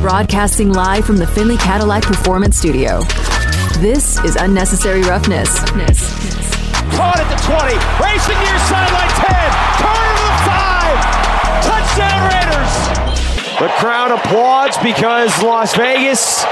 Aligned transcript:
Broadcasting 0.00 0.72
live 0.72 1.04
from 1.04 1.16
the 1.16 1.26
Findlay 1.26 1.56
Cadillac 1.56 2.04
Performance 2.04 2.56
Studio. 2.56 3.00
This 3.80 4.16
is 4.22 4.36
Unnecessary 4.36 5.02
Roughness. 5.02 5.58
Caught 5.58 7.18
at 7.18 7.26
the 7.26 7.38
20, 7.42 7.74
racing 7.98 8.38
near 8.38 8.58
sideline 8.70 9.10
10, 9.10 9.34
turn 9.82 10.14
to 10.14 10.22
the 10.22 10.38
5, 10.46 11.02
touchdown 11.66 12.20
Raiders. 12.30 12.72
The 13.58 13.68
crowd 13.80 14.12
applauds 14.12 14.78
because 14.78 15.42
Las 15.42 15.74
Vegas 15.74 16.44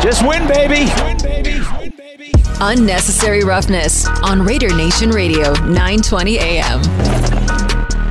just 0.00 0.24
win, 0.24 0.46
baby. 0.46 0.88
Win, 1.02 1.18
baby. 1.18 1.60
Win, 1.80 1.92
baby. 1.96 2.32
Unnecessary 2.60 3.42
Roughness 3.42 4.06
on 4.22 4.42
Raider 4.42 4.72
Nation 4.76 5.10
Radio, 5.10 5.52
920 5.64 6.38
AM. 6.38 6.80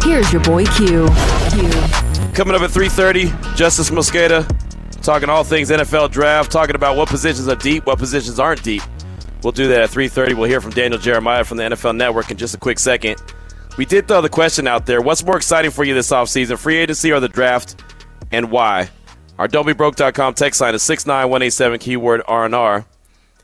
Here's 0.03 0.33
your 0.33 0.43
boy 0.43 0.65
Q. 0.65 1.07
Q. 1.49 1.69
Coming 2.33 2.53
up 2.53 2.61
at 2.61 2.71
3.30, 2.71 3.27
Justis 3.55 3.89
Mosqueda 3.89 4.45
talking 5.05 5.29
all 5.29 5.43
things 5.43 5.69
NFL 5.69 6.09
draft, 6.09 6.51
talking 6.51 6.75
about 6.75 6.97
what 6.97 7.07
positions 7.07 7.47
are 7.47 7.55
deep, 7.55 7.85
what 7.85 7.99
positions 7.99 8.39
aren't 8.39 8.63
deep. 8.63 8.81
We'll 9.43 9.51
do 9.51 9.67
that 9.67 9.81
at 9.81 9.89
3.30. 9.91 10.33
We'll 10.33 10.49
hear 10.49 10.59
from 10.59 10.71
Daniel 10.71 10.99
Jeremiah 10.99 11.43
from 11.43 11.57
the 11.57 11.63
NFL 11.63 11.95
Network 11.95 12.31
in 12.31 12.37
just 12.37 12.55
a 12.55 12.57
quick 12.57 12.79
second. 12.79 13.21
We 13.77 13.85
did 13.85 14.07
throw 14.07 14.21
the 14.21 14.29
question 14.29 14.67
out 14.67 14.87
there. 14.87 15.01
What's 15.01 15.23
more 15.23 15.37
exciting 15.37 15.69
for 15.69 15.83
you 15.83 15.93
this 15.93 16.09
offseason, 16.09 16.57
free 16.57 16.77
agency 16.77 17.11
or 17.11 17.19
the 17.19 17.29
draft, 17.29 17.83
and 18.31 18.49
why? 18.49 18.89
Our 19.37 19.47
don'tbebroke.com 19.47 20.33
text 20.33 20.59
line 20.61 20.73
is 20.73 20.81
69187 20.81 21.79
keyword 21.79 22.23
R&R. 22.27 22.85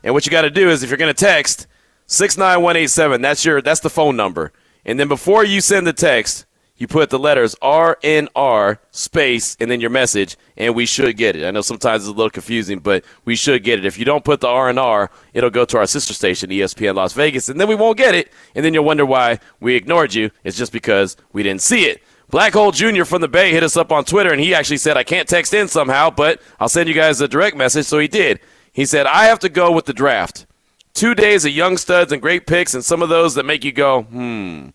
And 0.02 0.14
what 0.14 0.26
you 0.26 0.32
got 0.32 0.42
to 0.42 0.50
do 0.50 0.68
is 0.68 0.82
if 0.82 0.90
you're 0.90 0.96
going 0.96 1.14
to 1.14 1.24
text 1.24 1.68
69187, 2.06 3.22
that's 3.22 3.44
your 3.44 3.62
that's 3.62 3.80
the 3.80 3.90
phone 3.90 4.16
number. 4.16 4.52
And 4.84 4.98
then 4.98 5.06
before 5.06 5.44
you 5.44 5.60
send 5.60 5.86
the 5.86 5.92
text, 5.92 6.44
you 6.82 6.88
put 6.88 7.10
the 7.10 7.18
letters 7.18 7.54
RNR 7.62 8.78
space 8.90 9.56
and 9.60 9.70
then 9.70 9.80
your 9.80 9.88
message, 9.88 10.36
and 10.56 10.74
we 10.74 10.84
should 10.84 11.16
get 11.16 11.36
it. 11.36 11.46
I 11.46 11.52
know 11.52 11.60
sometimes 11.60 12.02
it's 12.02 12.08
a 12.08 12.12
little 12.12 12.28
confusing, 12.28 12.80
but 12.80 13.04
we 13.24 13.36
should 13.36 13.62
get 13.62 13.78
it. 13.78 13.84
If 13.84 14.00
you 14.00 14.04
don't 14.04 14.24
put 14.24 14.40
the 14.40 14.48
RNR, 14.48 15.08
it'll 15.32 15.48
go 15.48 15.64
to 15.64 15.78
our 15.78 15.86
sister 15.86 16.12
station, 16.12 16.50
ESPN 16.50 16.96
Las 16.96 17.12
Vegas, 17.12 17.48
and 17.48 17.60
then 17.60 17.68
we 17.68 17.76
won't 17.76 17.98
get 17.98 18.16
it. 18.16 18.32
And 18.56 18.64
then 18.64 18.74
you'll 18.74 18.84
wonder 18.84 19.06
why 19.06 19.38
we 19.60 19.76
ignored 19.76 20.12
you. 20.12 20.32
It's 20.42 20.58
just 20.58 20.72
because 20.72 21.16
we 21.32 21.44
didn't 21.44 21.62
see 21.62 21.84
it. 21.84 22.02
Black 22.30 22.52
Hole 22.52 22.72
Jr. 22.72 23.04
from 23.04 23.20
the 23.20 23.28
Bay 23.28 23.52
hit 23.52 23.62
us 23.62 23.76
up 23.76 23.92
on 23.92 24.04
Twitter, 24.04 24.32
and 24.32 24.40
he 24.40 24.52
actually 24.52 24.78
said, 24.78 24.96
I 24.96 25.04
can't 25.04 25.28
text 25.28 25.54
in 25.54 25.68
somehow, 25.68 26.10
but 26.10 26.42
I'll 26.58 26.68
send 26.68 26.88
you 26.88 26.96
guys 26.96 27.20
a 27.20 27.28
direct 27.28 27.56
message. 27.56 27.86
So 27.86 28.00
he 28.00 28.08
did. 28.08 28.40
He 28.72 28.86
said, 28.86 29.06
I 29.06 29.26
have 29.26 29.38
to 29.38 29.48
go 29.48 29.70
with 29.70 29.84
the 29.84 29.92
draft. 29.92 30.46
Two 30.94 31.14
days 31.14 31.44
of 31.44 31.52
young 31.52 31.76
studs 31.76 32.10
and 32.10 32.20
great 32.20 32.44
picks, 32.48 32.74
and 32.74 32.84
some 32.84 33.02
of 33.02 33.08
those 33.08 33.36
that 33.36 33.46
make 33.46 33.62
you 33.62 33.70
go, 33.70 34.02
hmm. 34.02 34.70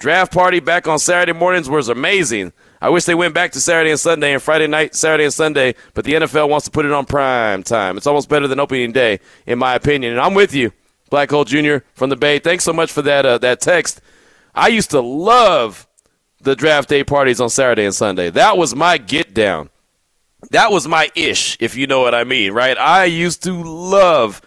Draft 0.00 0.32
party 0.32 0.60
back 0.60 0.88
on 0.88 0.98
Saturday 0.98 1.38
mornings 1.38 1.68
was 1.68 1.90
amazing. 1.90 2.54
I 2.80 2.88
wish 2.88 3.04
they 3.04 3.14
went 3.14 3.34
back 3.34 3.52
to 3.52 3.60
Saturday 3.60 3.90
and 3.90 4.00
Sunday 4.00 4.32
and 4.32 4.42
Friday 4.42 4.66
night, 4.66 4.94
Saturday 4.94 5.24
and 5.24 5.32
Sunday, 5.32 5.74
but 5.92 6.06
the 6.06 6.14
NFL 6.14 6.48
wants 6.48 6.64
to 6.64 6.70
put 6.70 6.86
it 6.86 6.92
on 6.92 7.04
prime 7.04 7.62
time. 7.62 7.98
It's 7.98 8.06
almost 8.06 8.30
better 8.30 8.48
than 8.48 8.58
opening 8.58 8.92
day, 8.92 9.20
in 9.44 9.58
my 9.58 9.74
opinion. 9.74 10.12
And 10.12 10.20
I'm 10.22 10.32
with 10.32 10.54
you, 10.54 10.72
Black 11.10 11.28
Hole 11.28 11.44
Jr. 11.44 11.84
from 11.92 12.08
the 12.08 12.16
Bay. 12.16 12.38
Thanks 12.38 12.64
so 12.64 12.72
much 12.72 12.90
for 12.90 13.02
that 13.02 13.26
uh, 13.26 13.36
that 13.38 13.60
text. 13.60 14.00
I 14.54 14.68
used 14.68 14.90
to 14.92 15.02
love 15.02 15.86
the 16.40 16.56
draft 16.56 16.88
day 16.88 17.04
parties 17.04 17.38
on 17.38 17.50
Saturday 17.50 17.84
and 17.84 17.94
Sunday. 17.94 18.30
That 18.30 18.56
was 18.56 18.74
my 18.74 18.96
get 18.96 19.34
down. 19.34 19.68
That 20.50 20.72
was 20.72 20.88
my 20.88 21.10
ish, 21.14 21.58
if 21.60 21.76
you 21.76 21.86
know 21.86 22.00
what 22.00 22.14
I 22.14 22.24
mean, 22.24 22.52
right? 22.52 22.78
I 22.78 23.04
used 23.04 23.42
to 23.42 23.52
love 23.52 24.40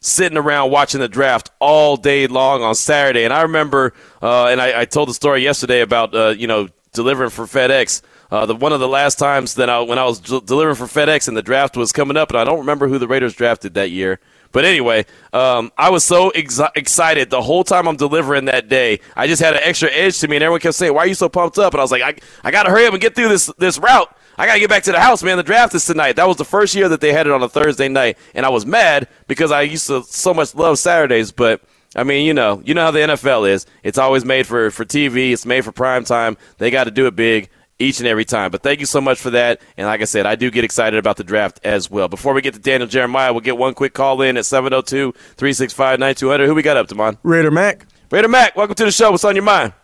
sitting 0.00 0.38
around 0.38 0.70
watching 0.70 1.00
the 1.00 1.08
draft 1.08 1.50
all 1.58 1.96
day 1.96 2.26
long 2.26 2.62
on 2.62 2.74
Saturday. 2.74 3.24
And 3.24 3.32
I 3.32 3.42
remember, 3.42 3.92
uh, 4.22 4.46
and 4.46 4.60
I, 4.60 4.80
I, 4.80 4.84
told 4.86 5.10
the 5.10 5.14
story 5.14 5.42
yesterday 5.42 5.82
about, 5.82 6.14
uh, 6.14 6.28
you 6.28 6.46
know, 6.46 6.68
delivering 6.92 7.30
for 7.30 7.44
FedEx. 7.44 8.02
Uh, 8.30 8.46
the 8.46 8.54
one 8.54 8.72
of 8.72 8.78
the 8.78 8.88
last 8.88 9.18
times 9.18 9.54
that 9.56 9.68
I, 9.68 9.80
when 9.80 9.98
I 9.98 10.04
was 10.04 10.20
d- 10.20 10.40
delivering 10.44 10.76
for 10.76 10.84
FedEx 10.84 11.26
and 11.26 11.36
the 11.36 11.42
draft 11.42 11.76
was 11.76 11.90
coming 11.90 12.16
up, 12.16 12.30
and 12.30 12.38
I 12.38 12.44
don't 12.44 12.60
remember 12.60 12.86
who 12.86 12.98
the 12.98 13.08
Raiders 13.08 13.34
drafted 13.34 13.74
that 13.74 13.90
year. 13.90 14.20
But 14.52 14.64
anyway, 14.64 15.04
um, 15.32 15.72
I 15.76 15.90
was 15.90 16.04
so 16.04 16.30
ex- 16.30 16.60
excited 16.76 17.30
the 17.30 17.42
whole 17.42 17.64
time 17.64 17.88
I'm 17.88 17.96
delivering 17.96 18.46
that 18.46 18.68
day. 18.68 19.00
I 19.16 19.26
just 19.26 19.42
had 19.42 19.54
an 19.54 19.60
extra 19.64 19.90
edge 19.90 20.18
to 20.20 20.28
me, 20.28 20.36
and 20.36 20.44
everyone 20.44 20.60
kept 20.60 20.76
saying, 20.76 20.94
"Why 20.94 21.02
are 21.02 21.06
you 21.06 21.14
so 21.14 21.28
pumped 21.28 21.58
up?" 21.58 21.74
And 21.74 21.80
I 21.80 21.84
was 21.84 21.90
like, 21.90 22.02
"I, 22.02 22.14
I 22.44 22.52
got 22.52 22.64
to 22.64 22.70
hurry 22.70 22.86
up 22.86 22.92
and 22.92 23.02
get 23.02 23.16
through 23.16 23.28
this 23.28 23.46
this 23.58 23.78
route." 23.78 24.16
I 24.40 24.46
got 24.46 24.54
to 24.54 24.60
get 24.60 24.70
back 24.70 24.84
to 24.84 24.92
the 24.92 25.00
house, 25.00 25.22
man. 25.22 25.36
The 25.36 25.42
draft 25.42 25.74
is 25.74 25.84
tonight. 25.84 26.16
That 26.16 26.26
was 26.26 26.38
the 26.38 26.46
first 26.46 26.74
year 26.74 26.88
that 26.88 27.02
they 27.02 27.12
had 27.12 27.26
it 27.26 27.32
on 27.34 27.42
a 27.42 27.48
Thursday 27.48 27.88
night, 27.88 28.16
and 28.34 28.46
I 28.46 28.48
was 28.48 28.64
mad 28.64 29.06
because 29.28 29.52
I 29.52 29.60
used 29.60 29.86
to 29.88 30.02
so 30.04 30.32
much 30.32 30.54
love 30.54 30.78
Saturdays. 30.78 31.30
But 31.30 31.60
I 31.94 32.04
mean, 32.04 32.24
you 32.24 32.32
know, 32.32 32.62
you 32.64 32.72
know 32.72 32.80
how 32.80 32.90
the 32.90 33.00
NFL 33.00 33.50
is. 33.50 33.66
It's 33.82 33.98
always 33.98 34.24
made 34.24 34.46
for 34.46 34.70
for 34.70 34.86
TV. 34.86 35.34
It's 35.34 35.44
made 35.44 35.62
for 35.62 35.72
prime 35.72 36.04
time. 36.04 36.38
They 36.56 36.70
got 36.70 36.84
to 36.84 36.90
do 36.90 37.06
it 37.06 37.14
big 37.14 37.50
each 37.78 37.98
and 37.98 38.08
every 38.08 38.24
time. 38.24 38.50
But 38.50 38.62
thank 38.62 38.80
you 38.80 38.86
so 38.86 38.98
much 38.98 39.20
for 39.20 39.28
that. 39.28 39.60
And 39.76 39.86
like 39.86 40.00
I 40.00 40.04
said, 40.04 40.24
I 40.24 40.36
do 40.36 40.50
get 40.50 40.64
excited 40.64 40.98
about 40.98 41.18
the 41.18 41.24
draft 41.24 41.60
as 41.62 41.90
well. 41.90 42.08
Before 42.08 42.32
we 42.32 42.40
get 42.40 42.54
to 42.54 42.60
Daniel 42.60 42.88
Jeremiah, 42.88 43.34
we'll 43.34 43.42
get 43.42 43.58
one 43.58 43.74
quick 43.74 43.92
call 43.92 44.22
in 44.22 44.38
at 44.38 44.46
702 44.46 45.12
365 45.12 45.98
9200. 45.98 46.46
Who 46.46 46.54
we 46.54 46.62
got 46.62 46.78
up, 46.78 46.88
Damon? 46.88 47.18
Raider 47.22 47.50
Mac. 47.50 47.84
Raider 48.10 48.26
Mac, 48.26 48.56
welcome 48.56 48.74
to 48.76 48.86
the 48.86 48.90
show. 48.90 49.10
What's 49.10 49.24
on 49.24 49.36
your 49.36 49.44
mind? 49.44 49.74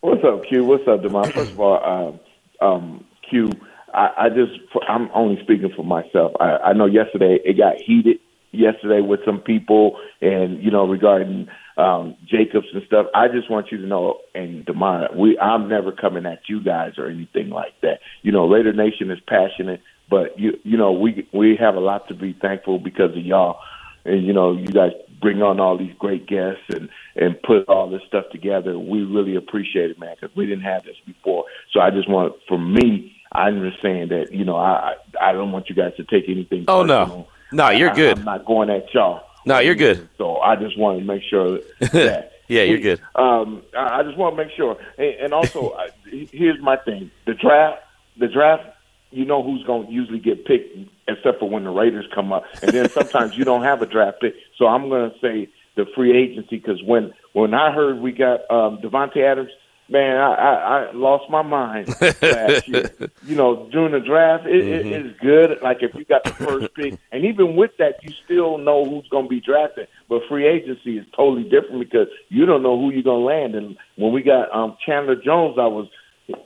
What's 0.00 0.24
up, 0.24 0.46
Q? 0.48 0.64
What's 0.64 0.88
up, 0.88 1.02
Damon? 1.02 1.30
First 1.30 1.50
of 1.50 1.60
all, 1.60 2.18
uh, 2.62 2.64
um, 2.64 3.04
Q, 3.28 3.50
I, 3.98 4.26
I 4.26 4.28
just 4.28 4.52
I'm 4.88 5.10
only 5.12 5.42
speaking 5.42 5.72
for 5.74 5.84
myself. 5.84 6.32
I, 6.40 6.70
I 6.70 6.72
know 6.72 6.86
yesterday 6.86 7.38
it 7.44 7.58
got 7.58 7.76
heated 7.76 8.18
yesterday 8.52 9.00
with 9.00 9.20
some 9.26 9.40
people, 9.40 9.98
and 10.20 10.62
you 10.62 10.70
know 10.70 10.86
regarding 10.86 11.48
um, 11.76 12.16
Jacobs 12.24 12.68
and 12.72 12.82
stuff. 12.86 13.06
I 13.12 13.26
just 13.26 13.50
want 13.50 13.72
you 13.72 13.78
to 13.78 13.86
know, 13.86 14.20
and 14.34 14.64
Demar, 14.64 15.08
we 15.16 15.36
I'm 15.38 15.68
never 15.68 15.90
coming 15.90 16.26
at 16.26 16.42
you 16.48 16.62
guys 16.62 16.92
or 16.96 17.08
anything 17.08 17.50
like 17.50 17.74
that. 17.82 17.98
You 18.22 18.30
know, 18.30 18.48
Raider 18.48 18.72
Nation 18.72 19.10
is 19.10 19.18
passionate, 19.26 19.80
but 20.08 20.38
you 20.38 20.58
you 20.62 20.76
know 20.76 20.92
we 20.92 21.26
we 21.32 21.56
have 21.56 21.74
a 21.74 21.80
lot 21.80 22.06
to 22.08 22.14
be 22.14 22.34
thankful 22.40 22.78
because 22.78 23.10
of 23.16 23.24
y'all, 23.24 23.58
and 24.04 24.24
you 24.24 24.32
know 24.32 24.52
you 24.52 24.66
guys 24.66 24.92
bring 25.20 25.42
on 25.42 25.58
all 25.58 25.76
these 25.76 25.94
great 25.98 26.28
guests 26.28 26.62
and 26.68 26.88
and 27.16 27.42
put 27.42 27.68
all 27.68 27.90
this 27.90 28.02
stuff 28.06 28.26
together. 28.30 28.78
We 28.78 29.02
really 29.02 29.34
appreciate 29.34 29.90
it, 29.90 29.98
man, 29.98 30.14
because 30.20 30.34
we 30.36 30.46
didn't 30.46 30.64
have 30.64 30.84
this 30.84 30.96
before. 31.04 31.46
So 31.72 31.80
I 31.80 31.90
just 31.90 32.08
want, 32.08 32.36
for 32.46 32.58
me 32.58 33.17
I'm 33.32 33.60
just 33.68 33.82
saying 33.82 34.08
that 34.08 34.32
you 34.32 34.44
know 34.44 34.56
I 34.56 34.94
I 35.20 35.32
don't 35.32 35.52
want 35.52 35.68
you 35.68 35.74
guys 35.74 35.92
to 35.96 36.04
take 36.04 36.28
anything. 36.28 36.64
Oh 36.68 36.82
personal. 36.82 37.28
no, 37.52 37.68
no, 37.70 37.70
you're 37.70 37.94
good. 37.94 38.16
I, 38.16 38.20
am 38.20 38.24
not 38.24 38.44
going 38.44 38.70
at 38.70 38.92
y'all. 38.94 39.22
No, 39.44 39.58
you're 39.58 39.74
good. 39.74 40.08
So 40.18 40.38
I 40.38 40.56
just 40.56 40.78
want 40.78 40.98
to 40.98 41.04
make 41.04 41.22
sure 41.28 41.60
that. 41.80 42.32
yeah, 42.48 42.62
you're 42.62 42.78
good. 42.78 43.00
Um, 43.14 43.62
I 43.76 44.02
just 44.02 44.16
want 44.16 44.36
to 44.36 44.44
make 44.44 44.54
sure, 44.54 44.76
and 44.98 45.32
also 45.32 45.76
here's 46.04 46.60
my 46.60 46.76
thing: 46.76 47.10
the 47.26 47.34
draft, 47.34 47.82
the 48.18 48.28
draft. 48.28 48.64
You 49.10 49.24
know 49.24 49.42
who's 49.42 49.64
going 49.64 49.86
to 49.86 49.92
usually 49.92 50.18
get 50.18 50.44
picked, 50.44 50.76
except 51.08 51.38
for 51.38 51.48
when 51.48 51.64
the 51.64 51.70
Raiders 51.70 52.04
come 52.14 52.30
up, 52.30 52.44
and 52.60 52.70
then 52.72 52.90
sometimes 52.90 53.38
you 53.38 53.44
don't 53.44 53.62
have 53.62 53.80
a 53.80 53.86
draft 53.86 54.20
pick. 54.20 54.34
So 54.58 54.66
I'm 54.66 54.90
going 54.90 55.10
to 55.10 55.18
say 55.20 55.48
the 55.76 55.86
free 55.94 56.14
agency 56.14 56.58
because 56.58 56.82
when 56.82 57.14
when 57.32 57.54
I 57.54 57.72
heard 57.72 58.00
we 58.00 58.12
got 58.12 58.40
um, 58.50 58.78
Davante 58.78 59.18
Adams 59.24 59.50
man, 59.88 60.16
I, 60.16 60.34
I, 60.34 60.52
I 60.52 60.92
lost 60.92 61.30
my 61.30 61.42
mind 61.42 61.88
last 62.00 62.68
year. 62.68 62.90
You 63.24 63.36
know, 63.36 63.68
during 63.70 63.92
the 63.92 64.00
draft, 64.00 64.46
it, 64.46 64.64
mm-hmm. 64.64 64.92
it, 64.92 65.06
it's 65.06 65.20
good. 65.20 65.58
Like 65.62 65.78
if 65.80 65.94
you 65.94 66.04
got 66.04 66.24
the 66.24 66.32
first 66.32 66.74
pick, 66.74 66.98
and 67.12 67.24
even 67.24 67.56
with 67.56 67.72
that, 67.78 68.02
you 68.02 68.12
still 68.24 68.58
know 68.58 68.84
who's 68.84 69.08
going 69.08 69.24
to 69.24 69.28
be 69.28 69.40
drafted. 69.40 69.88
But 70.08 70.22
free 70.28 70.46
agency 70.46 70.98
is 70.98 71.06
totally 71.16 71.44
different 71.44 71.80
because 71.80 72.08
you 72.28 72.46
don't 72.46 72.62
know 72.62 72.78
who 72.78 72.92
you're 72.92 73.02
going 73.02 73.20
to 73.20 73.26
land. 73.26 73.54
And 73.54 73.76
when 73.96 74.12
we 74.12 74.22
got 74.22 74.54
um, 74.54 74.76
Chandler 74.84 75.16
Jones, 75.16 75.56
I 75.58 75.66
was, 75.66 75.88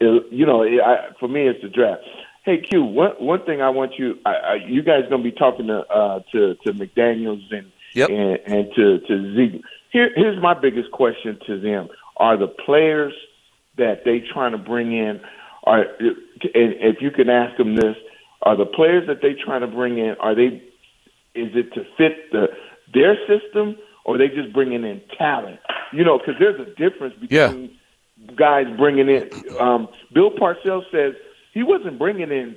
you 0.01 0.47
know, 0.47 0.63
I, 0.63 1.13
for 1.19 1.29
me, 1.29 1.49
it's 1.49 1.63
the 1.63 1.69
draft. 1.69 2.03
Hey 2.45 2.59
Q, 2.59 2.83
one 2.83 3.13
one 3.21 3.45
thing 3.45 3.63
I 3.63 3.71
want 3.71 3.93
you, 3.99 4.19
I, 4.27 4.31
I, 4.31 4.55
you 4.67 4.83
guys 4.83 5.03
going 5.09 5.23
to 5.23 5.31
be 5.31 5.37
talking 5.37 5.69
to 5.69 5.79
uh, 5.83 6.21
to 6.33 6.57
to 6.65 6.73
McDaniels 6.73 7.41
and 7.53 7.71
yep. 7.95 8.11
and, 8.11 8.39
and 8.47 8.75
to 8.75 8.99
to 8.99 9.37
Zeke. 9.37 9.63
Here, 9.93 10.11
here's 10.17 10.43
my 10.43 10.53
biggest 10.53 10.91
question 10.91 11.39
to 11.47 11.61
them: 11.61 11.87
Are 12.17 12.37
the 12.37 12.49
players 12.49 13.13
that 13.79 14.05
they 14.05 14.23
trying 14.33 14.53
to 14.53 14.59
bring 14.59 14.93
in 14.93 15.21
are 15.65 15.81
and 15.81 16.75
if 16.81 17.01
you 17.01 17.11
can 17.11 17.29
ask 17.29 17.57
them 17.57 17.77
this 17.77 17.97
are 18.43 18.57
the 18.57 18.67
players 18.67 19.07
that 19.07 19.23
they 19.23 19.35
trying 19.35 19.61
to 19.61 19.67
bring 19.67 19.99
in 19.99 20.15
are 20.21 20.35
they 20.35 20.63
is 21.35 21.51
it 21.55 21.73
to 21.75 21.85
fit 21.97 22.31
the 22.33 22.49
their 22.93 23.17
system 23.27 23.77
or 24.05 24.17
are 24.17 24.19
they 24.19 24.29
just 24.29 24.53
bringing 24.53 24.85
in 24.85 25.01
talent 25.17 25.59
you 25.93 26.05
know 26.05 26.19
because 26.19 26.35
there's 26.39 26.61
a 26.61 26.71
difference 26.75 27.15
between 27.21 27.71
yeah. 27.71 28.33
guys 28.37 28.67
bringing 28.77 29.09
in 29.09 29.31
um 29.61 29.89
bill 30.13 30.31
parcells 30.31 30.85
says 30.91 31.15
he 31.55 31.63
wasn't 31.63 31.99
bringing 31.99 32.31
in 32.31 32.57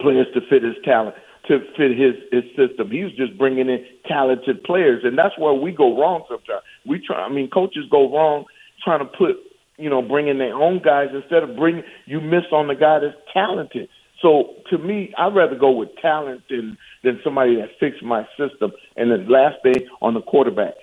players 0.00 0.26
to 0.34 0.40
fit 0.48 0.62
his 0.62 0.76
talent 0.84 1.14
to 1.48 1.60
fit 1.76 1.96
his 1.96 2.14
his 2.30 2.44
system. 2.54 2.90
He 2.90 3.02
was 3.02 3.12
just 3.14 3.36
bringing 3.38 3.68
in 3.68 3.84
talented 4.06 4.62
players, 4.64 5.02
and 5.02 5.16
that's 5.16 5.36
where 5.38 5.54
we 5.54 5.72
go 5.72 5.98
wrong 5.98 6.24
sometimes. 6.28 6.62
We 6.86 7.00
try. 7.04 7.24
I 7.24 7.28
mean, 7.30 7.48
coaches 7.48 7.84
go 7.90 8.12
wrong 8.12 8.44
trying 8.84 9.00
to 9.00 9.06
put 9.06 9.36
you 9.78 9.88
know, 9.88 10.02
bringing 10.02 10.38
their 10.38 10.54
own 10.54 10.80
guys 10.82 11.08
instead 11.14 11.42
of 11.42 11.56
bringing 11.56 11.84
you 12.06 12.20
miss 12.20 12.44
on 12.52 12.68
the 12.68 12.74
guy 12.74 12.98
that's 12.98 13.16
talented. 13.32 13.88
So 14.20 14.54
to 14.70 14.78
me, 14.78 15.14
I'd 15.16 15.34
rather 15.34 15.56
go 15.56 15.70
with 15.70 15.90
talent 16.02 16.42
than 16.50 16.76
than 17.04 17.20
somebody 17.22 17.56
that 17.56 17.70
fits 17.78 17.96
my 18.02 18.24
system. 18.36 18.72
And 18.96 19.10
the 19.10 19.30
last 19.30 19.62
thing 19.62 19.86
on 20.02 20.14
the 20.14 20.22
quarterback, 20.22 20.74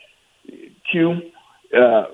Q, 0.92 1.16
uh, 1.78 2.06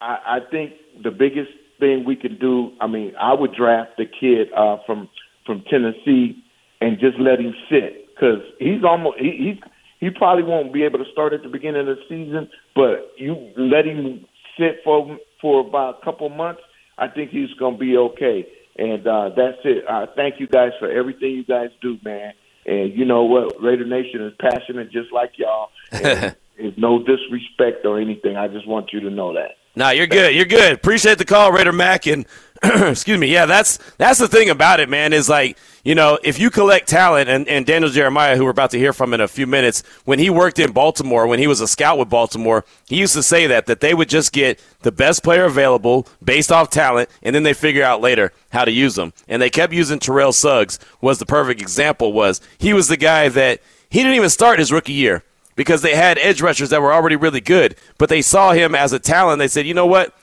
I, 0.00 0.18
I 0.26 0.38
think 0.50 0.72
the 1.02 1.12
biggest 1.12 1.50
thing 1.78 2.04
we 2.04 2.16
can 2.16 2.38
do. 2.38 2.72
I 2.80 2.88
mean, 2.88 3.12
I 3.20 3.34
would 3.34 3.54
draft 3.54 3.92
the 3.96 4.06
kid 4.06 4.48
uh, 4.56 4.78
from 4.84 5.08
from 5.46 5.62
Tennessee, 5.70 6.42
and 6.80 6.98
just 6.98 7.18
let 7.20 7.38
him 7.38 7.54
sit 7.70 8.08
because 8.08 8.42
he's 8.58 8.82
almost 8.84 9.18
he, 9.18 9.54
he's 9.54 9.70
he 10.00 10.10
probably 10.10 10.42
won't 10.42 10.72
be 10.72 10.82
able 10.82 10.98
to 10.98 11.10
start 11.12 11.32
at 11.32 11.42
the 11.42 11.48
beginning 11.48 11.82
of 11.82 11.86
the 11.86 12.02
season, 12.08 12.48
but 12.74 13.12
you 13.16 13.52
let 13.56 13.86
him 13.86 14.26
sit 14.58 14.80
for 14.84 15.18
for 15.44 15.60
about 15.60 15.98
a 16.00 16.04
couple 16.06 16.26
months, 16.30 16.62
I 16.96 17.08
think 17.08 17.30
he's 17.30 17.52
going 17.58 17.74
to 17.74 17.78
be 17.78 17.98
okay. 17.98 18.48
And 18.78 19.06
uh, 19.06 19.28
that's 19.36 19.58
it. 19.64 19.84
Uh, 19.86 20.06
thank 20.16 20.40
you 20.40 20.46
guys 20.46 20.70
for 20.78 20.90
everything 20.90 21.32
you 21.32 21.44
guys 21.44 21.68
do, 21.82 21.98
man. 22.02 22.32
And 22.64 22.94
you 22.94 23.04
know 23.04 23.24
what? 23.24 23.62
Raider 23.62 23.84
Nation 23.84 24.22
is 24.22 24.32
passionate 24.40 24.90
just 24.90 25.12
like 25.12 25.32
y'all. 25.36 25.68
It's 26.56 26.78
no 26.78 27.00
disrespect 27.00 27.84
or 27.84 28.00
anything. 28.00 28.36
I 28.36 28.46
just 28.46 28.64
want 28.68 28.92
you 28.92 29.00
to 29.00 29.10
know 29.10 29.34
that. 29.34 29.56
Nah, 29.76 29.90
you're 29.90 30.06
good. 30.06 30.34
You're 30.34 30.44
good. 30.44 30.72
Appreciate 30.72 31.18
the 31.18 31.24
call, 31.24 31.52
Raider 31.52 31.72
Mac. 31.72 32.06
And 32.06 32.26
excuse 32.62 33.18
me. 33.18 33.26
Yeah, 33.26 33.46
that's 33.46 33.78
that's 33.98 34.18
the 34.18 34.28
thing 34.28 34.50
about 34.50 34.80
it, 34.80 34.88
man. 34.88 35.12
Is 35.12 35.28
like 35.28 35.58
you 35.84 35.94
know, 35.94 36.18
if 36.24 36.38
you 36.38 36.50
collect 36.50 36.88
talent, 36.88 37.28
and, 37.28 37.46
and 37.46 37.66
Daniel 37.66 37.90
Jeremiah, 37.90 38.36
who 38.36 38.44
we're 38.44 38.50
about 38.50 38.70
to 38.70 38.78
hear 38.78 38.94
from 38.94 39.12
in 39.12 39.20
a 39.20 39.28
few 39.28 39.46
minutes, 39.46 39.82
when 40.06 40.18
he 40.18 40.30
worked 40.30 40.58
in 40.58 40.72
Baltimore, 40.72 41.26
when 41.26 41.38
he 41.38 41.46
was 41.46 41.60
a 41.60 41.68
scout 41.68 41.98
with 41.98 42.08
Baltimore, 42.08 42.64
he 42.88 42.96
used 42.96 43.12
to 43.14 43.22
say 43.22 43.46
that 43.48 43.66
that 43.66 43.80
they 43.80 43.92
would 43.92 44.08
just 44.08 44.32
get 44.32 44.58
the 44.80 44.90
best 44.90 45.22
player 45.22 45.44
available 45.44 46.08
based 46.22 46.50
off 46.50 46.70
talent, 46.70 47.10
and 47.22 47.34
then 47.34 47.42
they 47.42 47.52
figure 47.52 47.84
out 47.84 48.00
later 48.00 48.32
how 48.50 48.64
to 48.64 48.72
use 48.72 48.94
them. 48.94 49.12
And 49.28 49.42
they 49.42 49.50
kept 49.50 49.74
using 49.74 49.98
Terrell 49.98 50.32
Suggs 50.32 50.78
was 51.02 51.18
the 51.18 51.26
perfect 51.26 51.60
example. 51.60 52.12
Was 52.12 52.40
he 52.56 52.72
was 52.72 52.88
the 52.88 52.96
guy 52.96 53.28
that 53.28 53.60
he 53.90 53.98
didn't 53.98 54.16
even 54.16 54.30
start 54.30 54.58
his 54.60 54.72
rookie 54.72 54.92
year 54.92 55.22
because 55.56 55.82
they 55.82 55.94
had 55.94 56.18
edge 56.18 56.40
rushers 56.40 56.70
that 56.70 56.82
were 56.82 56.92
already 56.92 57.16
really 57.16 57.40
good, 57.40 57.76
but 57.98 58.08
they 58.08 58.22
saw 58.22 58.52
him 58.52 58.74
as 58.74 58.92
a 58.92 58.98
talent. 58.98 59.38
They 59.38 59.48
said, 59.48 59.66
you 59.66 59.74
know 59.74 59.86
what? 59.86 60.14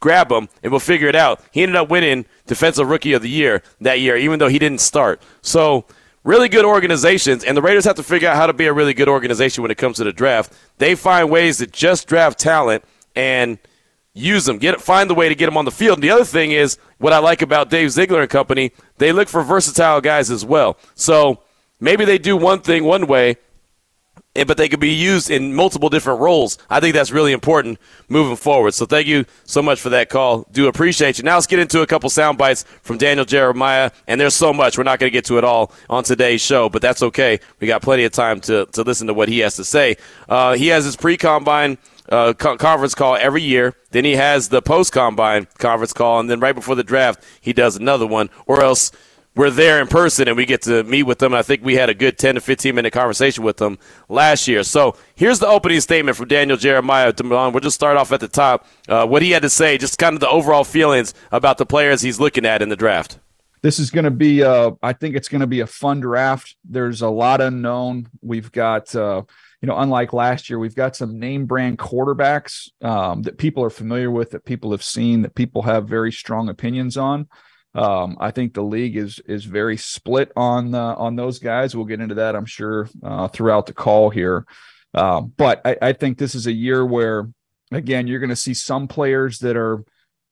grab 0.00 0.32
him, 0.32 0.48
and 0.62 0.72
we'll 0.72 0.80
figure 0.80 1.08
it 1.08 1.14
out. 1.14 1.40
He 1.52 1.62
ended 1.62 1.76
up 1.76 1.90
winning 1.90 2.24
Defensive 2.46 2.88
Rookie 2.88 3.12
of 3.12 3.22
the 3.22 3.28
Year 3.28 3.62
that 3.82 4.00
year, 4.00 4.16
even 4.16 4.38
though 4.38 4.48
he 4.48 4.58
didn't 4.58 4.80
start. 4.80 5.22
So, 5.42 5.84
really 6.24 6.48
good 6.48 6.64
organizations, 6.64 7.44
and 7.44 7.56
the 7.56 7.62
Raiders 7.62 7.84
have 7.84 7.96
to 7.96 8.02
figure 8.02 8.28
out 8.28 8.36
how 8.36 8.46
to 8.46 8.52
be 8.52 8.66
a 8.66 8.72
really 8.72 8.94
good 8.94 9.08
organization 9.08 9.62
when 9.62 9.70
it 9.70 9.78
comes 9.78 9.98
to 9.98 10.04
the 10.04 10.12
draft. 10.12 10.52
They 10.78 10.94
find 10.94 11.30
ways 11.30 11.58
to 11.58 11.66
just 11.66 12.08
draft 12.08 12.38
talent 12.38 12.84
and 13.14 13.58
use 14.14 14.46
them. 14.46 14.58
Get 14.58 14.80
find 14.80 15.08
the 15.08 15.14
way 15.14 15.28
to 15.28 15.34
get 15.34 15.46
them 15.46 15.56
on 15.56 15.66
the 15.66 15.70
field. 15.70 15.98
And 15.98 16.02
the 16.02 16.10
other 16.10 16.24
thing 16.24 16.50
is 16.50 16.78
what 16.98 17.12
I 17.12 17.18
like 17.18 17.42
about 17.42 17.70
Dave 17.70 17.92
Ziegler 17.92 18.22
and 18.22 18.30
company. 18.30 18.72
They 18.98 19.12
look 19.12 19.28
for 19.28 19.42
versatile 19.42 20.00
guys 20.00 20.30
as 20.30 20.44
well. 20.44 20.76
So 20.94 21.42
maybe 21.78 22.04
they 22.04 22.18
do 22.18 22.36
one 22.36 22.60
thing 22.60 22.84
one 22.84 23.06
way, 23.06 23.36
but 24.34 24.56
they 24.56 24.68
could 24.68 24.78
be 24.78 24.90
used 24.90 25.28
in 25.28 25.54
multiple 25.54 25.88
different 25.88 26.20
roles. 26.20 26.56
I 26.70 26.78
think 26.78 26.94
that's 26.94 27.10
really 27.10 27.32
important 27.32 27.80
moving 28.08 28.36
forward. 28.36 28.74
So 28.74 28.86
thank 28.86 29.08
you 29.08 29.24
so 29.44 29.60
much 29.60 29.80
for 29.80 29.88
that 29.88 30.08
call. 30.08 30.46
Do 30.52 30.68
appreciate 30.68 31.18
you. 31.18 31.24
Now 31.24 31.34
let's 31.34 31.48
get 31.48 31.58
into 31.58 31.82
a 31.82 31.86
couple 31.86 32.08
sound 32.10 32.38
bites 32.38 32.64
from 32.82 32.96
Daniel 32.96 33.24
Jeremiah. 33.24 33.90
And 34.06 34.20
there's 34.20 34.36
so 34.36 34.52
much. 34.52 34.78
We're 34.78 34.84
not 34.84 35.00
going 35.00 35.10
to 35.10 35.12
get 35.12 35.24
to 35.26 35.38
it 35.38 35.44
all 35.44 35.72
on 35.88 36.04
today's 36.04 36.40
show, 36.40 36.68
but 36.68 36.80
that's 36.80 37.02
okay. 37.02 37.40
We 37.58 37.66
got 37.66 37.82
plenty 37.82 38.04
of 38.04 38.12
time 38.12 38.40
to, 38.42 38.66
to 38.66 38.82
listen 38.82 39.08
to 39.08 39.14
what 39.14 39.28
he 39.28 39.40
has 39.40 39.56
to 39.56 39.64
say. 39.64 39.96
Uh, 40.28 40.54
he 40.54 40.68
has 40.68 40.84
his 40.84 40.94
pre-combine 40.94 41.76
uh, 42.08 42.32
co- 42.34 42.56
conference 42.56 42.94
call 42.94 43.16
every 43.16 43.42
year. 43.42 43.74
Then 43.90 44.04
he 44.04 44.14
has 44.14 44.48
the 44.48 44.62
post-combine 44.62 45.48
conference 45.58 45.92
call. 45.92 46.20
And 46.20 46.30
then 46.30 46.38
right 46.38 46.54
before 46.54 46.76
the 46.76 46.84
draft, 46.84 47.24
he 47.40 47.52
does 47.52 47.74
another 47.74 48.06
one. 48.06 48.30
Or 48.46 48.62
else– 48.62 48.92
we're 49.40 49.48
there 49.48 49.80
in 49.80 49.86
person 49.86 50.28
and 50.28 50.36
we 50.36 50.44
get 50.44 50.60
to 50.60 50.84
meet 50.84 51.04
with 51.04 51.18
them. 51.18 51.32
I 51.32 51.40
think 51.40 51.64
we 51.64 51.74
had 51.74 51.88
a 51.88 51.94
good 51.94 52.18
10 52.18 52.34
to 52.34 52.42
15 52.42 52.74
minute 52.74 52.92
conversation 52.92 53.42
with 53.42 53.56
them 53.56 53.78
last 54.10 54.46
year. 54.46 54.62
So 54.62 54.98
here's 55.14 55.38
the 55.38 55.46
opening 55.46 55.80
statement 55.80 56.18
from 56.18 56.28
Daniel 56.28 56.58
Jeremiah. 56.58 57.14
We'll 57.18 57.60
just 57.60 57.74
start 57.74 57.96
off 57.96 58.12
at 58.12 58.20
the 58.20 58.28
top. 58.28 58.66
Uh, 58.86 59.06
what 59.06 59.22
he 59.22 59.30
had 59.30 59.40
to 59.40 59.48
say, 59.48 59.78
just 59.78 59.98
kind 59.98 60.12
of 60.12 60.20
the 60.20 60.28
overall 60.28 60.62
feelings 60.62 61.14
about 61.32 61.56
the 61.56 61.64
players 61.64 62.02
he's 62.02 62.20
looking 62.20 62.44
at 62.44 62.60
in 62.60 62.68
the 62.68 62.76
draft. 62.76 63.18
This 63.62 63.78
is 63.78 63.90
going 63.90 64.04
to 64.04 64.10
be, 64.10 64.42
uh, 64.42 64.72
I 64.82 64.92
think 64.92 65.16
it's 65.16 65.28
going 65.28 65.40
to 65.40 65.46
be 65.46 65.60
a 65.60 65.66
fun 65.66 66.00
draft. 66.00 66.54
There's 66.62 67.00
a 67.00 67.08
lot 67.08 67.40
unknown. 67.40 68.08
We've 68.20 68.52
got, 68.52 68.94
uh, 68.94 69.22
you 69.62 69.66
know, 69.66 69.78
unlike 69.78 70.12
last 70.12 70.50
year, 70.50 70.58
we've 70.58 70.74
got 70.74 70.96
some 70.96 71.18
name 71.18 71.46
brand 71.46 71.78
quarterbacks 71.78 72.68
um, 72.84 73.22
that 73.22 73.38
people 73.38 73.64
are 73.64 73.70
familiar 73.70 74.10
with, 74.10 74.32
that 74.32 74.44
people 74.44 74.72
have 74.72 74.84
seen, 74.84 75.22
that 75.22 75.34
people 75.34 75.62
have 75.62 75.88
very 75.88 76.12
strong 76.12 76.50
opinions 76.50 76.98
on. 76.98 77.26
Um, 77.74 78.16
I 78.20 78.30
think 78.32 78.54
the 78.54 78.62
league 78.62 78.96
is 78.96 79.20
is 79.26 79.44
very 79.44 79.76
split 79.76 80.32
on 80.36 80.74
uh, 80.74 80.94
on 80.96 81.16
those 81.16 81.38
guys. 81.38 81.76
We'll 81.76 81.84
get 81.84 82.00
into 82.00 82.16
that, 82.16 82.34
I'm 82.34 82.46
sure, 82.46 82.88
uh, 83.02 83.28
throughout 83.28 83.66
the 83.66 83.72
call 83.72 84.10
here. 84.10 84.44
Uh, 84.92 85.20
but 85.20 85.60
I, 85.64 85.76
I, 85.80 85.92
think 85.92 86.18
this 86.18 86.34
is 86.34 86.48
a 86.48 86.52
year 86.52 86.84
where, 86.84 87.30
again, 87.70 88.08
you're 88.08 88.18
going 88.18 88.30
to 88.30 88.34
see 88.34 88.54
some 88.54 88.88
players 88.88 89.38
that 89.38 89.56
are 89.56 89.84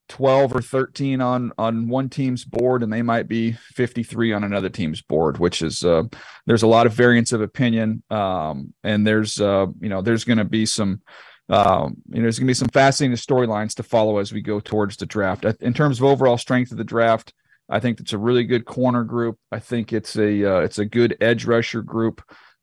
12 0.09 0.57
or 0.57 0.63
13 0.63 1.21
on 1.21 1.53
on 1.59 1.89
one 1.89 2.09
team's 2.09 2.45
board, 2.45 2.83
and 2.83 2.93
they 2.93 3.03
might 3.03 3.29
be 3.29 3.53
53 3.53 4.33
on 4.33 4.43
another 4.43 4.69
team's 4.69 5.03
board, 5.03 5.39
which 5.39 5.63
is 5.63 5.85
uh, 5.85 6.05
there's 6.47 6.63
a 6.63 6.69
lot 6.69 6.87
of 6.87 6.93
variance 6.93 7.33
of 7.33 7.41
opinion, 7.41 8.03
um, 8.11 8.73
and 8.83 9.07
there's 9.07 9.41
uh, 9.41 9.67
you 9.81 9.89
know 9.89 10.03
there's 10.03 10.25
going 10.25 10.39
to 10.39 10.45
be 10.45 10.67
some 10.67 11.03
um, 11.49 11.97
you 12.09 12.17
know, 12.17 12.23
there's 12.23 12.39
going 12.39 12.47
to 12.47 12.51
be 12.51 12.55
some 12.55 12.69
fascinating 12.69 13.17
storylines 13.17 13.75
to 13.77 13.83
follow 13.83 14.19
as 14.19 14.33
we 14.33 14.43
go 14.43 14.61
towards 14.61 14.97
the 14.97 15.07
draft. 15.07 15.45
In 15.61 15.73
terms 15.73 15.99
of 15.99 16.05
overall 16.05 16.37
strength 16.37 16.73
of 16.73 16.79
the 16.79 16.85
draft, 16.85 17.33
I 17.69 17.81
think 17.81 18.01
it's 18.01 18.13
a 18.13 18.19
really 18.19 18.45
good 18.45 18.65
corner 18.65 19.05
group. 19.05 19.39
I 19.53 19.59
think 19.59 19.93
it's 19.93 20.17
a 20.17 20.57
uh, 20.57 20.61
it's 20.61 20.79
a 20.79 20.87
good 20.87 21.17
edge 21.21 21.45
rusher 21.45 21.83
group. 21.83 22.23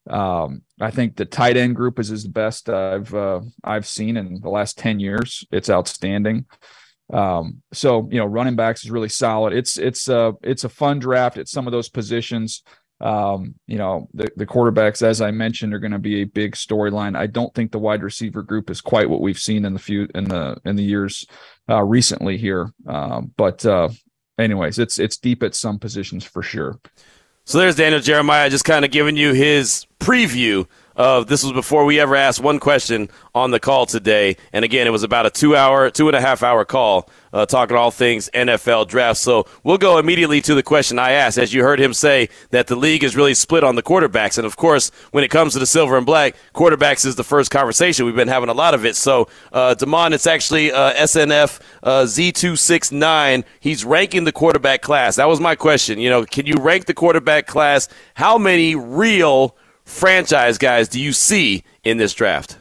Um, 0.10 0.62
I 0.80 0.92
think 0.92 1.16
the 1.16 1.26
tight 1.26 1.58
end 1.58 1.76
group 1.76 2.00
is, 2.00 2.10
the 2.24 2.30
best 2.30 2.70
I've 2.70 3.14
uh, 3.14 3.42
I've 3.64 3.88
seen 3.88 4.18
in 4.18 4.40
the 4.42 4.50
last 4.50 4.78
ten 4.78 5.00
years. 5.00 5.46
It's 5.52 5.70
outstanding. 5.70 6.46
Um, 7.12 7.62
so 7.72 8.08
you 8.12 8.20
know, 8.20 8.26
running 8.26 8.56
backs 8.56 8.84
is 8.84 8.92
really 8.92 9.10
solid. 9.10 9.54
It's 9.54 9.78
it's 9.78 10.10
uh 10.10 10.34
it's 10.42 10.64
a 10.64 10.70
fun 10.70 11.00
draft 11.00 11.38
at 11.38 11.48
some 11.48 11.68
of 11.68 11.72
those 11.72 11.90
positions. 11.90 12.64
Um, 13.02 13.56
you 13.68 13.78
know, 13.78 14.08
the, 14.14 14.30
the 14.38 14.46
quarterbacks, 14.46 15.02
as 15.02 15.22
I 15.22 15.32
mentioned, 15.32 15.74
are 15.74 15.80
going 15.80 15.92
to 15.92 16.00
be 16.00 16.22
a 16.22 16.26
big 16.26 16.56
storyline. 16.56 17.18
I 17.18 17.28
don't 17.28 17.54
think 17.54 17.72
the 17.72 17.80
wide 17.80 18.04
receiver 18.04 18.42
group 18.42 18.70
is 18.70 18.82
quite 18.82 19.10
what 19.10 19.22
we've 19.22 19.40
seen 19.40 19.66
in 19.66 19.74
the 19.74 19.80
few 19.80 20.08
in 20.16 20.26
the 20.26 20.58
in 20.66 20.76
the 20.76 20.84
years 20.84 21.26
uh, 21.70 21.84
recently 21.84 22.38
here. 22.38 22.72
Um, 22.88 23.34
but 23.36 23.66
uh, 23.66 23.90
anyways, 24.40 24.80
it's 24.80 24.98
it's 24.98 25.18
deep 25.18 25.44
at 25.44 25.56
some 25.56 25.78
positions 25.78 26.24
for 26.24 26.42
sure. 26.42 26.80
So 27.44 27.60
there's 27.60 27.76
Daniel 27.76 28.02
Jeremiah 28.02 28.50
just 28.50 28.66
kind 28.66 28.86
of 28.86 28.92
giving 28.92 29.18
you 29.18 29.34
his 29.34 29.86
preview 30.00 30.66
of 30.96 31.28
this 31.28 31.44
was 31.44 31.52
before 31.54 31.86
we 31.86 32.00
ever 32.00 32.16
asked 32.16 32.40
one 32.40 32.60
question 32.60 33.10
on 33.34 33.52
the 33.52 33.60
call 33.60 33.86
today. 33.86 34.38
And 34.54 34.64
again, 34.64 34.88
it 34.88 34.92
was 34.92 35.04
about 35.04 35.26
a 35.26 35.30
two 35.30 35.56
hour, 35.56 35.90
two 35.90 36.08
and 36.08 36.16
a 36.16 36.22
half 36.22 36.44
hour 36.44 36.66
call 36.66 37.10
uh, 37.36 37.46
talking 37.46 37.76
all 37.76 37.92
things 37.92 38.30
NFL 38.34 38.88
draft. 38.88 39.20
So 39.20 39.46
we'll 39.64 39.78
go 39.78 39.98
immediately 39.98 40.40
to 40.42 40.56
the 40.56 40.64
question 40.64 40.98
I 40.98 41.12
asked. 41.12 41.38
As 41.38 41.54
you 41.54 41.64
heard 41.64 41.82
him 41.82 41.94
say, 41.94 42.30
that 42.52 42.68
the 42.68 42.78
league 42.78 43.04
is 43.04 43.16
really 43.16 43.34
split 43.34 43.64
on 43.64 43.76
the 43.76 43.84
quarterbacks. 43.84 44.38
And 44.38 44.48
of 44.48 44.56
course, 44.56 44.90
when 45.12 45.26
it 45.26 45.30
comes 45.30 45.52
to 45.54 45.60
the 45.60 45.66
silver 45.66 45.98
and 45.98 46.06
black, 46.06 46.36
quarterbacks 46.54 47.06
is 47.06 47.18
the 47.18 47.26
first 47.26 47.52
conversation. 47.52 48.06
We've 48.06 48.16
been 48.16 48.30
having 48.30 48.48
a 48.48 48.54
lot 48.54 48.74
of 48.74 48.86
it. 48.86 48.96
So, 48.96 49.28
uh, 49.52 49.74
Damon, 49.74 50.14
it's 50.14 50.26
actually 50.28 50.72
uh, 50.72 50.94
SNF 50.94 51.60
uh, 51.84 52.04
Z269. 52.04 53.44
He's 53.60 53.84
ranking 53.84 54.24
the 54.24 54.32
quarterback 54.32 54.82
class. 54.82 55.18
That 55.18 55.28
was 55.28 55.42
my 55.42 55.56
question. 55.56 56.00
You 56.00 56.10
know, 56.10 56.24
can 56.24 56.46
you 56.46 56.56
rank 56.56 56.86
the 56.86 56.94
quarterback 56.94 57.48
class? 57.48 57.90
How 58.14 58.38
many 58.38 58.76
real 58.76 59.58
franchise 59.86 60.58
guys 60.58 60.88
do 60.88 61.00
you 61.00 61.14
see 61.14 61.64
in 61.84 61.98
this 61.98 62.14
draft? 62.14 62.58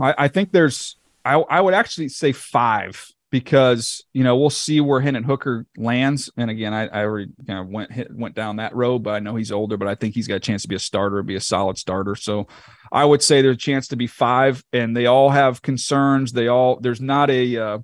I, 0.00 0.14
I 0.16 0.28
think 0.28 0.52
there's, 0.52 0.96
I, 1.24 1.34
I 1.34 1.60
would 1.60 1.74
actually 1.74 2.08
say 2.08 2.32
five 2.32 3.12
because 3.30 4.04
you 4.12 4.24
know 4.24 4.36
we'll 4.36 4.50
see 4.50 4.80
where 4.80 5.00
Hendon 5.00 5.22
Hooker 5.22 5.66
lands. 5.76 6.30
And 6.36 6.50
again, 6.50 6.74
I, 6.74 6.88
I 6.88 7.04
already 7.04 7.30
kind 7.46 7.60
of 7.60 7.68
went 7.68 7.92
hit, 7.92 8.12
went 8.12 8.34
down 8.34 8.56
that 8.56 8.74
road, 8.74 9.00
but 9.00 9.14
I 9.14 9.20
know 9.20 9.36
he's 9.36 9.52
older, 9.52 9.76
but 9.76 9.88
I 9.88 9.94
think 9.94 10.14
he's 10.14 10.26
got 10.26 10.36
a 10.36 10.40
chance 10.40 10.62
to 10.62 10.68
be 10.68 10.74
a 10.74 10.80
starter, 10.80 11.22
be 11.22 11.36
a 11.36 11.40
solid 11.40 11.78
starter. 11.78 12.16
So 12.16 12.48
I 12.90 13.04
would 13.04 13.22
say 13.22 13.40
there's 13.40 13.56
a 13.56 13.58
chance 13.58 13.88
to 13.88 13.96
be 13.96 14.06
five, 14.06 14.64
and 14.72 14.96
they 14.96 15.06
all 15.06 15.30
have 15.30 15.62
concerns. 15.62 16.32
They 16.32 16.48
all 16.48 16.78
there's 16.80 17.00
not 17.00 17.30
a 17.30 17.56
uh, 17.56 17.78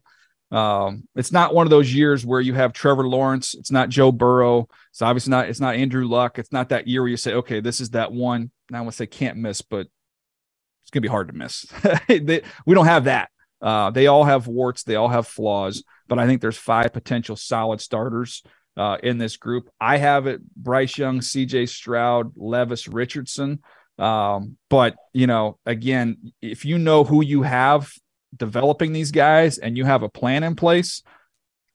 um, 0.51 1.09
it's 1.15 1.33
not 1.33 1.55
one 1.55 1.67
of 1.67 1.71
those 1.71 1.93
years 1.93 2.27
where 2.27 2.41
you 2.41 2.55
have 2.55 2.73
Trevor 2.73 3.07
Lawrence. 3.07 3.55
It's 3.55 3.71
not 3.71 3.89
Joe 3.89 4.13
Burrow. 4.13 4.69
It's 4.91 5.03
obviously 5.03 5.31
not. 5.31 5.49
It's 5.49 5.61
not 5.61 5.77
Andrew 5.77 6.07
Luck. 6.07 6.39
It's 6.39 6.53
not 6.53 6.71
that 6.71 6.89
year 6.89 7.03
where 7.03 7.11
you 7.11 7.17
say, 7.17 7.35
okay, 7.35 7.61
this 7.61 7.81
is 7.81 7.91
that 7.91 8.13
one. 8.13 8.51
I 8.73 8.81
want 8.81 8.93
to 8.93 8.97
say 8.97 9.07
can't 9.07 9.39
miss, 9.39 9.63
but 9.63 9.87
it's 10.83 10.91
gonna 10.91 11.03
be 11.03 11.09
hard 11.09 11.29
to 11.29 11.35
miss. 11.35 11.67
they, 12.09 12.43
we 12.65 12.75
don't 12.75 12.87
have 12.87 13.05
that. 13.05 13.31
Uh, 13.61 13.91
they 13.91 14.07
all 14.07 14.25
have 14.25 14.47
warts, 14.47 14.83
they 14.83 14.97
all 14.97 15.09
have 15.09 15.27
flaws, 15.27 15.83
but 16.09 16.19
I 16.19 16.27
think 16.27 16.41
there's 16.41 16.59
five 16.59 16.93
potential 16.93 17.37
solid 17.37 17.81
starters 17.81 18.43
uh, 18.77 18.99
in 19.03 19.19
this 19.19 19.37
group. 19.37 19.71
I 19.81 19.97
have 19.97 20.27
it 20.27 20.41
Bryce 20.55 20.99
Young, 20.99 21.21
CJ 21.21 21.69
Stroud, 21.69 22.33
Levis 22.37 22.89
Richardson. 22.89 23.63
Um, 23.99 24.59
but, 24.69 24.97
you 25.15 25.27
know, 25.27 25.59
again, 25.65 26.33
if 26.43 26.65
you 26.65 26.79
know 26.79 27.05
who 27.05 27.25
you 27.25 27.43
have 27.43 27.91
developing 28.37 28.93
these 28.93 29.11
guys 29.11 29.59
and 29.59 29.77
you 29.77 29.85
have 29.85 30.03
a 30.03 30.09
plan 30.09 30.43
in 30.43 30.55
place, 30.55 31.03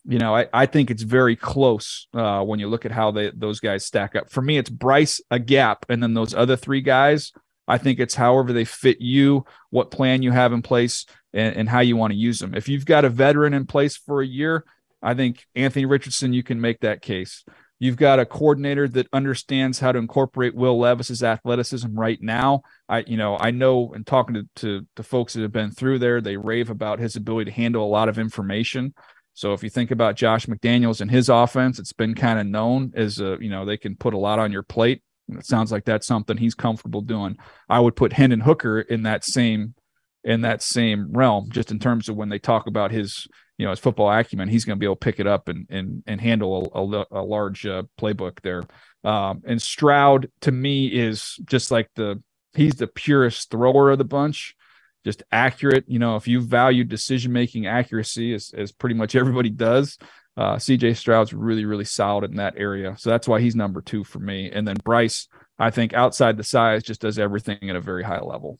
you 0.05 0.19
know, 0.19 0.35
I, 0.35 0.47
I 0.51 0.65
think 0.65 0.89
it's 0.89 1.03
very 1.03 1.35
close 1.35 2.07
uh, 2.13 2.43
when 2.43 2.59
you 2.59 2.67
look 2.67 2.85
at 2.85 2.91
how 2.91 3.11
they 3.11 3.31
those 3.35 3.59
guys 3.59 3.85
stack 3.85 4.15
up. 4.15 4.29
For 4.29 4.41
me, 4.41 4.57
it's 4.57 4.69
Bryce 4.69 5.21
a 5.29 5.39
gap, 5.39 5.85
and 5.89 6.01
then 6.01 6.13
those 6.13 6.33
other 6.33 6.55
three 6.55 6.81
guys. 6.81 7.31
I 7.67 7.77
think 7.77 7.99
it's 7.99 8.15
however 8.15 8.51
they 8.51 8.65
fit 8.65 8.99
you, 8.99 9.45
what 9.69 9.91
plan 9.91 10.23
you 10.23 10.31
have 10.31 10.51
in 10.51 10.61
place, 10.61 11.05
and, 11.33 11.55
and 11.55 11.69
how 11.69 11.79
you 11.79 11.95
want 11.95 12.11
to 12.11 12.17
use 12.17 12.39
them. 12.39 12.55
If 12.55 12.67
you've 12.67 12.85
got 12.85 13.05
a 13.05 13.09
veteran 13.09 13.53
in 13.53 13.65
place 13.65 13.95
for 13.95 14.21
a 14.21 14.27
year, 14.27 14.65
I 15.01 15.13
think 15.13 15.45
Anthony 15.55 15.85
Richardson, 15.85 16.33
you 16.33 16.43
can 16.43 16.59
make 16.59 16.81
that 16.81 17.01
case. 17.01 17.45
You've 17.79 17.97
got 17.97 18.19
a 18.19 18.27
coordinator 18.27 18.87
that 18.89 19.07
understands 19.11 19.79
how 19.79 19.91
to 19.91 19.97
incorporate 19.97 20.53
Will 20.53 20.77
Levis's 20.77 21.23
athleticism 21.23 21.97
right 21.97 22.21
now. 22.21 22.61
I, 22.87 22.99
you 23.07 23.17
know, 23.17 23.37
I 23.39 23.49
know 23.49 23.93
and 23.93 24.05
talking 24.05 24.35
to, 24.35 24.47
to, 24.57 24.87
to 24.97 25.03
folks 25.03 25.33
that 25.33 25.41
have 25.41 25.51
been 25.51 25.71
through 25.71 25.97
there, 25.97 26.21
they 26.21 26.37
rave 26.37 26.69
about 26.69 26.99
his 26.99 27.15
ability 27.15 27.49
to 27.49 27.57
handle 27.57 27.83
a 27.83 27.89
lot 27.89 28.07
of 28.07 28.19
information. 28.19 28.93
So 29.33 29.53
if 29.53 29.63
you 29.63 29.69
think 29.69 29.91
about 29.91 30.15
Josh 30.15 30.45
McDaniels 30.45 31.01
and 31.01 31.09
his 31.09 31.29
offense, 31.29 31.79
it's 31.79 31.93
been 31.93 32.15
kind 32.15 32.39
of 32.39 32.45
known 32.45 32.91
as 32.95 33.19
a, 33.19 33.37
you 33.39 33.49
know, 33.49 33.65
they 33.65 33.77
can 33.77 33.95
put 33.95 34.13
a 34.13 34.19
lot 34.19 34.39
on 34.39 34.51
your 34.51 34.63
plate. 34.63 35.01
And 35.29 35.37
it 35.39 35.45
sounds 35.45 35.71
like 35.71 35.85
that's 35.85 36.07
something 36.07 36.37
he's 36.37 36.55
comfortable 36.55 37.01
doing. 37.01 37.37
I 37.69 37.79
would 37.79 37.95
put 37.95 38.13
Hendon 38.13 38.41
Hooker 38.41 38.81
in 38.81 39.03
that 39.03 39.23
same 39.23 39.75
in 40.23 40.41
that 40.41 40.61
same 40.61 41.11
realm, 41.11 41.49
just 41.49 41.71
in 41.71 41.79
terms 41.79 42.07
of 42.07 42.15
when 42.15 42.29
they 42.29 42.39
talk 42.39 42.67
about 42.67 42.91
his 42.91 43.27
you 43.57 43.65
know 43.65 43.71
his 43.71 43.79
football 43.79 44.11
acumen, 44.11 44.49
he's 44.49 44.65
going 44.65 44.75
to 44.75 44.79
be 44.79 44.85
able 44.85 44.95
to 44.95 45.05
pick 45.05 45.19
it 45.19 45.27
up 45.27 45.47
and 45.47 45.67
and 45.69 46.03
and 46.07 46.21
handle 46.21 46.71
a, 46.73 46.79
a, 46.79 47.21
a 47.21 47.23
large 47.23 47.65
uh, 47.65 47.83
playbook 47.99 48.41
there. 48.41 48.63
Um, 49.03 49.41
and 49.45 49.61
Stroud 49.61 50.29
to 50.41 50.51
me 50.51 50.87
is 50.87 51.39
just 51.45 51.71
like 51.71 51.89
the 51.95 52.21
he's 52.55 52.75
the 52.75 52.87
purest 52.87 53.49
thrower 53.49 53.91
of 53.91 53.97
the 53.97 54.03
bunch, 54.03 54.55
just 55.03 55.23
accurate. 55.31 55.85
You 55.87 55.99
know, 55.99 56.15
if 56.15 56.27
you 56.27 56.41
value 56.41 56.83
decision 56.83 57.31
making 57.31 57.67
accuracy 57.67 58.33
as 58.33 58.51
as 58.55 58.71
pretty 58.71 58.95
much 58.95 59.15
everybody 59.15 59.49
does, 59.49 59.97
uh, 60.37 60.55
CJ 60.55 60.97
Stroud's 60.97 61.33
really 61.33 61.65
really 61.65 61.85
solid 61.85 62.29
in 62.29 62.37
that 62.37 62.55
area. 62.57 62.95
So 62.97 63.09
that's 63.09 63.27
why 63.27 63.41
he's 63.41 63.55
number 63.55 63.81
two 63.81 64.03
for 64.03 64.19
me. 64.19 64.51
And 64.51 64.67
then 64.67 64.77
Bryce, 64.83 65.27
I 65.59 65.69
think 65.69 65.93
outside 65.93 66.37
the 66.37 66.43
size, 66.43 66.83
just 66.83 67.01
does 67.01 67.19
everything 67.19 67.69
at 67.69 67.75
a 67.75 67.81
very 67.81 68.03
high 68.03 68.21
level. 68.21 68.59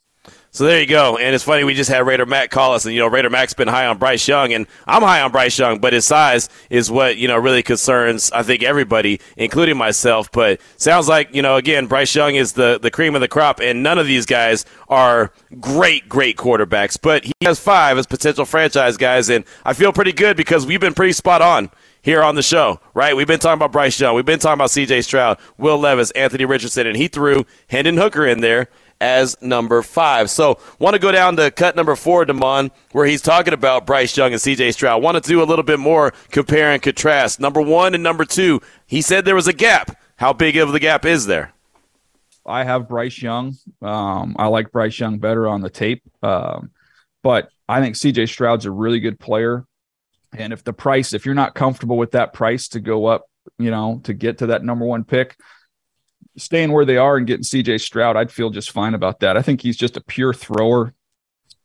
So 0.54 0.66
there 0.66 0.82
you 0.82 0.86
go. 0.86 1.18
And 1.18 1.34
it's 1.34 1.46
funny, 1.46 1.64
we 1.64 1.74
just 1.74 1.90
had 1.90 2.06
Raider 2.06 2.26
Mac 2.26 2.52
call 2.52 2.74
us, 2.74 2.84
and, 2.84 2.94
you 2.94 3.00
know, 3.00 3.08
Raider 3.08 3.30
Mac's 3.30 3.54
been 3.54 3.70
high 3.70 3.88
on 3.88 3.98
Bryce 3.98 4.28
Young, 4.28 4.52
and 4.52 4.68
I'm 4.86 5.02
high 5.02 5.22
on 5.22 5.32
Bryce 5.32 5.58
Young, 5.58 5.80
but 5.80 5.94
his 5.94 6.04
size 6.04 6.50
is 6.70 6.92
what, 6.92 7.16
you 7.16 7.30
know, 7.30 7.38
really 7.38 7.64
concerns, 7.64 8.30
I 8.34 8.44
think, 8.44 8.62
everybody, 8.62 9.22
including 9.38 9.78
myself. 9.78 10.30
But 10.30 10.60
sounds 10.76 11.08
like, 11.08 11.34
you 11.34 11.42
know, 11.42 11.56
again, 11.56 11.88
Bryce 11.88 12.14
Young 12.14 12.36
is 12.36 12.52
the, 12.52 12.80
the 12.82 12.92
cream 12.92 13.16
of 13.16 13.22
the 13.22 13.30
crop, 13.30 13.62
and 13.62 13.82
none 13.82 13.98
of 13.98 14.08
these 14.08 14.26
guys 14.26 14.66
are 14.90 15.32
great, 15.62 16.10
great 16.10 16.36
quarterbacks. 16.36 16.98
But 17.02 17.24
he 17.24 17.34
has 17.44 17.58
five 17.58 17.98
as 17.98 18.06
potential 18.06 18.44
franchise 18.44 18.98
guys, 18.98 19.30
and 19.30 19.46
I 19.64 19.72
feel 19.72 19.94
pretty 19.94 20.12
good 20.12 20.36
because 20.36 20.66
we've 20.66 20.82
been 20.82 20.94
pretty 20.94 21.14
spot 21.14 21.42
on 21.42 21.72
here 22.02 22.24
on 22.24 22.36
the 22.36 22.44
show, 22.44 22.82
right? 22.94 23.16
We've 23.16 23.28
been 23.28 23.40
talking 23.40 23.60
about 23.60 23.72
Bryce 23.72 24.00
Young. 24.00 24.16
We've 24.16 24.26
been 24.26 24.40
talking 24.40 24.56
about 24.56 24.72
C.J. 24.72 25.04
Stroud, 25.04 25.38
Will 25.58 25.78
Levis, 25.78 26.12
Anthony 26.12 26.44
Richardson, 26.46 26.88
and 26.88 26.98
he 26.98 27.08
threw 27.08 27.46
Hendon 27.70 27.96
Hooker 27.96 28.26
in 28.26 28.42
there 28.42 28.68
as 29.02 29.36
number 29.42 29.82
five. 29.82 30.30
So, 30.30 30.60
want 30.80 30.94
to 30.94 31.00
go 31.00 31.12
down 31.12 31.36
to 31.38 31.52
cut 31.52 31.76
number 31.76 31.96
four, 31.96 32.24
Damon, 32.24 32.72
where 32.94 33.06
he's 33.06 33.22
talking 33.22 33.54
about 33.54 33.86
Bryce 33.86 34.16
Young 34.16 34.32
and 34.32 34.42
CJ 34.42 34.74
Stroud. 34.74 35.04
Want 35.04 35.22
to 35.22 35.28
do 35.28 35.42
a 35.42 35.44
little 35.44 35.64
bit 35.64 35.80
more 35.80 36.14
compare 36.30 36.72
and 36.72 36.82
contrast. 36.82 37.40
Number 37.40 37.62
one 37.62 37.94
and 37.94 38.04
number 38.04 38.24
two, 38.24 38.62
he 38.86 39.02
said 39.02 39.26
there 39.26 39.36
was 39.36 39.48
a 39.48 39.54
gap. 39.54 39.98
How 40.16 40.32
big 40.32 40.56
of 40.56 40.72
the 40.72 40.80
gap 40.80 41.04
is 41.04 41.26
there? 41.26 41.52
I 42.46 42.64
have 42.64 42.88
Bryce 42.88 43.22
Young. 43.22 43.56
Um, 43.82 44.36
I 44.38 44.48
like 44.48 44.72
Bryce 44.72 45.00
Young 45.00 45.20
better 45.20 45.48
on 45.48 45.62
the 45.62 45.70
tape. 45.70 46.04
Um, 46.24 46.72
but 47.24 47.50
I 47.68 47.82
think 47.82 47.96
CJ 47.96 48.30
Stroud's 48.30 48.66
a 48.66 48.72
really 48.72 49.00
good 49.00 49.20
player. 49.20 49.66
And 50.34 50.54
if 50.54 50.64
the 50.64 50.74
price, 50.74 51.14
if 51.14 51.26
you're 51.26 51.36
not 51.36 51.56
comfortable 51.56 51.98
with 51.98 52.12
that 52.12 52.34
price 52.34 52.70
to 52.70 52.80
go 52.80 53.06
up, 53.06 53.26
you 53.58 53.72
know, 53.72 54.02
to 54.04 54.14
get 54.14 54.40
to 54.40 54.48
that 54.48 54.64
number 54.64 54.86
one 54.86 55.04
pick, 55.04 55.38
staying 56.38 56.72
where 56.72 56.86
they 56.86 56.98
are 56.98 57.18
and 57.18 57.28
getting 57.28 57.44
CJ 57.44 57.82
Stroud, 57.82 58.16
I'd 58.16 58.32
feel 58.32 58.50
just 58.50 58.72
fine 58.72 58.94
about 58.94 59.20
that. 59.20 59.38
I 59.38 59.42
think 59.42 59.62
he's 59.62 59.78
just 59.78 59.98
a 59.98 60.02
pure 60.02 60.34
thrower. 60.34 60.94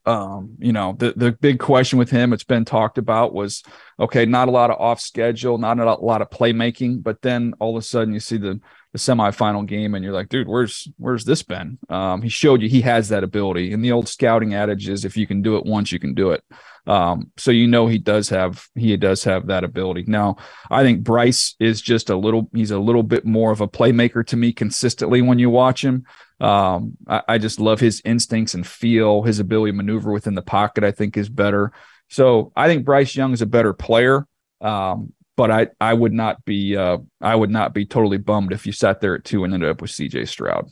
Um, 0.04 0.54
you 0.60 0.72
know, 0.72 0.94
the 0.96 1.14
the 1.16 1.32
big 1.32 1.58
question 1.58 1.98
with 1.98 2.10
him, 2.10 2.32
it's 2.32 2.44
been 2.44 2.64
talked 2.64 2.96
about, 2.96 3.34
was 3.34 3.64
okay, 3.98 4.24
not 4.24 4.46
a 4.46 4.52
lot 4.52 4.70
of 4.70 4.80
off 4.80 5.00
schedule, 5.00 5.58
not 5.58 5.80
a 5.80 5.94
lot 5.94 6.22
of 6.22 6.30
playmaking, 6.30 7.02
but 7.02 7.22
then 7.22 7.54
all 7.58 7.76
of 7.76 7.82
a 7.82 7.84
sudden 7.84 8.14
you 8.14 8.20
see 8.20 8.36
the 8.36 8.60
the 8.92 8.98
semifinal 8.98 9.66
game 9.66 9.94
and 9.94 10.04
you're 10.04 10.14
like, 10.14 10.28
dude, 10.28 10.48
where's 10.48 10.88
where's 10.96 11.24
this 11.24 11.42
been? 11.42 11.78
Um, 11.88 12.22
he 12.22 12.28
showed 12.28 12.62
you 12.62 12.68
he 12.68 12.80
has 12.82 13.08
that 13.08 13.24
ability. 13.24 13.72
And 13.72 13.84
the 13.84 13.92
old 13.92 14.08
scouting 14.08 14.54
adage 14.54 14.88
is 14.88 15.04
if 15.04 15.16
you 15.16 15.26
can 15.26 15.42
do 15.42 15.56
it 15.56 15.66
once, 15.66 15.92
you 15.92 15.98
can 15.98 16.14
do 16.14 16.30
it. 16.30 16.42
Um, 16.86 17.32
so 17.36 17.50
you 17.50 17.66
know 17.66 17.86
he 17.86 17.98
does 17.98 18.28
have 18.28 18.66
he 18.74 18.96
does 18.96 19.24
have 19.24 19.46
that 19.46 19.64
ability. 19.64 20.04
Now, 20.06 20.36
I 20.70 20.82
think 20.82 21.02
Bryce 21.02 21.54
is 21.58 21.80
just 21.82 22.10
a 22.10 22.16
little 22.16 22.48
he's 22.54 22.70
a 22.70 22.78
little 22.78 23.02
bit 23.02 23.24
more 23.24 23.50
of 23.50 23.60
a 23.60 23.68
playmaker 23.68 24.24
to 24.26 24.36
me 24.36 24.52
consistently 24.52 25.22
when 25.22 25.38
you 25.38 25.50
watch 25.50 25.84
him. 25.84 26.04
Um, 26.38 26.96
I, 27.08 27.22
I 27.28 27.38
just 27.38 27.60
love 27.60 27.80
his 27.80 28.02
instincts 28.04 28.54
and 28.54 28.66
feel, 28.66 29.22
his 29.22 29.40
ability 29.40 29.72
to 29.72 29.76
maneuver 29.76 30.12
within 30.12 30.34
the 30.34 30.42
pocket, 30.42 30.84
I 30.84 30.92
think 30.92 31.16
is 31.16 31.28
better. 31.28 31.72
So 32.08 32.52
I 32.54 32.68
think 32.68 32.84
Bryce 32.84 33.16
Young 33.16 33.32
is 33.32 33.42
a 33.42 33.46
better 33.46 33.72
player. 33.72 34.26
Um, 34.60 35.12
but 35.36 35.50
I, 35.50 35.68
I 35.80 35.92
would 35.92 36.12
not 36.12 36.44
be 36.44 36.76
uh, 36.76 36.98
I 37.20 37.34
would 37.34 37.50
not 37.50 37.74
be 37.74 37.84
totally 37.84 38.18
bummed 38.18 38.52
if 38.52 38.66
you 38.66 38.72
sat 38.72 39.00
there 39.00 39.14
at 39.14 39.24
two 39.24 39.44
and 39.44 39.52
ended 39.52 39.68
up 39.68 39.82
with 39.82 39.90
CJ 39.90 40.28
Stroud. 40.28 40.70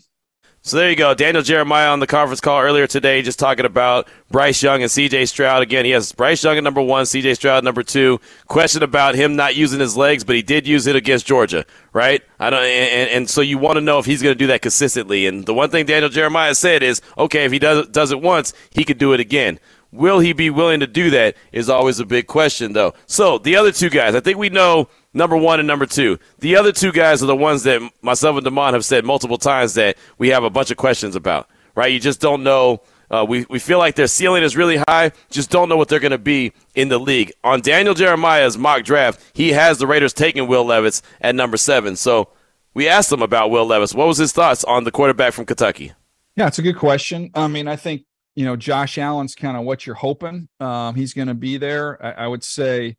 So 0.67 0.79
there 0.79 0.89
you 0.89 0.97
go. 0.97 1.13
Daniel 1.13 1.43
Jeremiah 1.43 1.91
on 1.91 2.01
the 2.01 2.07
conference 2.07 2.41
call 2.41 2.59
earlier 2.59 2.87
today, 2.87 3.21
just 3.21 3.39
talking 3.39 3.67
about 3.67 4.09
Bryce 4.31 4.63
Young 4.63 4.81
and 4.81 4.91
CJ 4.91 5.29
Stroud. 5.29 5.63
Again, 5.63 5.85
he 5.85 5.91
has 5.91 6.11
Bryce 6.13 6.43
Young 6.43 6.57
at 6.57 6.65
number 6.65 6.81
one, 6.81 7.05
CJ 7.05 7.37
Stroud 7.37 7.65
number 7.65 7.83
two. 7.83 8.19
Question 8.47 8.83
about 8.83 9.15
him 9.15 9.37
not 9.37 9.57
using 9.57 9.79
his 9.79 9.95
legs, 9.95 10.25
but 10.25 10.37
he 10.37 10.41
did 10.41 10.67
use 10.67 10.87
it 10.87 10.97
against 10.97 11.27
Georgia, 11.27 11.67
right? 11.93 12.23
I 12.41 12.49
don't, 12.49 12.65
and, 12.65 13.11
and 13.11 13.31
so 13.31 13.43
you 13.43 13.59
want 13.59 13.77
to 13.77 13.83
know 13.83 13.99
if 13.99 14.07
he's 14.07 14.23
going 14.23 14.35
to 14.35 14.39
do 14.39 14.47
that 14.47 14.63
consistently. 14.63 15.27
And 15.27 15.45
the 15.45 15.53
one 15.53 15.69
thing 15.69 15.85
Daniel 15.85 16.09
Jeremiah 16.09 16.55
said 16.55 16.83
is, 16.83 17.03
okay, 17.19 17.45
if 17.45 17.53
he 17.53 17.59
does 17.59 17.87
does 17.89 18.11
it 18.11 18.23
once, 18.23 18.55
he 18.71 18.85
could 18.85 18.97
do 18.97 19.13
it 19.13 19.21
again. 19.21 19.61
Will 19.93 20.21
he 20.21 20.33
be 20.33 20.49
willing 20.49 20.81
to 20.81 20.87
do 20.87 21.11
that? 21.11 21.37
Is 21.53 21.69
always 21.69 22.01
a 22.01 22.07
big 22.07 22.27
question, 22.27 22.73
though. 22.73 22.95
So 23.05 23.37
the 23.37 23.57
other 23.57 23.71
two 23.71 23.91
guys, 23.91 24.15
I 24.15 24.21
think 24.21 24.39
we 24.39 24.49
know 24.49 24.89
number 25.15 25.37
one 25.37 25.61
and 25.61 25.67
number 25.67 25.87
two. 25.87 26.19
The 26.41 26.57
other 26.57 26.73
two 26.73 26.93
guys 26.93 27.23
are 27.23 27.27
the 27.27 27.37
ones 27.37 27.63
that 27.63 27.81
myself 28.03 28.37
and 28.37 28.45
Damon 28.45 28.75
have 28.75 28.85
said 28.85 29.05
multiple 29.05 29.39
times 29.39 29.75
that 29.75 29.97
we 30.19 30.29
have 30.29 30.45
a 30.45 30.51
bunch 30.51 30.71
of 30.71 30.77
questions 30.77 31.17
about, 31.17 31.49
right? 31.75 31.93
You 31.93 32.01
just 32.01 32.21
don't 32.21 32.43
know. 32.43 32.83
Uh, 33.11 33.25
we, 33.25 33.47
we 33.49 33.59
feel 33.59 33.79
like 33.79 33.95
their 33.95 34.07
ceiling 34.07 34.43
is 34.43 34.57
really 34.57 34.77
high, 34.89 35.13
just 35.31 35.51
don't 35.51 35.69
know 35.69 35.77
what 35.77 35.89
they're 35.89 36.01
going 36.01 36.11
to 36.11 36.19
be 36.19 36.53
in 36.75 36.89
the 36.89 36.99
league. 36.99 37.33
On 37.45 37.61
Daniel 37.61 37.95
Jeremiah's 37.95 38.59
mock 38.59 38.83
draft, 38.83 39.21
he 39.35 39.53
has 39.53 39.79
the 39.79 39.87
Raiders 39.87 40.13
taking 40.13 40.49
Will 40.49 40.65
Levis 40.65 41.03
at 41.21 41.35
number 41.35 41.57
seven. 41.57 41.97
So 41.97 42.31
we 42.73 42.89
asked 42.89 43.13
him 43.13 43.23
about 43.23 43.51
Will 43.51 43.67
Levis. 43.67 43.95
What 43.95 44.09
was 44.09 44.19
his 44.19 44.33
thoughts 44.33 44.65
on 44.65 44.85
the 44.85 44.91
quarterback 44.91 45.33
from 45.33 45.45
Kentucky? 45.45 45.93
Yeah, 46.35 46.49
it's 46.49 46.59
a 46.59 46.63
good 46.63 46.79
question. 46.79 47.31
I 47.35 47.47
mean, 47.47 47.69
I 47.69 47.77
think, 47.77 48.03
you 48.35 48.45
know, 48.45 48.57
Josh 48.57 48.99
Allen's 48.99 49.37
kind 49.37 49.57
of 49.57 49.63
what 49.65 49.87
you're 49.87 49.95
hoping 49.95 50.49
um, 50.59 50.97
he's 50.97 51.15
going 51.15 51.29
to 51.29 51.35
be 51.35 51.57
there. 51.57 52.05
I, 52.05 52.25
I 52.25 52.27
would 52.27 52.43
say, 52.43 52.97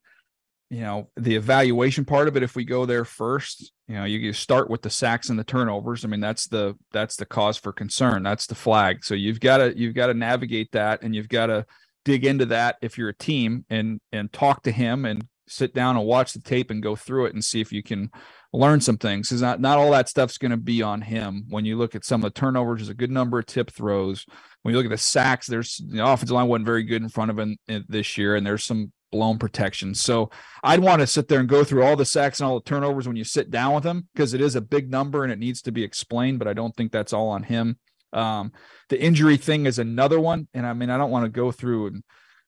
you 0.70 0.82
know 0.82 1.10
the 1.16 1.36
evaluation 1.36 2.06
part 2.06 2.28
of 2.28 2.36
it 2.36 2.44
if 2.44 2.56
we 2.56 2.66
go 2.66 2.86
there 2.86 3.06
first 3.06 3.72
you 3.88 3.96
know 3.96 4.06
you, 4.06 4.18
you 4.18 4.34
start 4.34 4.70
with 4.70 4.82
the 4.82 4.90
sacks 4.90 5.30
and 5.30 5.38
the 5.38 5.44
turnovers. 5.44 6.04
I 6.04 6.08
mean 6.08 6.20
that's 6.20 6.48
the 6.48 6.76
that's 6.92 7.16
the 7.16 7.26
cause 7.26 7.58
for 7.58 7.72
concern. 7.72 8.24
That's 8.24 8.48
the 8.48 8.56
flag. 8.56 9.04
So 9.04 9.14
you've 9.14 9.40
got 9.40 9.58
to 9.58 9.78
you've 9.78 9.94
got 9.94 10.08
to 10.08 10.14
navigate 10.14 10.72
that 10.72 11.04
and 11.04 11.16
you've 11.16 11.30
got 11.30 11.48
to 11.48 11.66
dig 12.04 12.26
into 12.26 12.46
that 12.48 12.78
if 12.82 12.98
you're 12.98 13.10
a 13.10 13.16
team 13.16 13.66
and 13.70 14.00
and 14.12 14.32
talk 14.34 14.64
to 14.64 14.72
him 14.72 15.06
and 15.06 15.28
sit 15.48 15.76
down 15.76 15.96
and 15.96 16.08
watch 16.08 16.34
the 16.34 16.42
tape 16.42 16.72
and 16.72 16.82
go 16.82 16.96
through 16.96 17.26
it 17.26 17.34
and 17.36 17.46
see 17.46 17.62
if 17.62 17.72
you 17.72 17.84
can 17.84 18.10
learn 18.52 18.82
some 18.82 18.98
things. 18.98 19.30
Because 19.30 19.44
not, 19.44 19.62
not 19.62 19.78
all 19.78 19.92
that 19.92 20.10
stuff's 20.10 20.40
going 20.40 20.50
to 20.50 20.58
be 20.58 20.82
on 20.82 21.02
him. 21.02 21.44
When 21.50 21.66
you 21.66 21.78
look 21.78 21.94
at 21.94 22.06
some 22.06 22.24
of 22.24 22.34
the 22.34 22.40
turnovers 22.40 22.80
there's 22.80 22.90
a 22.90 22.96
good 22.96 23.12
number 23.12 23.38
of 23.38 23.46
tip 23.46 23.70
throws. 23.70 24.26
When 24.64 24.74
you 24.74 24.78
look 24.80 24.88
at 24.88 24.90
the 24.92 24.98
sacks 24.98 25.46
there's 25.46 25.80
the 25.88 26.04
offensive 26.04 26.34
line 26.34 26.48
wasn't 26.48 26.66
very 26.66 26.84
good 26.84 27.04
in 27.04 27.10
front 27.10 27.30
of 27.30 27.38
him 27.38 27.58
eh, 27.70 27.82
this 27.88 28.18
year 28.18 28.36
and 28.36 28.48
there's 28.48 28.64
some 28.64 28.92
blown 29.16 29.38
protection. 29.38 29.96
So 29.96 30.30
I'd 30.62 30.82
want 30.82 31.00
to 31.00 31.08
sit 31.08 31.30
there 31.30 31.40
and 31.40 31.48
go 31.48 31.64
through 31.64 31.84
all 31.84 31.96
the 31.96 32.06
sacks 32.06 32.40
and 32.40 32.48
all 32.48 32.60
the 32.60 32.66
turnovers 32.66 33.08
when 33.08 33.16
you 33.16 33.24
sit 33.24 33.50
down 33.50 33.74
with 33.74 33.86
him 33.86 34.10
because 34.14 34.34
it 34.34 34.42
is 34.42 34.56
a 34.56 34.62
big 34.62 34.92
number 34.92 35.24
and 35.24 35.32
it 35.32 35.40
needs 35.40 35.62
to 35.64 35.72
be 35.72 35.84
explained, 35.84 36.40
but 36.40 36.50
I 36.50 36.54
don't 36.54 36.76
think 36.76 36.92
that's 36.92 37.14
all 37.14 37.30
on 37.30 37.44
him. 37.44 37.78
Um, 38.12 38.52
the 38.90 39.02
injury 39.02 39.38
thing 39.38 39.68
is 39.68 39.80
another 39.80 40.20
one. 40.20 40.50
And 40.54 40.68
I 40.68 40.74
mean, 40.74 40.90
I 40.90 40.98
don't 40.98 41.12
want 41.12 41.24
to 41.24 41.30
go 41.30 41.52
through 41.54 41.88
and 41.88 42.04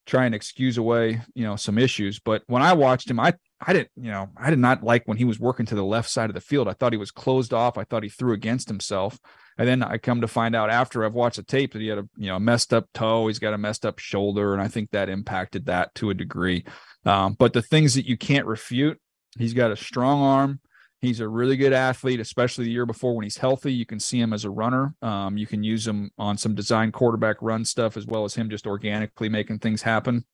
try 0.06 0.26
and 0.26 0.36
excuse 0.36 0.78
away, 0.78 1.22
you 1.36 1.46
know, 1.46 1.56
some 1.56 1.78
issues, 1.78 2.20
but 2.20 2.44
when 2.48 2.62
I 2.62 2.74
watched 2.74 3.10
him, 3.10 3.20
I, 3.20 3.34
I 3.62 3.74
didn't, 3.74 3.92
you 3.96 4.12
know, 4.12 4.28
I 4.38 4.50
did 4.50 4.60
not 4.60 4.84
like 4.84 5.04
when 5.06 5.18
he 5.18 5.26
was 5.26 5.40
working 5.40 5.66
to 5.68 5.76
the 5.76 5.86
left 5.86 6.10
side 6.10 6.30
of 6.30 6.34
the 6.34 6.42
field. 6.42 6.68
I 6.68 6.74
thought 6.74 6.94
he 6.94 6.98
was 6.98 7.12
closed 7.12 7.54
off. 7.54 7.78
I 7.78 7.86
thought 7.86 8.04
he 8.04 8.10
threw 8.10 8.34
against 8.34 8.68
himself. 8.68 9.20
And 9.58 9.68
then 9.68 9.82
I 9.84 9.98
come 9.98 10.22
to 10.22 10.28
find 10.28 10.56
out 10.56 10.70
after 10.70 11.04
I've 11.04 11.14
watched 11.14 11.38
the 11.38 11.44
tape 11.44 11.74
that 11.74 11.82
he 11.82 11.88
had 11.88 11.98
a 11.98 12.08
you 12.16 12.28
know 12.28 12.40
messed 12.40 12.74
up 12.74 12.86
toe, 12.94 13.28
he's 13.28 13.40
got 13.40 13.54
a 13.54 13.58
messed 13.58 13.86
up 13.86 14.00
shoulder, 14.00 14.54
and 14.54 14.62
I 14.62 14.68
think 14.68 14.92
that 14.92 15.10
impacted 15.10 15.66
that 15.66 15.94
to 15.96 16.10
a 16.10 16.14
degree. 16.14 16.64
Um, 17.06 17.34
but 17.34 17.54
the 17.54 17.62
things 17.62 17.96
that 17.96 18.06
you 18.06 18.18
can't 18.18 18.46
refute, 18.46 19.00
he's 19.38 19.54
got 19.54 19.72
a 19.72 19.76
strong 19.76 20.22
arm. 20.22 20.60
He's 21.00 21.20
a 21.20 21.28
really 21.28 21.58
good 21.58 21.74
athlete, 21.74 22.20
especially 22.20 22.66
the 22.66 22.72
year 22.72 22.88
before 22.88 23.16
when 23.16 23.24
he's 23.24 23.38
healthy. 23.38 23.72
You 23.72 23.86
can 23.86 24.00
see 24.00 24.20
him 24.20 24.34
as 24.34 24.46
a 24.46 24.50
runner. 24.50 24.96
Um, 25.02 25.38
you 25.38 25.46
can 25.46 25.64
use 25.64 25.88
him 25.88 26.10
on 26.18 26.38
some 26.38 26.56
design 26.56 26.92
quarterback 26.92 27.38
run 27.42 27.66
stuff 27.66 27.98
as 27.98 28.08
well 28.08 28.26
as 28.26 28.34
him 28.34 28.50
just 28.50 28.66
organically 28.66 29.30
making 29.30 29.60
things 29.60 29.84
happen. 29.84 30.26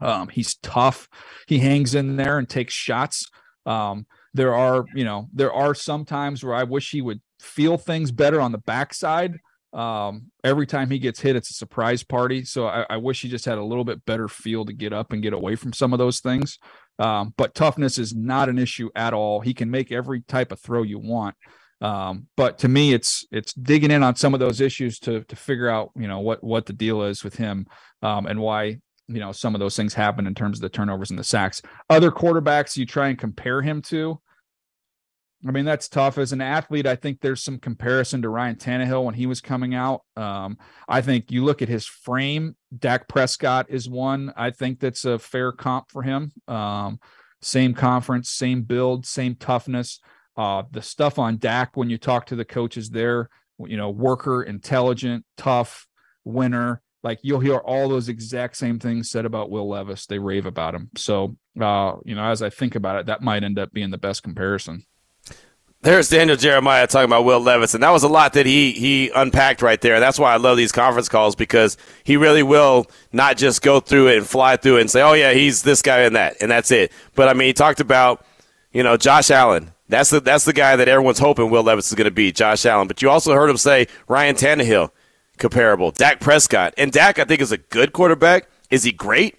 Um, 0.00 0.28
he's 0.28 0.56
tough. 0.56 1.08
He 1.48 1.58
hangs 1.58 1.94
in 1.94 2.16
there 2.16 2.38
and 2.38 2.48
takes 2.48 2.72
shots. 2.72 3.28
Um, 3.64 4.06
there 4.32 4.54
are, 4.54 4.84
you 4.94 5.04
know, 5.04 5.28
there 5.32 5.52
are 5.52 5.74
some 5.74 6.04
times 6.04 6.44
where 6.44 6.54
I 6.54 6.62
wish 6.62 6.90
he 6.90 7.02
would 7.02 7.20
feel 7.40 7.78
things 7.78 8.12
better 8.12 8.40
on 8.40 8.52
the 8.52 8.58
backside. 8.58 9.38
Um, 9.72 10.30
every 10.42 10.66
time 10.66 10.90
he 10.90 10.98
gets 10.98 11.20
hit, 11.20 11.36
it's 11.36 11.50
a 11.50 11.54
surprise 11.54 12.02
party. 12.02 12.44
So 12.44 12.66
I, 12.66 12.86
I, 12.88 12.96
wish 12.96 13.20
he 13.20 13.28
just 13.28 13.44
had 13.44 13.58
a 13.58 13.64
little 13.64 13.84
bit 13.84 14.06
better 14.06 14.26
feel 14.26 14.64
to 14.64 14.72
get 14.72 14.94
up 14.94 15.12
and 15.12 15.22
get 15.22 15.34
away 15.34 15.54
from 15.54 15.74
some 15.74 15.92
of 15.92 15.98
those 15.98 16.20
things. 16.20 16.58
Um, 16.98 17.34
but 17.36 17.54
toughness 17.54 17.98
is 17.98 18.14
not 18.14 18.48
an 18.48 18.58
issue 18.58 18.88
at 18.94 19.12
all. 19.12 19.40
He 19.40 19.52
can 19.52 19.70
make 19.70 19.92
every 19.92 20.22
type 20.22 20.50
of 20.50 20.60
throw 20.60 20.82
you 20.82 20.98
want. 20.98 21.34
Um, 21.80 22.28
but 22.36 22.58
to 22.60 22.68
me, 22.68 22.94
it's 22.94 23.26
it's 23.30 23.52
digging 23.52 23.90
in 23.90 24.02
on 24.02 24.16
some 24.16 24.32
of 24.32 24.40
those 24.40 24.60
issues 24.60 24.98
to 25.00 25.24
to 25.24 25.36
figure 25.36 25.68
out 25.68 25.90
you 25.94 26.08
know 26.08 26.20
what 26.20 26.42
what 26.42 26.64
the 26.64 26.72
deal 26.72 27.02
is 27.02 27.22
with 27.22 27.36
him 27.36 27.66
um, 28.02 28.26
and 28.26 28.40
why 28.40 28.78
you 29.08 29.20
know 29.20 29.32
some 29.32 29.54
of 29.54 29.58
those 29.58 29.76
things 29.76 29.92
happen 29.92 30.26
in 30.26 30.34
terms 30.34 30.58
of 30.58 30.62
the 30.62 30.68
turnovers 30.70 31.10
and 31.10 31.18
the 31.18 31.24
sacks. 31.24 31.60
Other 31.90 32.10
quarterbacks 32.10 32.76
you 32.76 32.86
try 32.86 33.08
and 33.08 33.18
compare 33.18 33.60
him 33.60 33.82
to. 33.82 34.20
I 35.46 35.50
mean, 35.50 35.64
that's 35.64 35.88
tough. 35.88 36.18
As 36.18 36.32
an 36.32 36.40
athlete, 36.40 36.86
I 36.86 36.96
think 36.96 37.20
there's 37.20 37.42
some 37.42 37.58
comparison 37.58 38.22
to 38.22 38.28
Ryan 38.28 38.56
Tannehill 38.56 39.04
when 39.04 39.14
he 39.14 39.26
was 39.26 39.40
coming 39.40 39.74
out. 39.74 40.02
Um, 40.16 40.58
I 40.88 41.02
think 41.02 41.30
you 41.30 41.44
look 41.44 41.62
at 41.62 41.68
his 41.68 41.86
frame, 41.86 42.56
Dak 42.76 43.06
Prescott 43.06 43.66
is 43.68 43.88
one. 43.88 44.32
I 44.36 44.50
think 44.50 44.80
that's 44.80 45.04
a 45.04 45.18
fair 45.18 45.52
comp 45.52 45.90
for 45.90 46.02
him. 46.02 46.32
Um, 46.48 47.00
same 47.42 47.74
conference, 47.74 48.30
same 48.30 48.62
build, 48.62 49.06
same 49.06 49.34
toughness. 49.34 50.00
Uh, 50.36 50.64
the 50.70 50.82
stuff 50.82 51.18
on 51.18 51.38
Dak 51.38 51.76
when 51.76 51.90
you 51.90 51.98
talk 51.98 52.26
to 52.26 52.36
the 52.36 52.44
coaches 52.44 52.90
there, 52.90 53.28
you 53.58 53.76
know, 53.76 53.90
worker, 53.90 54.42
intelligent, 54.42 55.24
tough, 55.36 55.86
winner. 56.24 56.82
Like 57.02 57.20
you'll 57.22 57.40
hear 57.40 57.58
all 57.58 57.88
those 57.88 58.08
exact 58.08 58.56
same 58.56 58.78
things 58.78 59.10
said 59.10 59.26
about 59.26 59.50
Will 59.50 59.68
Levis. 59.68 60.06
They 60.06 60.18
rave 60.18 60.44
about 60.44 60.74
him. 60.74 60.90
So, 60.96 61.36
uh, 61.60 61.92
you 62.04 62.14
know, 62.14 62.24
as 62.24 62.42
I 62.42 62.50
think 62.50 62.74
about 62.74 63.00
it, 63.00 63.06
that 63.06 63.22
might 63.22 63.44
end 63.44 63.58
up 63.58 63.72
being 63.72 63.90
the 63.90 63.98
best 63.98 64.22
comparison. 64.22 64.84
There's 65.86 66.08
Daniel 66.08 66.36
Jeremiah 66.36 66.88
talking 66.88 67.04
about 67.04 67.24
Will 67.24 67.38
Levis, 67.38 67.74
and 67.74 67.82
that 67.84 67.90
was 67.90 68.02
a 68.02 68.08
lot 68.08 68.32
that 68.32 68.44
he 68.44 68.72
he 68.72 69.08
unpacked 69.10 69.62
right 69.62 69.80
there. 69.80 70.00
That's 70.00 70.18
why 70.18 70.32
I 70.32 70.36
love 70.36 70.56
these 70.56 70.72
conference 70.72 71.08
calls 71.08 71.36
because 71.36 71.76
he 72.02 72.16
really 72.16 72.42
will 72.42 72.86
not 73.12 73.36
just 73.36 73.62
go 73.62 73.78
through 73.78 74.08
it 74.08 74.16
and 74.16 74.26
fly 74.26 74.56
through 74.56 74.78
it 74.78 74.80
and 74.80 74.90
say, 74.90 75.00
"Oh 75.00 75.12
yeah, 75.12 75.32
he's 75.32 75.62
this 75.62 75.82
guy 75.82 76.00
and 76.00 76.16
that," 76.16 76.38
and 76.40 76.50
that's 76.50 76.72
it. 76.72 76.90
But 77.14 77.28
I 77.28 77.34
mean, 77.34 77.46
he 77.46 77.52
talked 77.52 77.78
about 77.78 78.26
you 78.72 78.82
know 78.82 78.96
Josh 78.96 79.30
Allen. 79.30 79.70
That's 79.88 80.10
the 80.10 80.18
that's 80.18 80.44
the 80.44 80.52
guy 80.52 80.74
that 80.74 80.88
everyone's 80.88 81.20
hoping 81.20 81.50
Will 81.50 81.62
Levis 81.62 81.86
is 81.86 81.94
going 81.94 82.06
to 82.06 82.10
be, 82.10 82.32
Josh 82.32 82.66
Allen. 82.66 82.88
But 82.88 83.00
you 83.00 83.08
also 83.08 83.32
heard 83.34 83.48
him 83.48 83.56
say 83.56 83.86
Ryan 84.08 84.34
Tannehill, 84.34 84.90
comparable, 85.38 85.92
Dak 85.92 86.18
Prescott, 86.18 86.74
and 86.76 86.90
Dak 86.90 87.20
I 87.20 87.24
think 87.24 87.40
is 87.40 87.52
a 87.52 87.58
good 87.58 87.92
quarterback. 87.92 88.48
Is 88.70 88.82
he 88.82 88.90
great? 88.90 89.36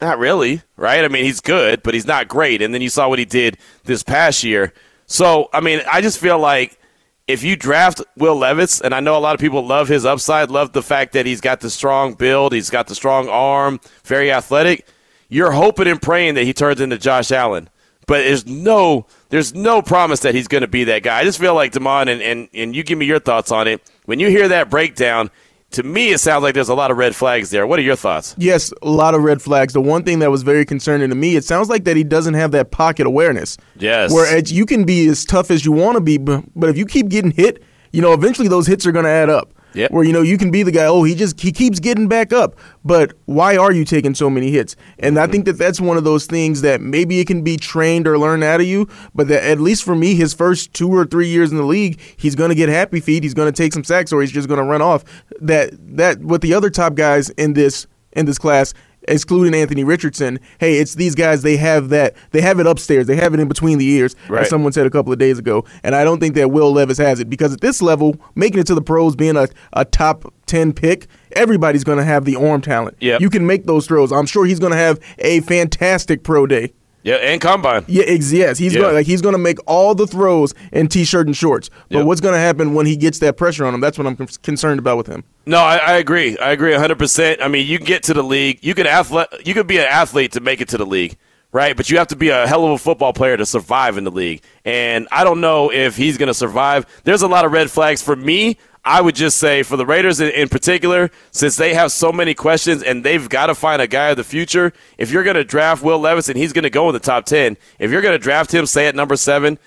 Not 0.00 0.18
really, 0.18 0.62
right? 0.76 1.04
I 1.04 1.06
mean, 1.06 1.22
he's 1.22 1.38
good, 1.38 1.84
but 1.84 1.94
he's 1.94 2.08
not 2.08 2.26
great. 2.26 2.60
And 2.60 2.74
then 2.74 2.82
you 2.82 2.88
saw 2.88 3.08
what 3.08 3.20
he 3.20 3.24
did 3.24 3.56
this 3.84 4.02
past 4.02 4.42
year. 4.42 4.72
So, 5.06 5.48
I 5.52 5.60
mean, 5.60 5.80
I 5.90 6.00
just 6.00 6.18
feel 6.18 6.38
like 6.38 6.78
if 7.26 7.42
you 7.42 7.56
draft 7.56 8.02
Will 8.16 8.36
Levis, 8.36 8.80
and 8.80 8.94
I 8.94 9.00
know 9.00 9.16
a 9.16 9.20
lot 9.20 9.34
of 9.34 9.40
people 9.40 9.66
love 9.66 9.88
his 9.88 10.04
upside, 10.04 10.50
love 10.50 10.72
the 10.72 10.82
fact 10.82 11.12
that 11.14 11.26
he's 11.26 11.40
got 11.40 11.60
the 11.60 11.70
strong 11.70 12.14
build, 12.14 12.52
he's 12.52 12.70
got 12.70 12.86
the 12.86 12.94
strong 12.94 13.28
arm, 13.28 13.80
very 14.04 14.30
athletic, 14.30 14.86
you're 15.28 15.52
hoping 15.52 15.86
and 15.86 16.00
praying 16.00 16.34
that 16.34 16.44
he 16.44 16.52
turns 16.52 16.80
into 16.80 16.98
Josh 16.98 17.32
Allen. 17.32 17.68
But 18.06 18.18
there's 18.18 18.46
no 18.46 19.06
there's 19.30 19.54
no 19.54 19.80
promise 19.80 20.20
that 20.20 20.34
he's 20.34 20.46
going 20.46 20.60
to 20.60 20.68
be 20.68 20.84
that 20.84 21.02
guy. 21.02 21.18
I 21.18 21.24
just 21.24 21.40
feel 21.40 21.54
like 21.54 21.72
Damon, 21.72 22.08
and, 22.08 22.20
and, 22.20 22.48
and 22.52 22.76
you 22.76 22.82
give 22.82 22.98
me 22.98 23.06
your 23.06 23.18
thoughts 23.18 23.50
on 23.50 23.66
it. 23.66 23.82
When 24.04 24.20
you 24.20 24.28
hear 24.28 24.48
that 24.48 24.68
breakdown, 24.68 25.30
to 25.74 25.82
me, 25.82 26.12
it 26.12 26.18
sounds 26.18 26.42
like 26.42 26.54
there's 26.54 26.68
a 26.68 26.74
lot 26.74 26.90
of 26.90 26.96
red 26.96 27.14
flags 27.14 27.50
there. 27.50 27.66
What 27.66 27.78
are 27.78 27.82
your 27.82 27.96
thoughts? 27.96 28.34
Yes, 28.38 28.72
a 28.82 28.88
lot 28.88 29.14
of 29.14 29.22
red 29.22 29.42
flags. 29.42 29.72
The 29.72 29.80
one 29.80 30.02
thing 30.02 30.18
that 30.20 30.30
was 30.30 30.42
very 30.42 30.64
concerning 30.64 31.10
to 31.10 31.14
me, 31.14 31.36
it 31.36 31.44
sounds 31.44 31.68
like 31.68 31.84
that 31.84 31.96
he 31.96 32.04
doesn't 32.04 32.34
have 32.34 32.50
that 32.52 32.70
pocket 32.70 33.06
awareness. 33.06 33.56
Yes. 33.78 34.12
Where 34.12 34.38
you 34.38 34.66
can 34.66 34.84
be 34.84 35.06
as 35.08 35.24
tough 35.24 35.50
as 35.50 35.64
you 35.64 35.72
want 35.72 35.96
to 35.96 36.00
be, 36.00 36.18
but, 36.18 36.44
but 36.56 36.70
if 36.70 36.76
you 36.76 36.86
keep 36.86 37.08
getting 37.08 37.30
hit, 37.30 37.62
you 37.92 38.02
know, 38.02 38.12
eventually 38.12 38.48
those 38.48 38.66
hits 38.66 38.86
are 38.86 38.92
going 38.92 39.04
to 39.04 39.10
add 39.10 39.30
up. 39.30 39.53
Yep. 39.74 39.90
Where 39.90 40.04
you 40.04 40.12
know 40.12 40.22
you 40.22 40.38
can 40.38 40.50
be 40.50 40.62
the 40.62 40.70
guy. 40.70 40.86
Oh, 40.86 41.02
he 41.02 41.14
just 41.14 41.40
he 41.40 41.52
keeps 41.52 41.80
getting 41.80 42.08
back 42.08 42.32
up. 42.32 42.56
But 42.84 43.14
why 43.26 43.56
are 43.56 43.72
you 43.72 43.84
taking 43.84 44.14
so 44.14 44.30
many 44.30 44.50
hits? 44.50 44.76
And 44.98 45.18
I 45.18 45.22
mm-hmm. 45.22 45.32
think 45.32 45.44
that 45.46 45.58
that's 45.58 45.80
one 45.80 45.96
of 45.96 46.04
those 46.04 46.26
things 46.26 46.62
that 46.62 46.80
maybe 46.80 47.20
it 47.20 47.26
can 47.26 47.42
be 47.42 47.56
trained 47.56 48.06
or 48.06 48.18
learned 48.18 48.44
out 48.44 48.60
of 48.60 48.66
you. 48.66 48.88
But 49.14 49.28
that 49.28 49.42
at 49.44 49.60
least 49.60 49.84
for 49.84 49.94
me, 49.94 50.14
his 50.14 50.32
first 50.34 50.72
two 50.72 50.90
or 50.90 51.04
three 51.04 51.28
years 51.28 51.50
in 51.50 51.56
the 51.56 51.64
league, 51.64 52.00
he's 52.16 52.34
going 52.34 52.50
to 52.50 52.54
get 52.54 52.68
happy 52.68 53.00
feet. 53.00 53.22
He's 53.22 53.34
going 53.34 53.52
to 53.52 53.56
take 53.56 53.72
some 53.72 53.84
sacks, 53.84 54.12
or 54.12 54.20
he's 54.20 54.32
just 54.32 54.48
going 54.48 54.58
to 54.58 54.64
run 54.64 54.82
off. 54.82 55.04
That 55.40 55.70
that 55.96 56.20
with 56.20 56.40
the 56.40 56.54
other 56.54 56.70
top 56.70 56.94
guys 56.94 57.30
in 57.30 57.54
this 57.54 57.86
in 58.12 58.26
this 58.26 58.38
class 58.38 58.74
excluding 59.08 59.54
Anthony 59.54 59.84
Richardson, 59.84 60.40
hey, 60.58 60.78
it's 60.78 60.94
these 60.94 61.14
guys. 61.14 61.42
They 61.42 61.56
have 61.56 61.88
that. 61.90 62.14
They 62.30 62.40
have 62.40 62.60
it 62.60 62.66
upstairs. 62.66 63.06
They 63.06 63.16
have 63.16 63.34
it 63.34 63.40
in 63.40 63.48
between 63.48 63.78
the 63.78 63.86
ears, 63.86 64.16
right. 64.28 64.42
as 64.42 64.48
someone 64.48 64.72
said 64.72 64.86
a 64.86 64.90
couple 64.90 65.12
of 65.12 65.18
days 65.18 65.38
ago. 65.38 65.64
And 65.82 65.94
I 65.94 66.04
don't 66.04 66.20
think 66.20 66.34
that 66.34 66.50
Will 66.50 66.72
Levis 66.72 66.98
has 66.98 67.20
it 67.20 67.30
because 67.30 67.52
at 67.52 67.60
this 67.60 67.82
level, 67.82 68.16
making 68.34 68.60
it 68.60 68.66
to 68.68 68.74
the 68.74 68.82
pros, 68.82 69.16
being 69.16 69.36
a, 69.36 69.48
a 69.72 69.84
top 69.84 70.32
ten 70.46 70.72
pick, 70.72 71.06
everybody's 71.32 71.84
going 71.84 71.98
to 71.98 72.04
have 72.04 72.24
the 72.24 72.36
arm 72.36 72.60
talent. 72.60 72.96
Yep. 73.00 73.20
you 73.20 73.30
can 73.30 73.46
make 73.46 73.64
those 73.64 73.86
throws. 73.86 74.12
I'm 74.12 74.26
sure 74.26 74.44
he's 74.46 74.60
going 74.60 74.72
to 74.72 74.78
have 74.78 75.00
a 75.18 75.40
fantastic 75.40 76.22
pro 76.22 76.46
day. 76.46 76.72
Yeah, 77.04 77.16
and 77.16 77.40
combine. 77.40 77.84
Yeah, 77.86 78.04
ex- 78.06 78.32
yes, 78.32 78.58
he's 78.58 78.74
Yeah. 78.74 78.80
going 78.80 78.94
like 78.94 79.06
he's 79.06 79.20
going 79.22 79.34
to 79.34 79.38
make 79.38 79.58
all 79.66 79.94
the 79.94 80.06
throws 80.06 80.54
in 80.72 80.88
t-shirt 80.88 81.26
and 81.26 81.36
shorts. 81.36 81.68
But 81.90 81.98
Yep. 81.98 82.06
what's 82.06 82.20
going 82.22 82.32
to 82.34 82.40
happen 82.40 82.74
when 82.74 82.86
he 82.86 82.96
gets 82.96 83.18
that 83.20 83.36
pressure 83.36 83.64
on 83.66 83.74
him? 83.74 83.80
That's 83.80 83.98
what 83.98 84.06
I'm 84.06 84.16
con- 84.16 84.26
concerned 84.42 84.78
about 84.80 84.96
with 84.96 85.06
him. 85.06 85.22
No, 85.46 85.58
I, 85.58 85.76
I 85.76 85.92
agree. 85.98 86.36
I 86.38 86.50
agree 86.52 86.72
100%. 86.72 87.42
I 87.42 87.48
mean, 87.48 87.66
you 87.66 87.76
can 87.78 87.86
get 87.86 88.02
to 88.04 88.14
the 88.14 88.22
league. 88.22 88.58
You 88.62 88.74
can 88.74 88.86
athlete. 88.86 89.26
You 89.44 89.52
could 89.54 89.66
be 89.66 89.76
an 89.78 89.84
athlete 89.86 90.32
to 90.32 90.40
make 90.40 90.62
it 90.62 90.68
to 90.70 90.78
the 90.78 90.86
league, 90.86 91.16
right? 91.52 91.76
But 91.76 91.90
you 91.90 91.98
have 91.98 92.08
to 92.08 92.16
be 92.16 92.30
a 92.30 92.46
hell 92.46 92.64
of 92.64 92.70
a 92.72 92.78
football 92.78 93.12
player 93.12 93.36
to 93.36 93.44
survive 93.44 93.98
in 93.98 94.04
the 94.04 94.10
league. 94.10 94.40
And 94.64 95.06
I 95.12 95.24
don't 95.24 95.42
know 95.42 95.70
if 95.70 95.96
he's 95.98 96.16
going 96.16 96.28
to 96.28 96.34
survive. 96.34 96.86
There's 97.04 97.20
a 97.20 97.28
lot 97.28 97.44
of 97.44 97.52
red 97.52 97.70
flags 97.70 98.00
for 98.00 98.16
me. 98.16 98.56
I 98.84 99.00
would 99.00 99.14
just 99.14 99.38
say 99.38 99.62
for 99.62 99.76
the 99.76 99.86
Raiders 99.86 100.20
in, 100.20 100.30
in 100.30 100.48
particular, 100.48 101.10
since 101.30 101.56
they 101.56 101.72
have 101.74 101.90
so 101.90 102.12
many 102.12 102.34
questions 102.34 102.82
and 102.82 103.02
they've 103.02 103.28
got 103.28 103.46
to 103.46 103.54
find 103.54 103.80
a 103.80 103.86
guy 103.86 104.08
of 104.08 104.16
the 104.16 104.24
future. 104.24 104.72
If 104.98 105.10
you're 105.10 105.24
going 105.24 105.36
to 105.36 105.44
draft 105.44 105.82
Will 105.82 105.98
Levis 105.98 106.28
and 106.28 106.36
he's 106.36 106.52
going 106.52 106.64
to 106.64 106.70
go 106.70 106.88
in 106.88 106.92
the 106.92 107.00
top 107.00 107.24
10, 107.24 107.56
if 107.78 107.90
you're 107.90 108.02
going 108.02 108.12
to 108.12 108.18
draft 108.18 108.52
him, 108.52 108.66
say 108.66 108.86
at 108.86 108.94
number 108.94 109.16
seven, 109.16 109.58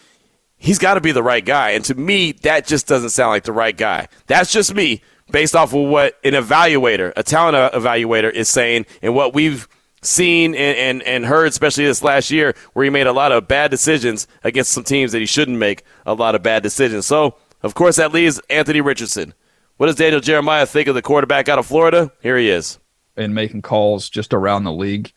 he's 0.58 0.78
got 0.78 0.96
to 0.96 1.02
be 1.02 1.12
the 1.12 1.24
right 1.24 1.44
guy. 1.44 1.72
And 1.72 1.84
to 1.86 1.96
me, 1.96 2.34
that 2.44 2.68
just 2.68 2.88
doesn't 2.88 3.10
sound 3.10 3.32
like 3.32 3.44
the 3.44 3.52
right 3.52 3.76
guy. 3.76 4.08
That's 4.28 4.52
just 4.52 4.76
me, 4.76 5.02
based 5.32 5.56
off 5.56 5.74
of 5.74 5.88
what 5.88 6.18
an 6.24 6.34
evaluator, 6.34 7.12
a 7.16 7.24
talent 7.24 7.74
evaluator, 7.74 8.32
is 8.32 8.50
saying 8.50 8.86
and 9.02 9.16
what 9.16 9.34
we've 9.34 9.68
seen 10.04 10.54
and, 10.54 10.78
and, 10.78 11.04
and 11.04 11.26
heard, 11.26 11.48
especially 11.48 11.86
this 11.86 12.04
last 12.04 12.30
year, 12.30 12.54
where 12.74 12.84
he 12.84 12.92
made 12.92 13.08
a 13.08 13.14
lot 13.14 13.32
of 13.32 13.48
bad 13.48 13.72
decisions 13.72 14.28
against 14.44 14.72
some 14.72 14.84
teams 14.84 15.12
that 15.12 15.20
he 15.20 15.26
shouldn't 15.26 15.58
make 15.58 15.84
a 16.06 16.14
lot 16.14 16.36
of 16.36 16.44
bad 16.44 16.62
decisions. 16.62 17.08
So, 17.08 17.36
of 17.64 17.74
course, 17.74 17.96
that 17.98 18.14
leaves 18.14 18.40
Anthony 18.50 18.82
Richardson. 18.82 19.34
What 19.78 19.88
does 19.88 19.96
Daniel 19.96 20.22
Jeremiah 20.22 20.66
think 20.66 20.88
of 20.88 20.96
the 20.96 21.02
quarterback 21.02 21.50
out 21.50 21.60
of 21.60 21.66
Florida? 21.66 22.12
Here 22.22 22.38
he 22.38 22.50
is. 22.50 22.80
and 23.18 23.34
making 23.34 23.64
calls 23.64 24.10
just 24.10 24.34
around 24.34 24.64
the 24.64 24.72
league. 24.72 25.12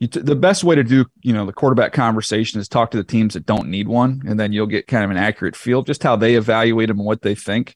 T- 0.00 0.06
the 0.06 0.36
best 0.36 0.62
way 0.62 0.74
to 0.74 0.84
do, 0.84 1.06
you 1.22 1.32
know, 1.32 1.46
the 1.46 1.52
quarterback 1.54 1.92
conversation 1.92 2.60
is 2.60 2.68
talk 2.68 2.90
to 2.90 2.98
the 2.98 3.04
teams 3.04 3.34
that 3.34 3.46
don't 3.46 3.68
need 3.68 3.88
one, 3.88 4.22
and 4.26 4.38
then 4.38 4.52
you'll 4.52 4.66
get 4.66 4.86
kind 4.86 5.04
of 5.04 5.10
an 5.10 5.16
accurate 5.16 5.56
feel 5.56 5.82
just 5.82 6.02
how 6.02 6.16
they 6.16 6.34
evaluate 6.34 6.90
him 6.90 6.98
and 6.98 7.06
what 7.06 7.22
they 7.22 7.34
think. 7.34 7.74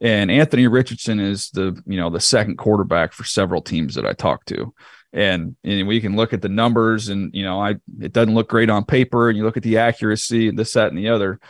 And 0.00 0.30
Anthony 0.30 0.66
Richardson 0.66 1.20
is 1.20 1.50
the, 1.50 1.80
you 1.86 1.98
know, 1.98 2.08
the 2.08 2.20
second 2.20 2.56
quarterback 2.56 3.12
for 3.12 3.24
several 3.24 3.60
teams 3.60 3.96
that 3.96 4.06
I 4.06 4.12
talk 4.14 4.44
to. 4.46 4.72
And, 5.12 5.56
and 5.64 5.88
we 5.88 6.00
can 6.00 6.16
look 6.16 6.32
at 6.32 6.40
the 6.40 6.48
numbers 6.48 7.08
and, 7.08 7.34
you 7.34 7.42
know, 7.42 7.60
I 7.60 7.76
it 8.00 8.12
doesn't 8.12 8.34
look 8.34 8.48
great 8.48 8.70
on 8.70 8.84
paper 8.84 9.28
and 9.28 9.36
you 9.36 9.44
look 9.44 9.56
at 9.56 9.62
the 9.62 9.78
accuracy 9.78 10.48
and 10.48 10.58
this, 10.58 10.72
that, 10.74 10.88
and 10.88 10.98
the 10.98 11.08
other. 11.08 11.40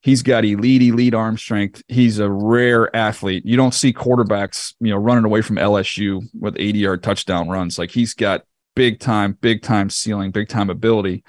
He's 0.00 0.22
got 0.22 0.44
elite, 0.44 0.82
elite 0.82 1.14
arm 1.14 1.36
strength. 1.36 1.82
He's 1.88 2.18
a 2.18 2.30
rare 2.30 2.94
athlete. 2.94 3.44
You 3.44 3.56
don't 3.56 3.74
see 3.74 3.92
quarterbacks, 3.92 4.74
you 4.80 4.90
know, 4.90 4.96
running 4.96 5.24
away 5.24 5.42
from 5.42 5.56
LSU 5.56 6.22
with 6.38 6.56
80 6.58 6.78
yard 6.78 7.02
touchdown 7.02 7.48
runs. 7.48 7.78
Like 7.78 7.90
he's 7.90 8.14
got 8.14 8.42
big 8.76 9.00
time, 9.00 9.36
big 9.40 9.62
time 9.62 9.90
ceiling, 9.90 10.30
big 10.30 10.48
time 10.48 10.70
ability. 10.70 11.24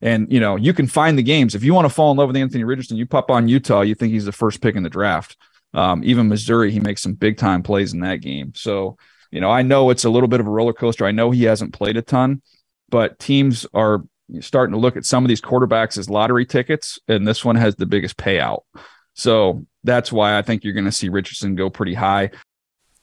And, 0.00 0.30
you 0.32 0.40
know, 0.40 0.56
you 0.56 0.72
can 0.72 0.86
find 0.86 1.16
the 1.16 1.22
games. 1.22 1.54
If 1.54 1.62
you 1.62 1.74
want 1.74 1.86
to 1.86 1.94
fall 1.94 2.10
in 2.10 2.16
love 2.16 2.28
with 2.28 2.36
Anthony 2.36 2.64
Richardson, 2.64 2.96
you 2.96 3.06
pop 3.06 3.30
on 3.30 3.48
Utah, 3.48 3.82
you 3.82 3.94
think 3.94 4.12
he's 4.12 4.24
the 4.24 4.32
first 4.32 4.60
pick 4.60 4.76
in 4.76 4.82
the 4.82 4.90
draft. 4.90 5.36
Um, 5.74 6.02
even 6.04 6.28
Missouri, 6.28 6.70
he 6.70 6.80
makes 6.80 7.02
some 7.02 7.14
big 7.14 7.36
time 7.36 7.62
plays 7.62 7.92
in 7.92 8.00
that 8.00 8.20
game. 8.20 8.52
So, 8.54 8.96
you 9.30 9.40
know, 9.40 9.50
I 9.50 9.62
know 9.62 9.90
it's 9.90 10.04
a 10.04 10.10
little 10.10 10.28
bit 10.28 10.40
of 10.40 10.46
a 10.46 10.50
roller 10.50 10.72
coaster. 10.72 11.04
I 11.04 11.12
know 11.12 11.30
he 11.30 11.44
hasn't 11.44 11.72
played 11.72 11.96
a 11.96 12.02
ton, 12.02 12.42
but 12.88 13.18
teams 13.18 13.66
are 13.74 14.02
starting 14.40 14.72
to 14.72 14.78
look 14.78 14.96
at 14.96 15.04
some 15.04 15.24
of 15.24 15.28
these 15.28 15.40
quarterbacks 15.40 15.98
as 15.98 16.10
lottery 16.10 16.46
tickets, 16.46 16.98
and 17.08 17.26
this 17.26 17.44
one 17.44 17.56
has 17.56 17.76
the 17.76 17.86
biggest 17.86 18.16
payout. 18.16 18.62
So 19.14 19.66
that's 19.84 20.12
why 20.12 20.38
I 20.38 20.42
think 20.42 20.64
you're 20.64 20.74
going 20.74 20.84
to 20.84 20.92
see 20.92 21.08
Richardson 21.08 21.54
go 21.54 21.70
pretty 21.70 21.94
high. 21.94 22.30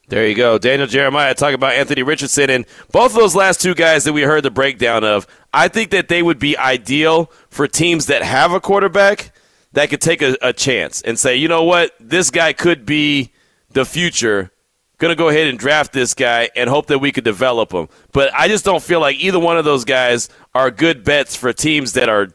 There 0.07 0.27
you 0.27 0.35
go. 0.35 0.59
Daniel 0.59 0.87
Jeremiah 0.87 1.33
talking 1.33 1.55
about 1.55 1.73
Anthony 1.73 2.03
Richardson 2.03 2.51
and 2.51 2.65
both 2.91 3.11
of 3.11 3.17
those 3.17 3.35
last 3.35 3.59
two 3.59 3.73
guys 3.73 4.03
that 4.03 4.13
we 4.13 4.21
heard 4.21 4.43
the 4.43 4.51
breakdown 4.51 5.03
of. 5.03 5.25
I 5.51 5.67
think 5.67 5.89
that 5.91 6.09
they 6.09 6.21
would 6.21 6.37
be 6.37 6.57
ideal 6.57 7.31
for 7.49 7.67
teams 7.67 8.05
that 8.05 8.21
have 8.21 8.53
a 8.53 8.61
quarterback 8.61 9.31
that 9.73 9.89
could 9.89 10.01
take 10.01 10.21
a, 10.21 10.37
a 10.41 10.53
chance 10.53 11.01
and 11.01 11.17
say, 11.17 11.35
you 11.35 11.47
know 11.47 11.63
what, 11.63 11.91
this 11.99 12.29
guy 12.29 12.53
could 12.53 12.85
be 12.85 13.33
the 13.71 13.83
future. 13.83 14.51
Going 14.97 15.11
to 15.11 15.15
go 15.15 15.29
ahead 15.29 15.47
and 15.47 15.59
draft 15.59 15.91
this 15.91 16.13
guy 16.13 16.49
and 16.55 16.69
hope 16.69 16.87
that 16.87 16.99
we 16.99 17.11
could 17.11 17.25
develop 17.25 17.73
him. 17.73 17.89
But 18.13 18.33
I 18.33 18.47
just 18.47 18.63
don't 18.63 18.81
feel 18.81 19.01
like 19.01 19.17
either 19.17 19.39
one 19.39 19.57
of 19.57 19.65
those 19.65 19.83
guys 19.83 20.29
are 20.53 20.71
good 20.71 21.03
bets 21.03 21.35
for 21.35 21.51
teams 21.51 21.93
that 21.93 22.07
are, 22.07 22.29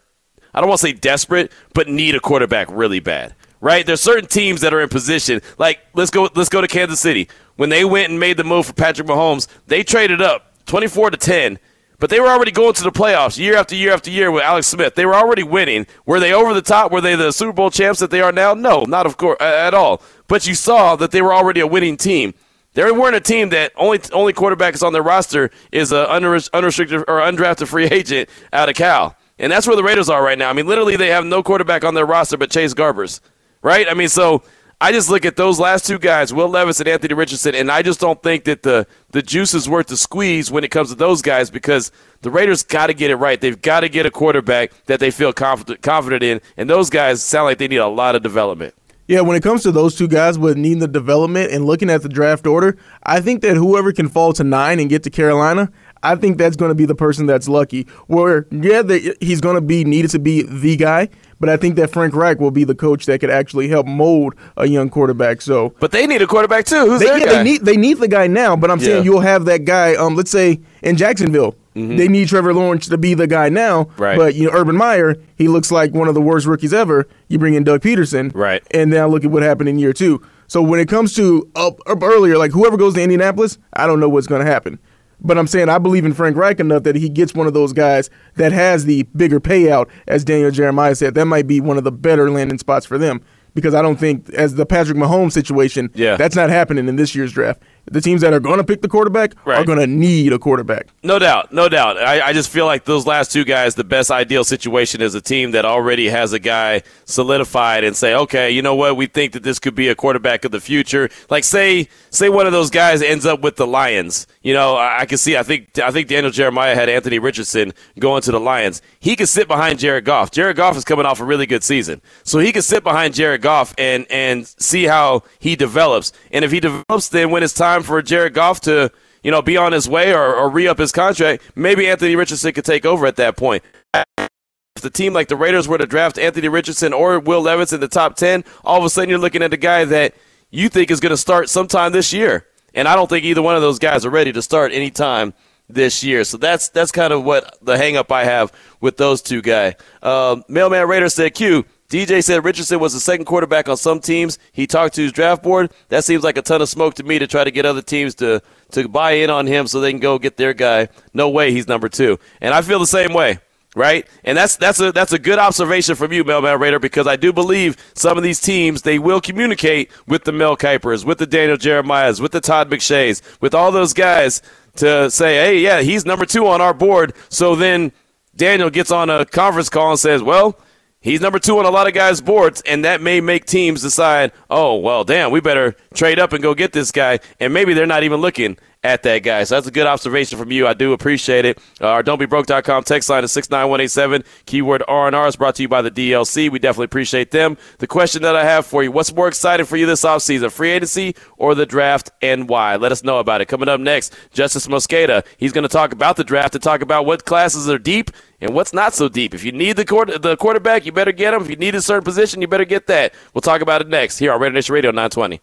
I 0.52 0.60
don't 0.60 0.68
want 0.68 0.80
to 0.80 0.86
say 0.86 0.92
desperate, 0.92 1.52
but 1.72 1.88
need 1.88 2.14
a 2.14 2.20
quarterback 2.20 2.68
really 2.70 3.00
bad 3.00 3.34
right? 3.60 3.84
There's 3.84 4.00
certain 4.00 4.26
teams 4.26 4.62
that 4.62 4.74
are 4.74 4.80
in 4.80 4.88
position. 4.88 5.42
Like 5.58 5.80
let's 5.94 6.10
go 6.10 6.28
let's 6.34 6.48
go 6.48 6.60
to 6.60 6.66
Kansas 6.66 7.00
City. 7.00 7.28
When 7.56 7.68
they 7.68 7.84
went 7.84 8.10
and 8.10 8.18
made 8.18 8.36
the 8.36 8.44
move 8.44 8.66
for 8.66 8.72
Patrick 8.72 9.06
Mahomes, 9.06 9.46
they 9.66 9.82
traded 9.82 10.22
up 10.22 10.50
24 10.66 11.10
to 11.10 11.16
10 11.16 11.58
But 11.98 12.08
they 12.08 12.20
were 12.20 12.28
already 12.28 12.52
going 12.52 12.72
to 12.74 12.82
the 12.82 12.90
playoffs 12.90 13.38
year 13.38 13.56
after 13.56 13.74
year 13.74 13.92
after 13.92 14.10
year 14.10 14.30
with 14.30 14.42
Alex 14.42 14.66
Smith. 14.66 14.94
They 14.94 15.04
were 15.04 15.14
already 15.14 15.42
winning. 15.42 15.86
Were 16.06 16.20
they 16.20 16.32
over 16.32 16.54
the 16.54 16.62
top? 16.62 16.90
Were 16.90 17.02
they 17.02 17.14
the 17.16 17.32
Super 17.32 17.52
Bowl 17.52 17.70
champs 17.70 18.00
that 18.00 18.10
they 18.10 18.22
are 18.22 18.32
now? 18.32 18.54
No, 18.54 18.84
not 18.84 19.04
of 19.04 19.16
course 19.16 19.36
at 19.40 19.74
all. 19.74 20.02
But 20.26 20.46
you 20.46 20.54
saw 20.54 20.96
that 20.96 21.10
they 21.10 21.20
were 21.20 21.34
already 21.34 21.60
a 21.60 21.66
winning 21.66 21.96
team. 21.96 22.34
They 22.74 22.90
weren't 22.90 23.16
a 23.16 23.20
team 23.20 23.48
that 23.50 23.72
only 23.76 24.00
only 24.12 24.32
quarterback 24.32 24.74
is 24.74 24.82
on 24.82 24.92
their 24.92 25.02
roster 25.02 25.50
is 25.72 25.90
a 25.92 26.08
unrestricted 26.08 27.00
or 27.00 27.20
undrafted 27.20 27.66
free 27.66 27.86
agent 27.90 28.28
out 28.52 28.68
of 28.68 28.76
Cal. 28.76 29.16
And 29.38 29.50
that's 29.50 29.66
where 29.66 29.76
the 29.76 29.82
Raiders 29.82 30.08
are 30.08 30.22
right 30.22 30.38
now. 30.38 30.50
I 30.50 30.52
mean, 30.52 30.66
literally, 30.66 30.96
they 30.96 31.08
have 31.08 31.24
no 31.24 31.42
quarterback 31.42 31.84
on 31.84 31.94
their 31.94 32.06
roster 32.06 32.36
but 32.36 32.50
Chase 32.50 32.74
Garbers, 32.74 33.20
right? 33.62 33.88
I 33.88 33.94
mean, 33.94 34.08
so 34.10 34.42
I 34.82 34.92
just 34.92 35.10
look 35.10 35.24
at 35.24 35.36
those 35.36 35.58
last 35.58 35.86
two 35.86 35.98
guys, 35.98 36.32
Will 36.32 36.48
Levis 36.48 36.78
and 36.80 36.88
Anthony 36.88 37.12
Richardson, 37.12 37.54
and 37.54 37.70
I 37.70 37.82
just 37.82 38.00
don't 38.00 38.22
think 38.22 38.44
that 38.44 38.62
the 38.62 38.86
the 39.10 39.20
juice 39.20 39.52
is 39.52 39.68
worth 39.68 39.88
the 39.88 39.96
squeeze 39.96 40.50
when 40.50 40.62
it 40.62 40.70
comes 40.70 40.88
to 40.88 40.94
those 40.94 41.20
guys 41.22 41.50
because 41.50 41.90
the 42.22 42.30
Raiders 42.30 42.62
got 42.62 42.86
to 42.86 42.94
get 42.94 43.10
it 43.10 43.16
right. 43.16 43.40
They've 43.40 43.60
got 43.60 43.80
to 43.80 43.88
get 43.88 44.06
a 44.06 44.10
quarterback 44.10 44.72
that 44.86 45.00
they 45.00 45.10
feel 45.10 45.32
confident 45.32 45.82
confident 45.82 46.22
in, 46.22 46.40
and 46.56 46.70
those 46.70 46.88
guys 46.88 47.22
sound 47.22 47.46
like 47.46 47.58
they 47.58 47.68
need 47.68 47.76
a 47.76 47.88
lot 47.88 48.14
of 48.14 48.22
development. 48.22 48.74
Yeah, 49.10 49.22
when 49.22 49.36
it 49.36 49.42
comes 49.42 49.64
to 49.64 49.72
those 49.72 49.96
two 49.96 50.06
guys 50.06 50.38
with 50.38 50.56
needing 50.56 50.78
the 50.78 50.86
development 50.86 51.50
and 51.50 51.64
looking 51.64 51.90
at 51.90 52.02
the 52.02 52.08
draft 52.08 52.46
order, 52.46 52.76
I 53.02 53.20
think 53.20 53.42
that 53.42 53.56
whoever 53.56 53.92
can 53.92 54.08
fall 54.08 54.32
to 54.34 54.44
nine 54.44 54.78
and 54.78 54.88
get 54.88 55.02
to 55.02 55.10
Carolina, 55.10 55.72
I 56.00 56.14
think 56.14 56.38
that's 56.38 56.54
going 56.54 56.68
to 56.68 56.76
be 56.76 56.84
the 56.84 56.94
person 56.94 57.26
that's 57.26 57.48
lucky. 57.48 57.88
Where 58.06 58.46
yeah, 58.52 58.84
he's 59.20 59.40
going 59.40 59.56
to 59.56 59.60
be 59.60 59.82
needed 59.82 60.12
to 60.12 60.20
be 60.20 60.42
the 60.42 60.76
guy, 60.76 61.08
but 61.40 61.48
I 61.48 61.56
think 61.56 61.76
that 61.76 61.90
Frank 61.90 62.14
Reich 62.14 62.38
will 62.38 62.50
be 62.50 62.64
the 62.64 62.74
coach 62.74 63.06
that 63.06 63.18
could 63.18 63.30
actually 63.30 63.68
help 63.68 63.86
mold 63.86 64.34
a 64.56 64.68
young 64.68 64.90
quarterback. 64.90 65.40
So, 65.40 65.70
but 65.80 65.90
they 65.90 66.06
need 66.06 66.22
a 66.22 66.26
quarterback 66.26 66.66
too. 66.66 66.86
Who's 66.86 67.00
they, 67.00 67.06
their 67.06 67.18
yeah, 67.18 67.24
guy? 67.24 67.32
They 67.32 67.42
need 67.42 67.60
they 67.62 67.76
need 67.76 67.98
the 67.98 68.08
guy 68.08 68.26
now. 68.26 68.54
But 68.54 68.70
I'm 68.70 68.78
yeah. 68.78 68.84
saying 68.84 69.04
you'll 69.04 69.20
have 69.20 69.46
that 69.46 69.64
guy. 69.64 69.94
Um, 69.94 70.14
let's 70.14 70.30
say 70.30 70.60
in 70.82 70.96
Jacksonville, 70.96 71.56
mm-hmm. 71.74 71.96
they 71.96 72.08
need 72.08 72.28
Trevor 72.28 72.52
Lawrence 72.52 72.88
to 72.88 72.98
be 72.98 73.14
the 73.14 73.26
guy 73.26 73.48
now. 73.48 73.88
Right. 73.96 74.16
But 74.16 74.34
you 74.34 74.44
know, 74.44 74.56
Urban 74.56 74.76
Meyer, 74.76 75.16
he 75.36 75.48
looks 75.48 75.72
like 75.72 75.92
one 75.92 76.08
of 76.08 76.14
the 76.14 76.20
worst 76.20 76.46
rookies 76.46 76.74
ever. 76.74 77.08
You 77.28 77.38
bring 77.38 77.54
in 77.54 77.64
Doug 77.64 77.80
Pederson. 77.80 78.30
Right. 78.34 78.62
And 78.70 78.90
now 78.90 79.08
look 79.08 79.24
at 79.24 79.30
what 79.30 79.42
happened 79.42 79.68
in 79.68 79.78
year 79.78 79.94
two. 79.94 80.22
So 80.46 80.60
when 80.60 80.80
it 80.80 80.88
comes 80.88 81.14
to 81.14 81.48
up, 81.54 81.78
up 81.86 82.02
earlier, 82.02 82.36
like 82.36 82.50
whoever 82.50 82.76
goes 82.76 82.94
to 82.94 83.02
Indianapolis, 83.02 83.56
I 83.72 83.86
don't 83.86 84.00
know 84.00 84.08
what's 84.08 84.26
going 84.26 84.44
to 84.44 84.50
happen. 84.50 84.80
But 85.22 85.38
I'm 85.38 85.46
saying 85.46 85.68
I 85.68 85.78
believe 85.78 86.04
in 86.04 86.14
Frank 86.14 86.36
Reich 86.36 86.60
enough 86.60 86.82
that 86.84 86.96
he 86.96 87.08
gets 87.08 87.34
one 87.34 87.46
of 87.46 87.54
those 87.54 87.72
guys 87.72 88.10
that 88.36 88.52
has 88.52 88.84
the 88.84 89.02
bigger 89.16 89.40
payout, 89.40 89.88
as 90.06 90.24
Daniel 90.24 90.50
Jeremiah 90.50 90.94
said. 90.94 91.14
That 91.14 91.26
might 91.26 91.46
be 91.46 91.60
one 91.60 91.76
of 91.76 91.84
the 91.84 91.92
better 91.92 92.30
landing 92.30 92.58
spots 92.58 92.86
for 92.86 92.98
them 92.98 93.20
because 93.54 93.74
I 93.74 93.82
don't 93.82 93.98
think, 93.98 94.30
as 94.30 94.54
the 94.54 94.66
Patrick 94.66 94.96
Mahomes 94.96 95.32
situation, 95.32 95.90
yeah. 95.94 96.16
that's 96.16 96.36
not 96.36 96.50
happening 96.50 96.88
in 96.88 96.96
this 96.96 97.14
year's 97.14 97.32
draft 97.32 97.62
the 97.86 98.00
teams 98.00 98.20
that 98.20 98.32
are 98.32 98.40
going 98.40 98.58
to 98.58 98.64
pick 98.64 98.82
the 98.82 98.88
quarterback 98.88 99.34
right. 99.44 99.58
are 99.58 99.64
going 99.64 99.78
to 99.78 99.86
need 99.86 100.32
a 100.32 100.38
quarterback. 100.38 100.88
No 101.02 101.18
doubt, 101.18 101.52
no 101.52 101.68
doubt. 101.68 101.98
I, 101.98 102.28
I, 102.28 102.32
just 102.32 102.50
feel 102.50 102.66
like 102.66 102.84
those 102.84 103.06
last 103.06 103.32
two 103.32 103.44
guys, 103.44 103.74
the 103.74 103.84
best 103.84 104.10
ideal 104.10 104.44
situation 104.44 105.00
is 105.00 105.14
a 105.14 105.20
team 105.20 105.52
that 105.52 105.64
already 105.64 106.08
has 106.08 106.32
a 106.32 106.38
guy 106.38 106.82
solidified 107.04 107.84
and 107.84 107.96
say, 107.96 108.14
okay, 108.14 108.50
you 108.50 108.62
know 108.62 108.74
what, 108.74 108.96
we 108.96 109.06
think 109.06 109.32
that 109.32 109.42
this 109.42 109.58
could 109.58 109.74
be 109.74 109.88
a 109.88 109.94
quarterback 109.94 110.44
of 110.44 110.52
the 110.52 110.60
future. 110.60 111.08
Like 111.28 111.44
say, 111.44 111.88
say 112.10 112.28
one 112.28 112.46
of 112.46 112.52
those 112.52 112.70
guys 112.70 113.02
ends 113.02 113.26
up 113.26 113.40
with 113.40 113.56
the 113.56 113.66
Lions. 113.66 114.26
You 114.42 114.54
know, 114.54 114.76
I, 114.76 115.00
I 115.00 115.06
can 115.06 115.18
see. 115.18 115.36
I 115.36 115.42
think 115.42 115.78
I 115.78 115.90
think 115.90 116.08
Daniel 116.08 116.30
Jeremiah 116.30 116.74
had 116.74 116.88
Anthony 116.88 117.18
Richardson 117.18 117.72
going 117.98 118.22
to 118.22 118.32
the 118.32 118.40
Lions. 118.40 118.82
He 118.98 119.16
could 119.16 119.28
sit 119.28 119.48
behind 119.48 119.78
Jared 119.78 120.04
Goff. 120.04 120.30
Jared 120.30 120.56
Goff 120.56 120.76
is 120.76 120.84
coming 120.84 121.06
off 121.06 121.20
a 121.20 121.24
really 121.24 121.46
good 121.46 121.62
season, 121.62 122.00
so 122.22 122.38
he 122.38 122.52
could 122.52 122.64
sit 122.64 122.82
behind 122.82 123.14
Jared 123.14 123.42
Goff 123.42 123.74
and 123.78 124.06
and 124.10 124.46
see 124.46 124.84
how 124.84 125.22
he 125.38 125.56
develops. 125.56 126.12
And 126.30 126.44
if 126.44 126.50
he 126.50 126.60
develops, 126.60 127.08
then 127.08 127.30
when 127.30 127.42
it's 127.42 127.54
time 127.54 127.69
time 127.70 127.82
for 127.82 128.02
Jared 128.02 128.34
Goff 128.34 128.60
to, 128.62 128.90
you 129.22 129.30
know, 129.30 129.42
be 129.42 129.56
on 129.56 129.72
his 129.72 129.88
way 129.88 130.12
or, 130.12 130.34
or 130.34 130.50
re 130.50 130.66
up 130.66 130.78
his 130.78 130.92
contract, 130.92 131.42
maybe 131.54 131.88
Anthony 131.88 132.16
Richardson 132.16 132.52
could 132.52 132.64
take 132.64 132.84
over 132.84 133.06
at 133.06 133.16
that 133.16 133.36
point. 133.36 133.62
If 133.94 134.82
the 134.82 134.90
team 134.90 135.12
like 135.12 135.28
the 135.28 135.36
Raiders 135.36 135.68
were 135.68 135.78
to 135.78 135.86
draft 135.86 136.18
Anthony 136.18 136.48
Richardson 136.48 136.92
or 136.92 137.18
Will 137.20 137.42
Levis 137.42 137.72
in 137.72 137.80
the 137.80 137.88
top 137.88 138.16
10, 138.16 138.44
all 138.64 138.78
of 138.78 138.84
a 138.84 138.90
sudden 138.90 139.10
you're 139.10 139.18
looking 139.18 139.42
at 139.42 139.52
a 139.52 139.58
guy 139.58 139.84
that 139.84 140.14
you 140.50 140.68
think 140.68 140.90
is 140.90 141.00
going 141.00 141.10
to 141.10 141.16
start 141.16 141.48
sometime 141.48 141.92
this 141.92 142.12
year. 142.12 142.46
And 142.74 142.88
I 142.88 142.96
don't 142.96 143.08
think 143.08 143.24
either 143.24 143.42
one 143.42 143.56
of 143.56 143.62
those 143.62 143.78
guys 143.78 144.04
are 144.04 144.10
ready 144.10 144.32
to 144.32 144.42
start 144.42 144.72
anytime 144.72 145.34
this 145.68 146.02
year. 146.02 146.24
So 146.24 146.36
that's 146.36 146.68
that's 146.68 146.92
kind 146.92 147.12
of 147.12 147.24
what 147.24 147.58
the 147.62 147.76
hangup 147.76 148.10
I 148.12 148.24
have 148.24 148.52
with 148.80 148.96
those 148.96 149.22
two 149.22 149.42
guys. 149.42 149.74
Um, 150.02 150.44
Mailman 150.48 150.88
Raider 150.88 151.08
said, 151.08 151.34
Q, 151.34 151.64
DJ 151.90 152.22
said 152.22 152.44
Richardson 152.44 152.78
was 152.78 152.92
the 152.92 153.00
second 153.00 153.24
quarterback 153.24 153.68
on 153.68 153.76
some 153.76 153.98
teams. 153.98 154.38
He 154.52 154.68
talked 154.68 154.94
to 154.94 155.02
his 155.02 155.10
draft 155.10 155.42
board. 155.42 155.72
That 155.88 156.04
seems 156.04 156.22
like 156.22 156.38
a 156.38 156.42
ton 156.42 156.62
of 156.62 156.68
smoke 156.68 156.94
to 156.94 157.02
me 157.02 157.18
to 157.18 157.26
try 157.26 157.42
to 157.42 157.50
get 157.50 157.66
other 157.66 157.82
teams 157.82 158.14
to 158.16 158.40
to 158.70 158.88
buy 158.88 159.12
in 159.12 159.28
on 159.28 159.48
him 159.48 159.66
so 159.66 159.80
they 159.80 159.90
can 159.90 159.98
go 159.98 160.16
get 160.16 160.36
their 160.36 160.54
guy. 160.54 160.88
No 161.12 161.28
way 161.28 161.50
he's 161.50 161.66
number 161.66 161.88
two. 161.88 162.20
And 162.40 162.54
I 162.54 162.62
feel 162.62 162.78
the 162.78 162.86
same 162.86 163.12
way. 163.12 163.40
Right, 163.76 164.08
and 164.24 164.36
that's 164.36 164.56
that's 164.56 164.80
a 164.80 164.90
that's 164.90 165.12
a 165.12 165.18
good 165.18 165.38
observation 165.38 165.94
from 165.94 166.12
you, 166.12 166.24
Mailman 166.24 166.58
Raider, 166.58 166.80
because 166.80 167.06
I 167.06 167.14
do 167.14 167.32
believe 167.32 167.76
some 167.94 168.16
of 168.16 168.24
these 168.24 168.40
teams 168.40 168.82
they 168.82 168.98
will 168.98 169.20
communicate 169.20 169.92
with 170.08 170.24
the 170.24 170.32
Mel 170.32 170.56
Kipers, 170.56 171.04
with 171.04 171.18
the 171.18 171.26
Daniel 171.26 171.56
Jeremiahs, 171.56 172.20
with 172.20 172.32
the 172.32 172.40
Todd 172.40 172.68
McShays, 172.68 173.22
with 173.40 173.54
all 173.54 173.70
those 173.70 173.92
guys 173.92 174.42
to 174.76 175.08
say, 175.08 175.36
hey, 175.36 175.58
yeah, 175.58 175.82
he's 175.82 176.04
number 176.04 176.26
two 176.26 176.48
on 176.48 176.60
our 176.60 176.74
board. 176.74 177.14
So 177.28 177.54
then 177.54 177.92
Daniel 178.34 178.70
gets 178.70 178.90
on 178.90 179.08
a 179.08 179.24
conference 179.24 179.68
call 179.68 179.90
and 179.90 180.00
says, 180.00 180.20
well, 180.20 180.58
He's 181.02 181.22
number 181.22 181.38
two 181.38 181.58
on 181.58 181.64
a 181.64 181.70
lot 181.70 181.86
of 181.86 181.94
guys' 181.94 182.20
boards, 182.20 182.60
and 182.66 182.84
that 182.84 183.00
may 183.00 183.22
make 183.22 183.46
teams 183.46 183.80
decide, 183.80 184.32
oh, 184.50 184.76
well, 184.76 185.02
damn, 185.02 185.30
we 185.30 185.40
better 185.40 185.74
trade 185.94 186.18
up 186.18 186.34
and 186.34 186.42
go 186.42 186.54
get 186.54 186.72
this 186.72 186.92
guy. 186.92 187.20
And 187.40 187.54
maybe 187.54 187.72
they're 187.72 187.86
not 187.86 188.02
even 188.02 188.20
looking 188.20 188.58
at 188.82 189.02
that 189.02 189.18
guy. 189.18 189.44
So 189.44 189.54
that's 189.54 189.66
a 189.66 189.70
good 189.70 189.86
observation 189.86 190.38
from 190.38 190.52
you. 190.52 190.66
I 190.66 190.74
do 190.74 190.92
appreciate 190.92 191.44
it. 191.44 191.58
Uh, 191.80 191.88
our 191.88 192.02
don'tbebroke.com 192.02 192.84
text 192.84 193.08
line 193.08 193.24
is 193.24 193.32
69187. 193.32 194.24
Keyword 194.46 194.82
R&R 194.88 195.26
is 195.26 195.36
brought 195.36 195.54
to 195.56 195.62
you 195.62 195.68
by 195.68 195.82
the 195.82 195.90
DLC. 195.90 196.50
We 196.50 196.58
definitely 196.58 196.86
appreciate 196.86 197.30
them. 197.30 197.58
The 197.78 197.86
question 197.86 198.22
that 198.22 198.36
I 198.36 198.44
have 198.44 198.66
for 198.66 198.82
you, 198.82 198.90
what's 198.90 199.14
more 199.14 199.28
exciting 199.28 199.66
for 199.66 199.76
you 199.76 199.86
this 199.86 200.04
offseason, 200.04 200.50
free 200.50 200.70
agency 200.70 201.14
or 201.36 201.54
the 201.54 201.66
draft 201.66 202.10
and 202.22 202.48
why? 202.48 202.76
Let 202.76 202.92
us 202.92 203.04
know 203.04 203.18
about 203.18 203.40
it. 203.40 203.46
Coming 203.46 203.68
up 203.68 203.80
next, 203.80 204.14
Justis 204.34 204.68
Mosqueda. 204.68 205.24
He's 205.36 205.52
going 205.52 205.62
to 205.62 205.68
talk 205.68 205.92
about 205.92 206.16
the 206.16 206.24
draft 206.24 206.54
and 206.54 206.62
talk 206.62 206.80
about 206.80 207.04
what 207.06 207.24
classes 207.24 207.68
are 207.68 207.78
deep 207.78 208.10
and 208.40 208.54
what's 208.54 208.72
not 208.72 208.94
so 208.94 209.08
deep. 209.08 209.34
If 209.34 209.44
you 209.44 209.52
need 209.52 209.76
the, 209.76 209.84
quarter, 209.84 210.18
the 210.18 210.36
quarterback, 210.36 210.86
you 210.86 210.92
better 210.92 211.12
get 211.12 211.34
him. 211.34 211.42
If 211.42 211.50
you 211.50 211.56
need 211.56 211.74
a 211.74 211.82
certain 211.82 212.04
position, 212.04 212.40
you 212.40 212.48
better 212.48 212.64
get 212.64 212.86
that. 212.86 213.14
We'll 213.34 213.42
talk 213.42 213.60
about 213.60 213.80
it 213.80 213.88
next 213.88 214.18
here 214.18 214.32
on 214.32 214.40
Raider 214.40 214.54
Nation 214.54 214.74
Radio 214.74 214.90
920. 214.90 215.40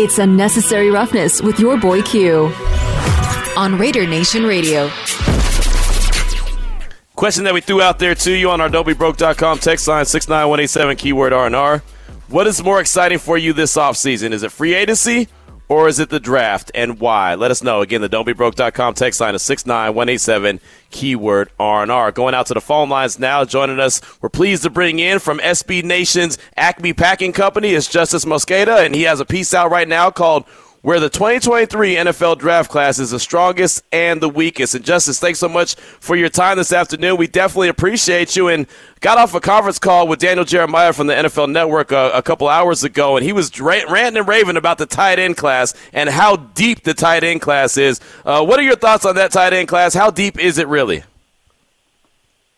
It's 0.00 0.18
Unnecessary 0.18 0.90
Roughness 0.90 1.42
with 1.42 1.58
your 1.58 1.76
boy 1.76 2.02
Q 2.02 2.52
on 3.56 3.78
Raider 3.78 4.06
Nation 4.06 4.44
Radio. 4.44 4.90
Question 7.16 7.42
that 7.44 7.52
we 7.52 7.60
threw 7.60 7.82
out 7.82 7.98
there 7.98 8.14
to 8.14 8.32
you 8.32 8.48
on 8.50 8.60
our 8.60 8.68
don'tbebroke.com 8.68 9.58
text 9.58 9.88
line 9.88 10.04
69187 10.04 10.96
keyword 10.96 11.32
R&R. 11.32 11.82
What 12.28 12.46
is 12.46 12.62
more 12.62 12.80
exciting 12.80 13.18
for 13.18 13.36
you 13.36 13.52
this 13.52 13.76
offseason? 13.76 14.30
Is 14.30 14.44
it 14.44 14.52
free 14.52 14.74
agency 14.74 15.26
or 15.68 15.88
is 15.88 15.98
it 15.98 16.10
the 16.10 16.20
draft 16.20 16.70
and 16.74 16.98
why? 17.00 17.34
Let 17.34 17.50
us 17.50 17.62
know. 17.62 17.80
Again, 17.80 18.00
the 18.00 18.08
don'tbebroke.com 18.08 18.94
text 18.94 19.20
line 19.20 19.34
is 19.34 19.42
69187 19.42 20.60
keyword 20.90 21.50
R&R. 21.58 22.12
Going 22.12 22.34
out 22.34 22.46
to 22.46 22.54
the 22.54 22.60
phone 22.60 22.88
lines 22.88 23.18
now, 23.18 23.44
joining 23.44 23.78
us, 23.78 24.00
we're 24.22 24.28
pleased 24.28 24.62
to 24.62 24.70
bring 24.70 24.98
in 24.98 25.18
from 25.18 25.38
SB 25.38 25.84
Nation's 25.84 26.38
Acme 26.56 26.92
Packing 26.92 27.32
Company 27.32 27.70
is 27.70 27.88
Justis 27.88 28.24
Mosqueda, 28.24 28.84
and 28.84 28.94
he 28.94 29.02
has 29.02 29.20
a 29.20 29.24
piece 29.24 29.52
out 29.52 29.70
right 29.70 29.88
now 29.88 30.10
called 30.10 30.44
where 30.82 31.00
the 31.00 31.08
2023 31.08 31.96
NFL 31.96 32.38
draft 32.38 32.70
class 32.70 32.98
is 32.98 33.10
the 33.10 33.18
strongest 33.18 33.82
and 33.92 34.20
the 34.20 34.28
weakest. 34.28 34.74
And 34.74 34.84
Justis, 34.84 35.18
thanks 35.18 35.38
so 35.38 35.48
much 35.48 35.74
for 35.74 36.14
your 36.14 36.28
time 36.28 36.56
this 36.56 36.72
afternoon. 36.72 37.16
We 37.16 37.26
definitely 37.26 37.68
appreciate 37.68 38.36
you. 38.36 38.48
And 38.48 38.66
got 39.00 39.18
off 39.18 39.34
a 39.34 39.40
conference 39.40 39.78
call 39.78 40.06
with 40.06 40.20
Daniel 40.20 40.44
Jeremiah 40.44 40.92
from 40.92 41.08
the 41.08 41.14
NFL 41.14 41.50
Network 41.50 41.90
a, 41.90 42.10
a 42.14 42.22
couple 42.22 42.48
hours 42.48 42.84
ago, 42.84 43.16
and 43.16 43.26
he 43.26 43.32
was 43.32 43.60
ranting 43.60 44.16
and 44.16 44.28
raving 44.28 44.56
about 44.56 44.78
the 44.78 44.86
tight 44.86 45.18
end 45.18 45.36
class 45.36 45.74
and 45.92 46.08
how 46.08 46.36
deep 46.36 46.84
the 46.84 46.94
tight 46.94 47.24
end 47.24 47.40
class 47.40 47.76
is. 47.76 48.00
Uh, 48.24 48.44
what 48.44 48.58
are 48.60 48.64
your 48.64 48.76
thoughts 48.76 49.04
on 49.04 49.16
that 49.16 49.32
tight 49.32 49.52
end 49.52 49.68
class? 49.68 49.94
How 49.94 50.10
deep 50.10 50.38
is 50.38 50.58
it 50.58 50.68
really? 50.68 51.02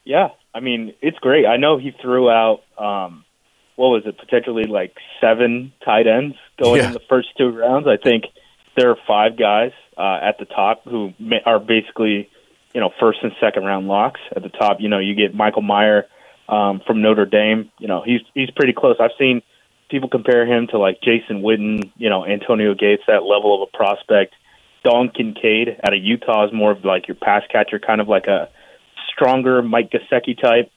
Yeah, 0.04 0.28
I 0.54 0.60
mean 0.60 0.94
it's 1.00 1.18
great. 1.18 1.46
I 1.46 1.56
know 1.56 1.78
he 1.78 1.92
threw 2.02 2.28
out. 2.28 2.62
Um, 2.76 3.24
what 3.76 3.88
was 3.88 4.02
it 4.06 4.18
potentially 4.18 4.64
like 4.64 4.94
seven 5.20 5.72
tight 5.84 6.06
ends 6.06 6.36
going 6.62 6.80
yeah. 6.80 6.88
in 6.88 6.92
the 6.92 7.00
first 7.08 7.28
two 7.36 7.48
rounds. 7.50 7.86
I 7.86 7.96
think 7.96 8.24
there 8.76 8.90
are 8.90 8.96
five 9.06 9.38
guys 9.38 9.72
uh, 9.96 10.18
at 10.22 10.38
the 10.38 10.44
top 10.44 10.84
who 10.84 11.12
are 11.46 11.58
basically 11.58 12.28
you 12.74 12.80
know 12.80 12.90
first 13.00 13.18
and 13.22 13.32
second 13.40 13.64
round 13.64 13.88
locks 13.88 14.20
at 14.34 14.42
the 14.42 14.48
top. 14.48 14.78
You 14.80 14.88
know 14.88 14.98
you 14.98 15.14
get 15.14 15.34
Michael 15.34 15.62
Mayer 15.62 16.06
um, 16.48 16.80
from 16.86 17.02
Notre 17.02 17.26
Dame. 17.26 17.70
You 17.78 17.88
know 17.88 18.02
he's 18.04 18.20
he's 18.34 18.50
pretty 18.50 18.72
close. 18.72 18.96
I've 19.00 19.16
seen 19.18 19.42
people 19.90 20.08
compare 20.08 20.46
him 20.46 20.68
to 20.68 20.78
like 20.78 21.00
Jason 21.02 21.42
Witten, 21.42 21.90
you 21.96 22.10
know 22.10 22.24
Antonio 22.24 22.74
Gates, 22.74 23.02
that 23.06 23.24
level 23.24 23.62
of 23.62 23.68
a 23.72 23.76
prospect. 23.76 24.34
Dalton 24.82 25.10
Kincaid 25.14 25.78
out 25.84 25.92
of 25.92 26.02
Utah 26.02 26.46
is 26.46 26.52
more 26.52 26.70
of 26.70 26.84
like 26.84 27.06
your 27.06 27.16
pass 27.16 27.42
catcher, 27.50 27.78
kind 27.78 28.00
of 28.00 28.08
like 28.08 28.26
a 28.26 28.48
stronger 29.12 29.62
Mike 29.62 29.90
Gesicki 29.90 30.40
type. 30.40 30.70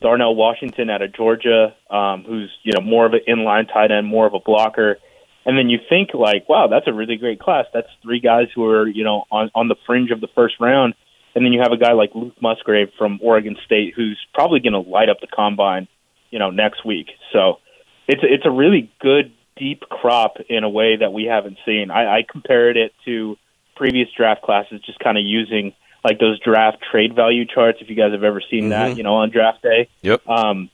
Darnell 0.00 0.34
Washington 0.34 0.88
out 0.90 1.02
of 1.02 1.14
Georgia, 1.14 1.74
um, 1.90 2.24
who's 2.24 2.50
you 2.62 2.72
know 2.72 2.80
more 2.80 3.06
of 3.06 3.12
an 3.12 3.20
inline 3.28 3.72
tight 3.72 3.90
end, 3.90 4.06
more 4.06 4.26
of 4.26 4.34
a 4.34 4.40
blocker. 4.40 4.98
And 5.46 5.56
then 5.56 5.70
you 5.70 5.78
think 5.88 6.10
like, 6.12 6.48
wow, 6.48 6.68
that's 6.68 6.86
a 6.86 6.92
really 6.92 7.16
great 7.16 7.40
class. 7.40 7.66
That's 7.72 7.88
three 8.02 8.20
guys 8.20 8.48
who 8.54 8.64
are 8.66 8.86
you 8.86 9.04
know 9.04 9.24
on 9.30 9.50
on 9.54 9.68
the 9.68 9.76
fringe 9.86 10.10
of 10.10 10.20
the 10.20 10.28
first 10.34 10.54
round. 10.60 10.94
And 11.34 11.44
then 11.44 11.52
you 11.52 11.60
have 11.60 11.72
a 11.72 11.76
guy 11.76 11.92
like 11.92 12.10
Luke 12.14 12.34
Musgrave 12.42 12.88
from 12.98 13.20
Oregon 13.22 13.56
State 13.64 13.94
who's 13.94 14.18
probably 14.34 14.58
going 14.58 14.72
to 14.72 14.80
light 14.80 15.08
up 15.08 15.18
the 15.20 15.28
combine, 15.28 15.86
you 16.30 16.40
know, 16.40 16.50
next 16.50 16.84
week. 16.84 17.06
So 17.32 17.58
it's 18.08 18.22
it's 18.24 18.46
a 18.46 18.50
really 18.50 18.90
good 19.00 19.32
deep 19.56 19.82
crop 19.82 20.38
in 20.48 20.64
a 20.64 20.68
way 20.68 20.96
that 20.96 21.12
we 21.12 21.24
haven't 21.24 21.58
seen. 21.64 21.90
I, 21.90 22.18
I 22.18 22.22
compared 22.28 22.76
it 22.76 22.92
to 23.04 23.36
previous 23.76 24.08
draft 24.16 24.42
classes, 24.42 24.80
just 24.84 24.98
kind 24.98 25.16
of 25.16 25.24
using 25.24 25.72
like 26.04 26.18
those 26.18 26.40
draft 26.40 26.78
trade 26.90 27.14
value 27.14 27.44
charts. 27.46 27.78
If 27.80 27.90
you 27.90 27.96
guys 27.96 28.12
have 28.12 28.24
ever 28.24 28.42
seen 28.50 28.64
mm-hmm. 28.64 28.70
that, 28.70 28.96
you 28.96 29.02
know, 29.02 29.16
on 29.16 29.30
draft 29.30 29.62
day. 29.62 29.88
Yep. 30.02 30.26
Um, 30.28 30.70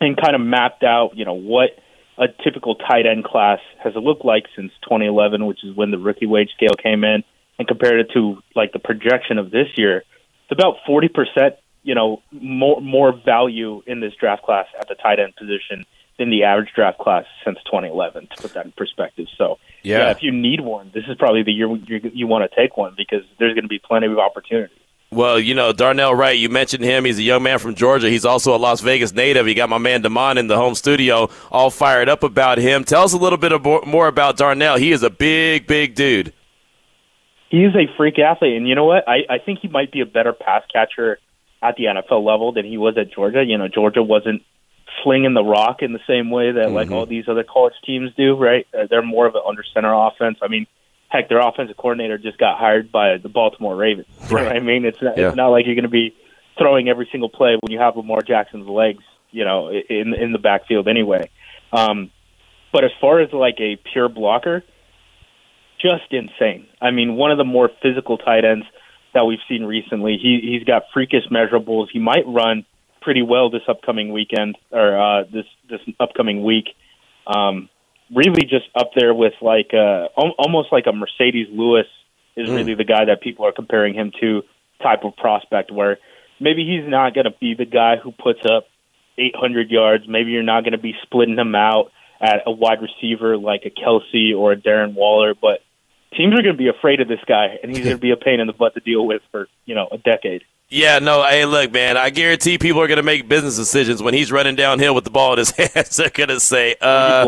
and 0.00 0.16
kind 0.20 0.34
of 0.34 0.40
mapped 0.40 0.82
out, 0.82 1.16
you 1.16 1.24
know, 1.24 1.34
what 1.34 1.70
a 2.18 2.26
typical 2.42 2.74
tight 2.74 3.06
end 3.06 3.24
class 3.24 3.60
has 3.82 3.94
looked 3.94 4.24
like 4.24 4.44
since 4.56 4.72
2011, 4.82 5.46
which 5.46 5.64
is 5.64 5.76
when 5.76 5.90
the 5.90 5.98
rookie 5.98 6.26
wage 6.26 6.50
scale 6.56 6.74
came 6.82 7.04
in, 7.04 7.22
and 7.58 7.68
compared 7.68 8.00
it 8.00 8.10
to 8.14 8.38
like 8.54 8.72
the 8.72 8.78
projection 8.78 9.38
of 9.38 9.50
this 9.50 9.68
year. 9.76 9.98
It's 10.44 10.52
about 10.52 10.76
40 10.86 11.08
percent, 11.08 11.54
you 11.82 11.94
know, 11.94 12.22
more 12.32 12.80
more 12.80 13.12
value 13.12 13.82
in 13.86 14.00
this 14.00 14.12
draft 14.18 14.42
class 14.42 14.66
at 14.78 14.88
the 14.88 14.94
tight 14.94 15.20
end 15.20 15.36
position 15.36 15.84
than 16.22 16.30
the 16.30 16.44
average 16.44 16.70
draft 16.74 16.98
class 16.98 17.24
since 17.44 17.58
2011. 17.64 18.28
To 18.28 18.42
put 18.42 18.54
that 18.54 18.64
in 18.64 18.72
perspective, 18.72 19.26
so 19.36 19.58
yeah, 19.82 19.98
yeah 19.98 20.10
if 20.10 20.22
you 20.22 20.30
need 20.30 20.60
one, 20.60 20.90
this 20.94 21.04
is 21.08 21.16
probably 21.18 21.42
the 21.42 21.52
year 21.52 21.68
you, 21.68 22.10
you 22.14 22.26
want 22.26 22.48
to 22.48 22.56
take 22.56 22.76
one 22.76 22.94
because 22.96 23.22
there's 23.38 23.54
going 23.54 23.64
to 23.64 23.68
be 23.68 23.80
plenty 23.80 24.06
of 24.06 24.18
opportunities. 24.18 24.78
Well, 25.10 25.38
you 25.38 25.54
know, 25.54 25.72
Darnell 25.72 26.14
Wright, 26.14 26.38
you 26.38 26.48
mentioned 26.48 26.84
him. 26.84 27.04
He's 27.04 27.18
a 27.18 27.22
young 27.22 27.42
man 27.42 27.58
from 27.58 27.74
Georgia. 27.74 28.08
He's 28.08 28.24
also 28.24 28.54
a 28.54 28.56
Las 28.56 28.80
Vegas 28.80 29.12
native. 29.12 29.46
You 29.46 29.54
got 29.54 29.68
my 29.68 29.76
man 29.76 30.00
Damon 30.00 30.38
in 30.38 30.46
the 30.46 30.56
home 30.56 30.74
studio, 30.74 31.28
all 31.50 31.70
fired 31.70 32.08
up 32.08 32.22
about 32.22 32.56
him. 32.56 32.82
Tell 32.84 33.02
us 33.02 33.12
a 33.12 33.18
little 33.18 33.36
bit 33.36 33.52
more 33.62 34.06
about 34.06 34.38
Darnell. 34.38 34.76
He 34.78 34.90
is 34.90 35.02
a 35.02 35.10
big, 35.10 35.66
big 35.66 35.94
dude. 35.94 36.32
He's 37.50 37.74
a 37.74 37.94
freak 37.98 38.18
athlete. 38.18 38.56
And 38.56 38.66
you 38.66 38.74
know 38.74 38.86
what? 38.86 39.06
I, 39.06 39.18
I 39.28 39.38
think 39.38 39.58
he 39.60 39.68
might 39.68 39.92
be 39.92 40.00
a 40.00 40.06
better 40.06 40.32
pass 40.32 40.62
catcher 40.72 41.18
at 41.60 41.76
the 41.76 41.84
NFL 41.84 42.24
level 42.24 42.52
than 42.52 42.64
he 42.64 42.78
was 42.78 42.96
at 42.96 43.12
Georgia. 43.12 43.44
You 43.46 43.58
know, 43.58 43.68
Georgia 43.68 44.02
wasn't 44.02 44.42
flinging 45.02 45.34
the 45.34 45.44
rock 45.44 45.82
in 45.82 45.92
the 45.92 46.00
same 46.06 46.30
way 46.30 46.52
that 46.52 46.66
mm-hmm. 46.66 46.74
like 46.74 46.90
all 46.90 47.06
these 47.06 47.28
other 47.28 47.44
college 47.44 47.74
teams 47.84 48.10
do, 48.16 48.36
right? 48.36 48.66
Uh, 48.76 48.86
they're 48.88 49.02
more 49.02 49.26
of 49.26 49.34
an 49.34 49.42
under 49.46 49.64
center 49.74 49.92
offense. 49.92 50.38
I 50.42 50.48
mean, 50.48 50.66
heck, 51.08 51.28
their 51.28 51.40
offensive 51.40 51.76
coordinator 51.76 52.18
just 52.18 52.38
got 52.38 52.58
hired 52.58 52.90
by 52.92 53.18
the 53.18 53.28
Baltimore 53.28 53.76
Ravens. 53.76 54.06
You 54.30 54.36
right. 54.36 54.42
know 54.42 54.48
what 54.48 54.56
I 54.56 54.60
mean? 54.60 54.84
It's 54.84 55.02
not, 55.02 55.18
yeah. 55.18 55.28
it's 55.28 55.36
not 55.36 55.48
like 55.48 55.66
you're 55.66 55.74
going 55.74 55.84
to 55.84 55.90
be 55.90 56.14
throwing 56.58 56.88
every 56.88 57.08
single 57.10 57.28
play 57.28 57.56
when 57.60 57.72
you 57.72 57.78
have 57.78 57.96
Lamar 57.96 58.22
Jackson's 58.22 58.68
legs, 58.68 59.02
you 59.30 59.44
know, 59.44 59.68
in 59.70 60.14
in 60.14 60.32
the 60.32 60.38
backfield 60.38 60.88
anyway. 60.88 61.30
Um, 61.72 62.10
but 62.72 62.84
as 62.84 62.90
far 63.00 63.20
as 63.20 63.32
like 63.32 63.56
a 63.60 63.76
pure 63.76 64.08
blocker, 64.08 64.62
just 65.80 66.12
insane. 66.12 66.66
I 66.80 66.90
mean, 66.90 67.16
one 67.16 67.30
of 67.30 67.38
the 67.38 67.44
more 67.44 67.70
physical 67.82 68.16
tight 68.16 68.44
ends 68.44 68.66
that 69.14 69.24
we've 69.24 69.40
seen 69.48 69.64
recently. 69.64 70.18
He 70.20 70.40
he's 70.42 70.64
got 70.64 70.84
freakish 70.92 71.24
measurables. 71.30 71.88
He 71.92 71.98
might 71.98 72.26
run 72.26 72.64
pretty 73.02 73.22
well 73.22 73.50
this 73.50 73.62
upcoming 73.68 74.12
weekend 74.12 74.56
or 74.70 75.00
uh, 75.00 75.24
this 75.24 75.46
this 75.68 75.80
upcoming 76.00 76.42
week. 76.42 76.66
Um, 77.26 77.68
really, 78.14 78.42
just 78.42 78.66
up 78.74 78.90
there 78.96 79.14
with 79.14 79.34
like 79.40 79.70
uh, 79.74 80.06
almost 80.16 80.72
like 80.72 80.86
a 80.86 80.92
Marcedes 80.92 81.48
Lewis 81.50 81.86
is 82.36 82.48
mm. 82.48 82.56
really 82.56 82.74
the 82.74 82.84
guy 82.84 83.04
that 83.06 83.20
people 83.20 83.46
are 83.46 83.52
comparing 83.52 83.94
him 83.94 84.12
to 84.20 84.42
type 84.82 85.04
of 85.04 85.16
prospect. 85.16 85.70
Where 85.70 85.98
maybe 86.40 86.64
he's 86.64 86.88
not 86.88 87.14
going 87.14 87.26
to 87.26 87.34
be 87.38 87.54
the 87.54 87.66
guy 87.66 87.96
who 87.96 88.12
puts 88.12 88.40
up 88.44 88.66
800 89.18 89.70
yards. 89.70 90.04
Maybe 90.08 90.30
you're 90.32 90.42
not 90.42 90.62
going 90.62 90.72
to 90.72 90.78
be 90.78 90.94
splitting 91.02 91.38
him 91.38 91.54
out 91.54 91.92
at 92.20 92.42
a 92.46 92.52
wide 92.52 92.78
receiver 92.80 93.36
like 93.36 93.62
a 93.66 93.70
Kelce 93.70 94.36
or 94.36 94.52
a 94.52 94.56
Darren 94.56 94.94
Waller, 94.94 95.34
but 95.34 95.60
teams 96.16 96.32
are 96.34 96.42
going 96.42 96.54
to 96.54 96.58
be 96.58 96.68
afraid 96.68 97.00
of 97.00 97.08
this 97.08 97.20
guy, 97.26 97.58
and 97.62 97.74
he's 97.74 97.84
going 97.84 97.96
to 97.96 98.00
be 98.00 98.12
a 98.12 98.16
pain 98.16 98.40
in 98.40 98.46
the 98.46 98.52
butt 98.52 98.74
to 98.74 98.80
deal 98.80 99.06
with 99.06 99.22
for 99.30 99.48
you 99.64 99.74
know 99.74 99.88
a 99.90 99.98
decade. 99.98 100.44
Yeah, 100.72 101.00
no, 101.00 101.22
hey, 101.22 101.44
look, 101.44 101.70
man, 101.70 101.98
I 101.98 102.08
guarantee 102.08 102.56
people 102.56 102.80
are 102.80 102.86
going 102.86 102.96
to 102.96 103.02
make 103.02 103.28
business 103.28 103.56
decisions 103.56 104.02
when 104.02 104.14
he's 104.14 104.32
running 104.32 104.56
downhill 104.56 104.94
with 104.94 105.04
the 105.04 105.10
ball 105.10 105.34
in 105.34 105.38
his 105.40 105.50
hands. 105.74 105.96
They're 105.96 106.08
going 106.08 106.30
to 106.30 106.40
say, 106.40 106.76
uh, 106.80 107.26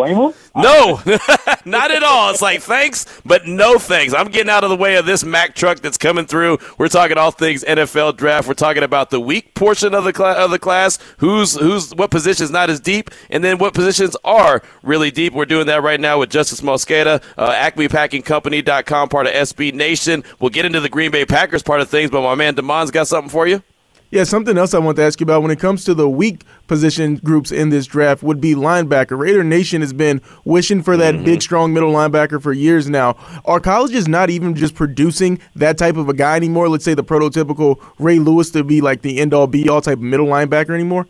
no, 0.56 1.02
not 1.66 1.90
at 1.90 2.02
all. 2.02 2.30
It's 2.30 2.40
like, 2.40 2.62
thanks, 2.62 3.04
but 3.26 3.46
no 3.46 3.76
thanks. 3.78 4.14
I'm 4.14 4.28
getting 4.28 4.48
out 4.48 4.64
of 4.64 4.70
the 4.70 4.76
way 4.76 4.96
of 4.96 5.04
this 5.04 5.24
Mack 5.24 5.54
truck 5.54 5.80
that's 5.80 5.98
coming 5.98 6.24
through. 6.24 6.56
We're 6.78 6.88
talking 6.88 7.18
all 7.18 7.32
things 7.32 7.62
NFL 7.64 8.16
draft. 8.16 8.48
We're 8.48 8.54
talking 8.54 8.82
about 8.82 9.10
the 9.10 9.20
weak 9.20 9.52
portion 9.52 9.94
of 9.94 10.04
the, 10.04 10.14
cl- 10.14 10.42
of 10.42 10.50
the 10.50 10.58
class, 10.58 10.98
who's, 11.18 11.54
who's, 11.54 11.94
what 11.94 12.10
positions 12.10 12.50
not 12.50 12.70
as 12.70 12.80
deep, 12.80 13.10
and 13.28 13.44
then 13.44 13.58
what 13.58 13.74
positions 13.74 14.16
are 14.24 14.62
really 14.82 15.10
deep. 15.10 15.34
We're 15.34 15.44
doing 15.44 15.66
that 15.66 15.82
right 15.82 16.00
now 16.00 16.18
with 16.18 16.30
Justis 16.30 16.62
Mosqueda, 16.62 17.22
uh, 17.36 17.52
AcmePackingCompany.com, 17.52 19.10
part 19.10 19.26
of 19.26 19.34
SB 19.34 19.74
Nation. 19.74 20.24
We'll 20.40 20.48
get 20.48 20.64
into 20.64 20.80
the 20.80 20.88
Green 20.88 21.10
Bay 21.10 21.26
Packers 21.26 21.62
part 21.62 21.82
of 21.82 21.90
things, 21.90 22.10
but 22.10 22.22
my 22.22 22.34
man 22.34 22.54
Damon's 22.54 22.90
got 22.90 23.06
something 23.06 23.33
for 23.34 23.48
you? 23.48 23.62
Yeah, 24.10 24.22
something 24.22 24.56
else 24.56 24.74
I 24.74 24.78
want 24.78 24.96
to 24.98 25.02
ask 25.02 25.18
you 25.18 25.24
about 25.24 25.42
when 25.42 25.50
it 25.50 25.58
comes 25.58 25.84
to 25.86 25.92
the 25.92 26.08
weak 26.08 26.44
position 26.68 27.16
groups 27.16 27.50
in 27.50 27.70
this 27.70 27.84
draft 27.84 28.22
would 28.22 28.40
be 28.40 28.54
linebacker. 28.54 29.18
Raider 29.18 29.42
Nation 29.42 29.80
has 29.80 29.92
been 29.92 30.22
wishing 30.44 30.84
for 30.84 30.96
that 30.96 31.16
mm-hmm. 31.16 31.24
big, 31.24 31.42
strong 31.42 31.74
middle 31.74 31.92
linebacker 31.92 32.40
for 32.40 32.52
years 32.52 32.88
now. 32.88 33.16
Are 33.44 33.58
colleges 33.58 34.06
not 34.06 34.30
even 34.30 34.54
just 34.54 34.76
producing 34.76 35.40
that 35.56 35.78
type 35.78 35.96
of 35.96 36.08
a 36.08 36.14
guy 36.14 36.36
anymore? 36.36 36.68
Let's 36.68 36.84
say 36.84 36.94
the 36.94 37.02
prototypical 37.02 37.84
Ray 37.98 38.20
Lewis 38.20 38.50
to 38.50 38.62
be 38.62 38.80
like 38.80 39.02
the 39.02 39.18
end 39.18 39.34
all 39.34 39.48
be 39.48 39.68
all 39.68 39.80
type 39.80 39.98
of 39.98 40.04
middle 40.04 40.28
linebacker 40.28 40.70
anymore? 40.70 41.08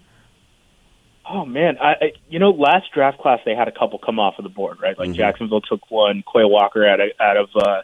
Oh 1.28 1.44
man, 1.44 1.76
I, 1.82 1.90
I 1.92 2.12
you 2.30 2.38
know 2.38 2.52
last 2.52 2.86
draft 2.94 3.18
class 3.18 3.40
they 3.44 3.54
had 3.54 3.68
a 3.68 3.72
couple 3.72 3.98
come 3.98 4.18
off 4.18 4.36
of 4.38 4.44
the 4.44 4.48
board, 4.48 4.78
right? 4.80 4.98
Like 4.98 5.10
mm-hmm. 5.10 5.16
Jacksonville 5.16 5.60
took 5.60 5.90
one, 5.90 6.22
Quay 6.32 6.44
Walker 6.44 6.86
out 6.86 7.00
of 7.00 7.10
out 7.20 7.36
of 7.36 7.48
uh, 7.54 7.82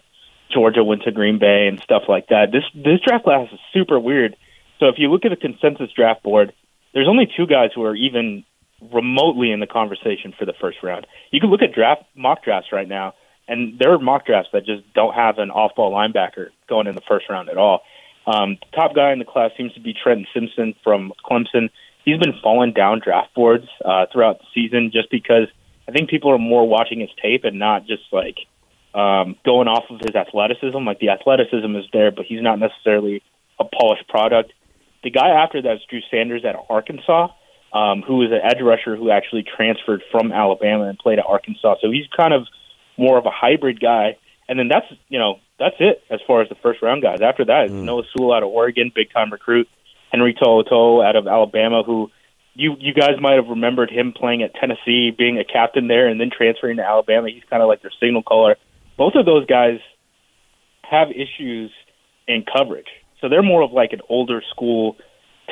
Georgia 0.52 0.84
went 0.84 1.02
to 1.02 1.12
Green 1.12 1.38
Bay 1.38 1.66
and 1.68 1.80
stuff 1.80 2.02
like 2.08 2.28
that. 2.28 2.52
This 2.52 2.64
this 2.74 3.00
draft 3.06 3.24
class 3.24 3.48
is 3.52 3.60
super 3.72 3.98
weird. 3.98 4.36
So 4.78 4.88
if 4.88 4.96
you 4.98 5.10
look 5.10 5.24
at 5.24 5.30
the 5.30 5.36
consensus 5.36 5.90
draft 5.94 6.22
board, 6.22 6.52
there's 6.94 7.08
only 7.08 7.30
two 7.36 7.46
guys 7.46 7.70
who 7.74 7.84
are 7.84 7.94
even 7.94 8.44
remotely 8.92 9.52
in 9.52 9.60
the 9.60 9.66
conversation 9.66 10.32
for 10.38 10.46
the 10.46 10.54
first 10.60 10.78
round. 10.82 11.06
You 11.30 11.40
can 11.40 11.50
look 11.50 11.62
at 11.62 11.72
draft 11.72 12.02
mock 12.16 12.42
drafts 12.42 12.72
right 12.72 12.88
now, 12.88 13.14
and 13.46 13.78
there 13.78 13.92
are 13.92 13.98
mock 13.98 14.26
drafts 14.26 14.50
that 14.52 14.64
just 14.64 14.82
don't 14.94 15.14
have 15.14 15.38
an 15.38 15.50
off-ball 15.50 15.92
linebacker 15.92 16.48
going 16.68 16.86
in 16.86 16.94
the 16.94 17.02
first 17.02 17.26
round 17.28 17.48
at 17.50 17.58
all. 17.58 17.82
Um, 18.26 18.58
the 18.60 18.76
top 18.76 18.94
guy 18.94 19.12
in 19.12 19.18
the 19.18 19.24
class 19.24 19.50
seems 19.56 19.72
to 19.74 19.80
be 19.80 19.94
Trenton 19.94 20.26
Simpson 20.32 20.74
from 20.82 21.12
Clemson. 21.24 21.70
He's 22.04 22.18
been 22.18 22.34
falling 22.42 22.72
down 22.72 23.00
draft 23.04 23.34
boards 23.34 23.66
uh, 23.84 24.06
throughout 24.12 24.38
the 24.38 24.46
season 24.54 24.90
just 24.92 25.10
because 25.10 25.48
I 25.88 25.92
think 25.92 26.08
people 26.08 26.30
are 26.30 26.38
more 26.38 26.66
watching 26.66 27.00
his 27.00 27.10
tape 27.20 27.44
and 27.44 27.58
not 27.58 27.86
just 27.86 28.02
like 28.12 28.36
um, 28.94 29.36
going 29.44 29.68
off 29.68 29.84
of 29.90 30.00
his 30.00 30.14
athleticism. 30.14 30.78
Like 30.78 30.98
the 30.98 31.10
athleticism 31.10 31.76
is 31.76 31.84
there, 31.92 32.10
but 32.10 32.26
he's 32.26 32.42
not 32.42 32.58
necessarily 32.58 33.22
a 33.58 33.64
polished 33.64 34.08
product. 34.08 34.52
The 35.02 35.10
guy 35.10 35.30
after 35.30 35.62
that 35.62 35.76
is 35.76 35.80
Drew 35.88 36.00
Sanders 36.10 36.44
at 36.44 36.56
Arkansas, 36.68 37.28
um, 37.72 38.02
who 38.02 38.22
is 38.22 38.30
an 38.32 38.40
edge 38.42 38.60
rusher 38.60 38.96
who 38.96 39.10
actually 39.10 39.44
transferred 39.44 40.02
from 40.10 40.32
Alabama 40.32 40.84
and 40.84 40.98
played 40.98 41.18
at 41.18 41.26
Arkansas. 41.26 41.76
So 41.80 41.90
he's 41.90 42.06
kind 42.14 42.34
of 42.34 42.46
more 42.96 43.16
of 43.18 43.26
a 43.26 43.30
hybrid 43.30 43.80
guy. 43.80 44.16
And 44.48 44.58
then 44.58 44.68
that's 44.68 44.86
you 45.08 45.18
know 45.18 45.38
that's 45.58 45.76
it 45.78 46.02
as 46.10 46.20
far 46.26 46.42
as 46.42 46.48
the 46.48 46.56
first 46.56 46.82
round 46.82 47.02
guys. 47.02 47.20
After 47.20 47.44
that, 47.44 47.68
mm. 47.70 47.84
Noah 47.84 48.02
Sewell 48.12 48.32
out 48.32 48.42
of 48.42 48.48
Oregon, 48.48 48.90
big 48.94 49.12
time 49.12 49.30
recruit. 49.30 49.68
Henry 50.10 50.34
To'oTo'o 50.34 51.06
out 51.06 51.14
of 51.14 51.28
Alabama, 51.28 51.84
who 51.84 52.10
you 52.54 52.74
you 52.80 52.92
guys 52.92 53.20
might 53.20 53.34
have 53.34 53.46
remembered 53.46 53.90
him 53.90 54.12
playing 54.12 54.42
at 54.42 54.54
Tennessee, 54.54 55.12
being 55.16 55.38
a 55.38 55.44
captain 55.44 55.86
there, 55.86 56.08
and 56.08 56.20
then 56.20 56.30
transferring 56.36 56.78
to 56.78 56.84
Alabama. 56.84 57.28
He's 57.30 57.44
kind 57.48 57.62
of 57.62 57.68
like 57.68 57.82
their 57.82 57.92
signal 58.00 58.24
caller 58.24 58.56
both 59.00 59.14
of 59.14 59.24
those 59.24 59.46
guys 59.46 59.80
have 60.82 61.08
issues 61.10 61.70
in 62.28 62.44
coverage. 62.44 62.88
So 63.22 63.30
they're 63.30 63.42
more 63.42 63.62
of 63.62 63.72
like 63.72 63.94
an 63.94 64.02
older 64.10 64.42
school 64.50 64.98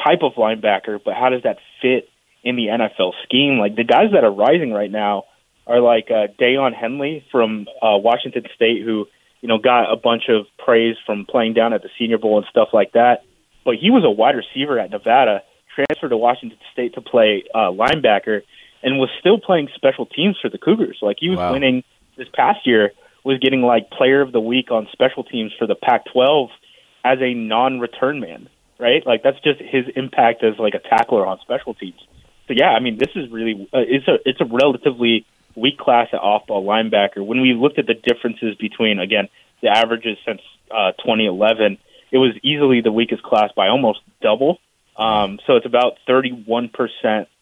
type 0.04 0.18
of 0.22 0.34
linebacker, 0.34 1.00
but 1.02 1.14
how 1.14 1.30
does 1.30 1.44
that 1.44 1.56
fit 1.80 2.10
in 2.44 2.56
the 2.56 2.66
NFL 2.66 3.12
scheme? 3.24 3.58
Like 3.58 3.74
the 3.74 3.84
guys 3.84 4.12
that 4.12 4.22
are 4.22 4.30
rising 4.30 4.70
right 4.70 4.90
now 4.90 5.24
are 5.66 5.80
like 5.80 6.08
uh, 6.10 6.28
Daiyan 6.38 6.74
Henley 6.74 7.24
from 7.32 7.66
uh, 7.80 7.96
Washington 7.96 8.44
State, 8.54 8.82
who 8.84 9.06
you 9.40 9.48
know 9.48 9.56
got 9.56 9.90
a 9.90 9.96
bunch 9.96 10.24
of 10.28 10.44
praise 10.62 10.96
from 11.06 11.24
playing 11.24 11.54
down 11.54 11.72
at 11.72 11.80
the 11.80 11.88
Senior 11.98 12.18
Bowl 12.18 12.36
and 12.36 12.46
stuff 12.50 12.68
like 12.74 12.92
that. 12.92 13.24
But 13.64 13.76
he 13.80 13.90
was 13.90 14.04
a 14.04 14.10
wide 14.10 14.36
receiver 14.36 14.78
at 14.78 14.90
Nevada, 14.90 15.42
transferred 15.74 16.10
to 16.10 16.18
Washington 16.18 16.58
State 16.74 16.96
to 16.96 17.00
play 17.00 17.44
uh, 17.54 17.72
linebacker, 17.72 18.42
and 18.82 18.98
was 18.98 19.08
still 19.20 19.38
playing 19.40 19.68
special 19.74 20.04
teams 20.04 20.36
for 20.38 20.50
the 20.50 20.58
Cougars. 20.58 20.98
Like 21.00 21.16
he 21.18 21.30
was 21.30 21.38
wow. 21.38 21.54
winning 21.54 21.82
this 22.18 22.28
past 22.34 22.66
year 22.66 22.92
was 23.28 23.38
getting 23.40 23.60
like 23.60 23.90
player 23.90 24.22
of 24.22 24.32
the 24.32 24.40
week 24.40 24.70
on 24.70 24.88
special 24.90 25.22
teams 25.22 25.52
for 25.58 25.66
the 25.66 25.74
Pac-12 25.74 26.48
as 27.04 27.18
a 27.20 27.34
non-return 27.34 28.20
man, 28.20 28.48
right? 28.80 29.06
Like 29.06 29.22
that's 29.22 29.38
just 29.44 29.60
his 29.60 29.84
impact 29.94 30.42
as 30.42 30.58
like 30.58 30.72
a 30.72 30.78
tackler 30.78 31.26
on 31.26 31.38
special 31.42 31.74
teams. 31.74 32.00
So 32.48 32.54
yeah, 32.56 32.70
I 32.70 32.80
mean 32.80 32.96
this 32.96 33.10
is 33.14 33.30
really 33.30 33.68
uh, 33.70 33.84
it's 33.86 34.08
a 34.08 34.16
it's 34.24 34.40
a 34.40 34.46
relatively 34.46 35.26
weak 35.54 35.76
class 35.76 36.08
at 36.14 36.20
off-ball 36.20 36.64
linebacker. 36.64 37.24
When 37.24 37.42
we 37.42 37.52
looked 37.52 37.78
at 37.78 37.86
the 37.86 37.92
differences 37.92 38.56
between 38.56 38.98
again 38.98 39.28
the 39.60 39.68
averages 39.68 40.16
since 40.24 40.40
uh, 40.70 40.92
2011, 40.92 41.76
it 42.10 42.16
was 42.16 42.34
easily 42.42 42.80
the 42.80 42.92
weakest 42.92 43.22
class 43.22 43.50
by 43.54 43.68
almost 43.68 44.00
double. 44.22 44.58
Um, 44.98 45.38
so 45.46 45.56
it's 45.56 45.66
about 45.66 45.98
31% 46.08 46.70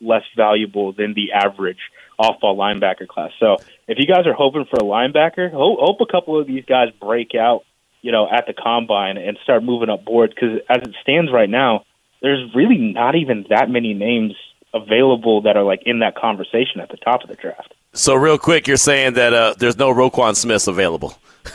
less 0.01 0.23
valuable 0.37 0.92
than 0.92 1.14
the 1.14 1.33
average 1.33 1.79
off-ball 2.19 2.57
linebacker 2.57 3.09
class. 3.09 3.31
So 3.40 3.57
if 3.88 3.99
you 3.99 4.07
guys 4.07 4.27
are 4.27 4.35
hoping 4.35 4.66
for 4.66 4.77
a 4.77 4.85
linebacker, 4.85 5.51
hope, 5.51 5.79
hope 5.81 6.01
a 6.01 6.11
couple 6.11 6.38
of 6.38 6.47
these 6.47 6.64
guys 6.66 6.88
break 7.01 7.35
out, 7.35 7.64
you 8.03 8.12
know, 8.12 8.29
at 8.31 8.47
the 8.47 8.53
combine 8.53 9.16
and 9.16 9.38
start 9.42 9.64
moving 9.64 9.88
up 9.88 10.05
boards. 10.05 10.35
Because 10.35 10.61
as 10.69 10.83
it 10.83 10.95
stands 11.03 11.33
right 11.33 11.49
now, 11.49 11.85
there's 12.21 12.55
really 12.55 12.79
not 12.79 13.14
even 13.14 13.47
that 13.49 13.71
many 13.71 13.95
names 13.95 14.35
available 14.75 15.42
that 15.42 15.57
are 15.57 15.64
like 15.64 15.83
in 15.87 16.01
that 16.01 16.14
conversation 16.14 16.81
at 16.81 16.90
the 16.90 16.97
top 16.99 17.23
of 17.23 17.29
the 17.29 17.37
draft. 17.37 17.75
So 17.92 18.14
real 18.14 18.38
quick, 18.38 18.66
you're 18.66 18.77
saying 18.77 19.14
that 19.14 19.33
uh, 19.33 19.55
there's 19.59 19.79
no 19.79 19.92
Roquan 19.92 20.37
Smith 20.37 20.69
available. 20.69 21.16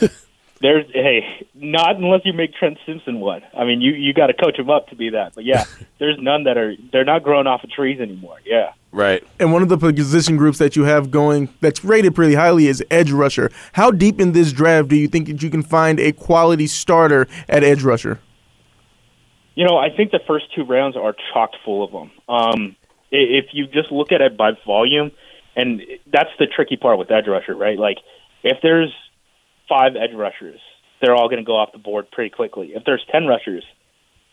There's 0.62 0.86
hey, 0.92 1.46
not 1.54 1.96
unless 1.96 2.20
you 2.24 2.32
make 2.32 2.54
Trent 2.54 2.78
Simpson 2.86 3.18
one. 3.18 3.42
I 3.52 3.64
mean, 3.64 3.80
you 3.80 3.92
you 3.92 4.14
got 4.14 4.28
to 4.28 4.32
coach 4.32 4.56
him 4.58 4.70
up 4.70 4.88
to 4.88 4.96
be 4.96 5.10
that. 5.10 5.34
But 5.34 5.44
yeah, 5.44 5.64
there's 5.98 6.16
none 6.20 6.44
that 6.44 6.56
are 6.56 6.74
they're 6.92 7.04
not 7.04 7.24
growing 7.24 7.48
off 7.48 7.64
of 7.64 7.70
trees 7.70 8.00
anymore. 8.00 8.38
Yeah. 8.46 8.72
Right. 8.92 9.24
And 9.40 9.52
one 9.52 9.62
of 9.62 9.68
the 9.68 9.78
position 9.78 10.36
groups 10.36 10.58
that 10.58 10.76
you 10.76 10.84
have 10.84 11.10
going 11.10 11.48
that's 11.60 11.82
rated 11.82 12.14
pretty 12.14 12.34
highly 12.34 12.68
is 12.68 12.84
edge 12.90 13.10
rusher. 13.10 13.50
How 13.72 13.90
deep 13.90 14.20
in 14.20 14.32
this 14.32 14.52
draft 14.52 14.88
do 14.88 14.96
you 14.96 15.08
think 15.08 15.28
that 15.28 15.42
you 15.42 15.50
can 15.50 15.62
find 15.62 15.98
a 15.98 16.12
quality 16.12 16.66
starter 16.66 17.26
at 17.48 17.64
edge 17.64 17.82
rusher? 17.82 18.20
You 19.54 19.66
know, 19.66 19.76
I 19.76 19.88
think 19.90 20.12
the 20.12 20.20
first 20.26 20.54
two 20.54 20.64
rounds 20.64 20.96
are 20.96 21.14
chocked 21.32 21.56
full 21.64 21.82
of 21.82 21.90
them. 21.90 22.10
Um, 22.28 22.76
if 23.10 23.46
you 23.52 23.66
just 23.66 23.90
look 23.90 24.12
at 24.12 24.20
it 24.20 24.36
by 24.36 24.52
volume, 24.64 25.10
and 25.56 25.82
that's 26.10 26.30
the 26.38 26.46
tricky 26.46 26.76
part 26.76 26.98
with 26.98 27.10
edge 27.10 27.26
rusher, 27.26 27.54
right? 27.54 27.78
Like, 27.78 27.98
if 28.42 28.58
there's 28.62 28.92
five 29.72 29.92
edge 29.96 30.14
rushers, 30.14 30.60
they're 31.00 31.14
all 31.14 31.28
going 31.28 31.42
to 31.42 31.46
go 31.46 31.56
off 31.56 31.72
the 31.72 31.78
board 31.78 32.10
pretty 32.10 32.30
quickly. 32.30 32.72
If 32.74 32.84
there's 32.84 33.04
10 33.10 33.26
rushers, 33.26 33.64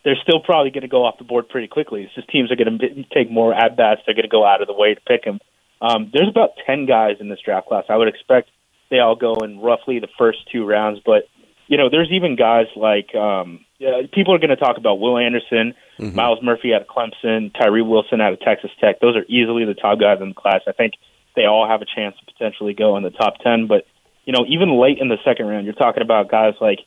they're 0.04 0.20
still 0.22 0.40
probably 0.40 0.72
going 0.72 0.82
to 0.82 0.90
go 0.90 1.06
off 1.06 1.18
the 1.18 1.24
board 1.24 1.50
pretty 1.50 1.68
quickly. 1.68 2.04
It's 2.04 2.16
just 2.16 2.30
teams 2.30 2.52
are 2.52 2.56
going 2.56 2.80
to 2.80 3.04
take 3.14 3.32
more 3.32 3.54
at 3.54 3.78
bats. 3.78 4.02
They're 4.06 4.16
going 4.16 4.24
to 4.24 4.30
go 4.30 4.46
out 4.46 4.62
of 4.62 4.68
the 4.68 4.74
way 4.74 4.94
to 4.94 5.02
pick 5.02 5.24
them. 5.24 5.40
Um, 5.82 6.12
there's 6.14 6.30
about 6.30 6.52
10 6.66 6.86
guys 6.86 7.18
in 7.20 7.30
this 7.30 7.40
draft 7.44 7.68
class. 7.68 7.86
I 7.90 7.96
would 7.96 8.08
expect 8.08 8.50
they 8.90 9.00
all 9.00 9.16
go 9.16 9.36
in 9.44 9.60
roughly 9.60 10.00
the 10.00 10.10
first 10.18 10.40
two 10.52 10.66
rounds. 10.66 11.00
But, 11.06 11.28
you 11.68 11.78
know, 11.78 11.90
there's 11.90 12.12
even 12.12 12.36
guys 12.36 12.68
like 12.76 13.16
um, 13.16 13.66
yeah, 13.80 14.02
people 14.12 14.36
are 14.36 14.40
going 14.40 14.50
to 14.50 14.58
talk 14.58 14.78
about 14.78 15.00
Will 15.00 15.18
Anderson, 15.18 15.74
mm-hmm. 15.98 16.16
Myles 16.16 16.40
Murphy 16.44 16.74
out 16.74 16.82
of 16.82 16.88
Clemson, 16.88 17.52
Tyree 17.54 17.82
Wilson 17.82 18.20
out 18.20 18.34
of 18.34 18.42
Texas 18.42 18.72
Tech. 18.80 19.00
Those 19.00 19.16
are 19.16 19.24
easily 19.30 19.64
the 19.66 19.74
top 19.74 20.00
guys 20.00 20.20
in 20.22 20.30
the 20.30 20.36
class. 20.36 20.62
I 20.68 20.74
think 20.74 20.94
they 21.36 21.46
all 21.46 21.68
have 21.68 21.82
a 21.82 21.86
chance 21.86 22.16
to 22.20 22.34
potentially 22.34 22.74
go 22.74 22.98
in 22.98 23.04
the 23.04 23.10
top 23.10 23.36
10. 23.42 23.68
But 23.68 23.86
you 24.26 24.34
know, 24.34 24.46
even 24.48 24.80
late 24.80 25.00
in 25.00 25.08
the 25.08 25.18
second 25.26 25.48
round, 25.48 25.66
you're 25.66 25.74
talking 25.74 26.04
about 26.04 26.30
guys 26.30 26.54
like 26.62 26.80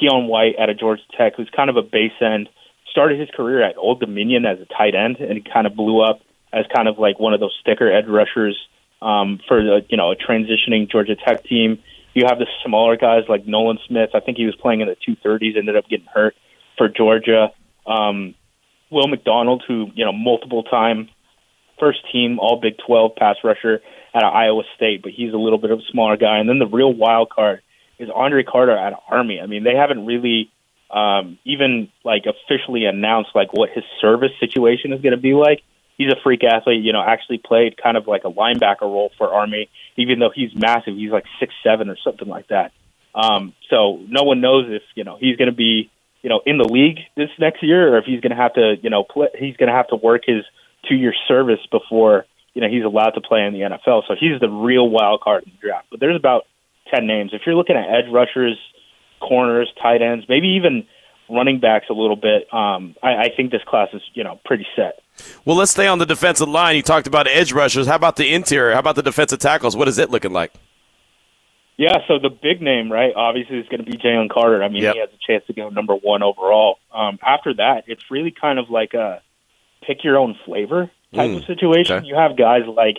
Keion 0.00 0.26
White 0.26 0.58
out 0.58 0.70
of 0.70 0.78
Georgia 0.78 1.02
Tech, 1.16 1.34
who's 1.36 1.50
kind 1.54 1.70
of 1.70 1.76
a 1.76 1.82
base 1.82 2.12
end, 2.20 2.48
started 2.90 3.20
his 3.20 3.28
career 3.34 3.62
at 3.62 3.76
Old 3.76 4.00
Dominion 4.00 4.44
as 4.46 4.58
a 4.60 4.66
tight 4.66 4.94
end, 4.94 5.16
and 5.16 5.46
kind 5.52 5.66
of 5.66 5.74
blew 5.74 6.00
up 6.00 6.20
as 6.52 6.64
kind 6.74 6.88
of 6.88 6.98
like 6.98 7.18
one 7.18 7.34
of 7.34 7.40
those 7.40 7.56
sticker 7.60 7.92
edge 7.92 8.06
rushers 8.06 8.58
um, 9.02 9.38
for 9.46 9.62
the 9.62 9.80
you 9.88 9.96
know 9.96 10.12
a 10.12 10.16
transitioning 10.16 10.90
Georgia 10.90 11.16
Tech 11.16 11.44
team. 11.44 11.82
You 12.14 12.24
have 12.26 12.38
the 12.38 12.46
smaller 12.64 12.96
guys 12.96 13.24
like 13.28 13.46
Nolan 13.46 13.78
Smith. 13.86 14.10
I 14.14 14.20
think 14.20 14.38
he 14.38 14.46
was 14.46 14.56
playing 14.56 14.80
in 14.80 14.88
the 14.88 14.96
230s, 14.96 15.56
ended 15.56 15.76
up 15.76 15.88
getting 15.88 16.06
hurt 16.06 16.34
for 16.76 16.88
Georgia. 16.88 17.52
Um, 17.86 18.34
Will 18.90 19.06
McDonald, 19.06 19.62
who 19.66 19.90
you 19.94 20.04
know 20.04 20.12
multiple 20.12 20.62
time 20.62 21.10
first 21.78 22.00
team 22.12 22.38
All 22.38 22.60
Big 22.60 22.76
12 22.86 23.16
pass 23.16 23.36
rusher 23.44 23.80
out 24.14 24.24
of 24.24 24.34
Iowa 24.34 24.62
State, 24.76 25.02
but 25.02 25.12
he's 25.12 25.32
a 25.32 25.36
little 25.36 25.58
bit 25.58 25.70
of 25.70 25.78
a 25.78 25.82
smaller 25.90 26.16
guy. 26.16 26.38
And 26.38 26.48
then 26.48 26.58
the 26.58 26.66
real 26.66 26.92
wild 26.92 27.30
card 27.30 27.62
is 27.98 28.08
Andre 28.14 28.42
Carter 28.42 28.76
of 28.76 28.94
Army. 29.10 29.40
I 29.40 29.46
mean, 29.46 29.64
they 29.64 29.74
haven't 29.74 30.06
really 30.06 30.50
um, 30.90 31.38
even 31.44 31.90
like 32.04 32.24
officially 32.26 32.84
announced 32.84 33.30
like 33.34 33.52
what 33.52 33.70
his 33.70 33.84
service 34.00 34.32
situation 34.40 34.92
is 34.92 35.00
going 35.00 35.14
to 35.14 35.20
be 35.20 35.34
like. 35.34 35.62
He's 35.96 36.12
a 36.12 36.16
freak 36.22 36.44
athlete, 36.44 36.84
you 36.84 36.92
know, 36.92 37.02
actually 37.02 37.38
played 37.38 37.76
kind 37.76 37.96
of 37.96 38.06
like 38.06 38.22
a 38.24 38.30
linebacker 38.30 38.82
role 38.82 39.10
for 39.18 39.34
Army, 39.34 39.68
even 39.96 40.20
though 40.20 40.30
he's 40.32 40.54
massive. 40.54 40.94
He's 40.94 41.10
like 41.10 41.24
six 41.40 41.52
seven 41.64 41.90
or 41.90 41.96
something 42.04 42.28
like 42.28 42.48
that. 42.48 42.72
Um, 43.14 43.52
so 43.68 44.00
no 44.06 44.22
one 44.22 44.40
knows 44.40 44.66
if 44.68 44.82
you 44.94 45.02
know 45.02 45.16
he's 45.18 45.36
going 45.36 45.50
to 45.50 45.56
be 45.56 45.90
you 46.22 46.30
know 46.30 46.40
in 46.46 46.56
the 46.56 46.68
league 46.68 46.98
this 47.16 47.30
next 47.38 47.64
year 47.64 47.94
or 47.94 47.98
if 47.98 48.04
he's 48.04 48.20
going 48.20 48.30
to 48.30 48.36
have 48.36 48.54
to 48.54 48.76
you 48.80 48.90
know 48.90 49.02
play, 49.02 49.28
he's 49.36 49.56
going 49.56 49.68
to 49.68 49.74
have 49.74 49.88
to 49.88 49.96
work 49.96 50.22
his 50.24 50.44
two 50.88 50.94
your 50.94 51.14
service 51.26 51.60
before 51.70 52.26
you 52.54 52.62
know 52.62 52.68
he's 52.68 52.84
allowed 52.84 53.10
to 53.10 53.20
play 53.20 53.44
in 53.44 53.52
the 53.52 53.60
NFL. 53.60 54.02
So 54.08 54.14
he's 54.18 54.40
the 54.40 54.48
real 54.48 54.88
wild 54.88 55.20
card 55.20 55.44
in 55.44 55.52
the 55.52 55.58
draft. 55.68 55.86
But 55.90 56.00
there's 56.00 56.16
about 56.16 56.46
ten 56.92 57.06
names. 57.06 57.30
If 57.32 57.42
you're 57.46 57.54
looking 57.54 57.76
at 57.76 57.88
edge 57.88 58.10
rushers, 58.12 58.58
corners, 59.20 59.72
tight 59.80 60.02
ends, 60.02 60.26
maybe 60.28 60.48
even 60.48 60.86
running 61.30 61.60
backs 61.60 61.86
a 61.90 61.92
little 61.92 62.16
bit, 62.16 62.52
um, 62.52 62.96
I, 63.02 63.16
I 63.16 63.28
think 63.34 63.50
this 63.50 63.62
class 63.66 63.88
is 63.92 64.02
you 64.14 64.24
know 64.24 64.40
pretty 64.44 64.66
set. 64.76 65.00
Well, 65.44 65.56
let's 65.56 65.72
stay 65.72 65.86
on 65.86 65.98
the 65.98 66.06
defensive 66.06 66.48
line. 66.48 66.76
You 66.76 66.82
talked 66.82 67.06
about 67.06 67.26
edge 67.26 67.52
rushers. 67.52 67.86
How 67.86 67.96
about 67.96 68.16
the 68.16 68.32
interior? 68.32 68.72
How 68.72 68.80
about 68.80 68.96
the 68.96 69.02
defensive 69.02 69.40
tackles? 69.40 69.76
What 69.76 69.88
is 69.88 69.98
it 69.98 70.10
looking 70.10 70.32
like? 70.32 70.52
Yeah, 71.78 71.98
so 72.08 72.18
the 72.18 72.28
big 72.28 72.60
name, 72.60 72.90
right, 72.90 73.12
obviously 73.14 73.58
is 73.58 73.68
going 73.68 73.84
to 73.84 73.88
be 73.88 73.96
Jalen 73.96 74.30
Carter. 74.30 74.64
I 74.64 74.68
mean, 74.68 74.82
yep. 74.82 74.94
he 74.94 75.00
has 75.00 75.10
a 75.10 75.18
chance 75.24 75.46
to 75.46 75.52
go 75.52 75.68
number 75.68 75.94
one 75.94 76.24
overall. 76.24 76.78
Um, 76.92 77.20
after 77.24 77.54
that, 77.54 77.84
it's 77.86 78.02
really 78.10 78.32
kind 78.32 78.58
of 78.58 78.68
like 78.68 78.94
a 78.94 79.22
pick 79.82 80.04
your 80.04 80.18
own 80.18 80.36
flavor 80.44 80.90
type 81.14 81.30
mm, 81.30 81.36
of 81.38 81.44
situation. 81.44 81.96
Okay. 81.96 82.06
You 82.06 82.16
have 82.16 82.36
guys 82.36 82.62
like 82.66 82.98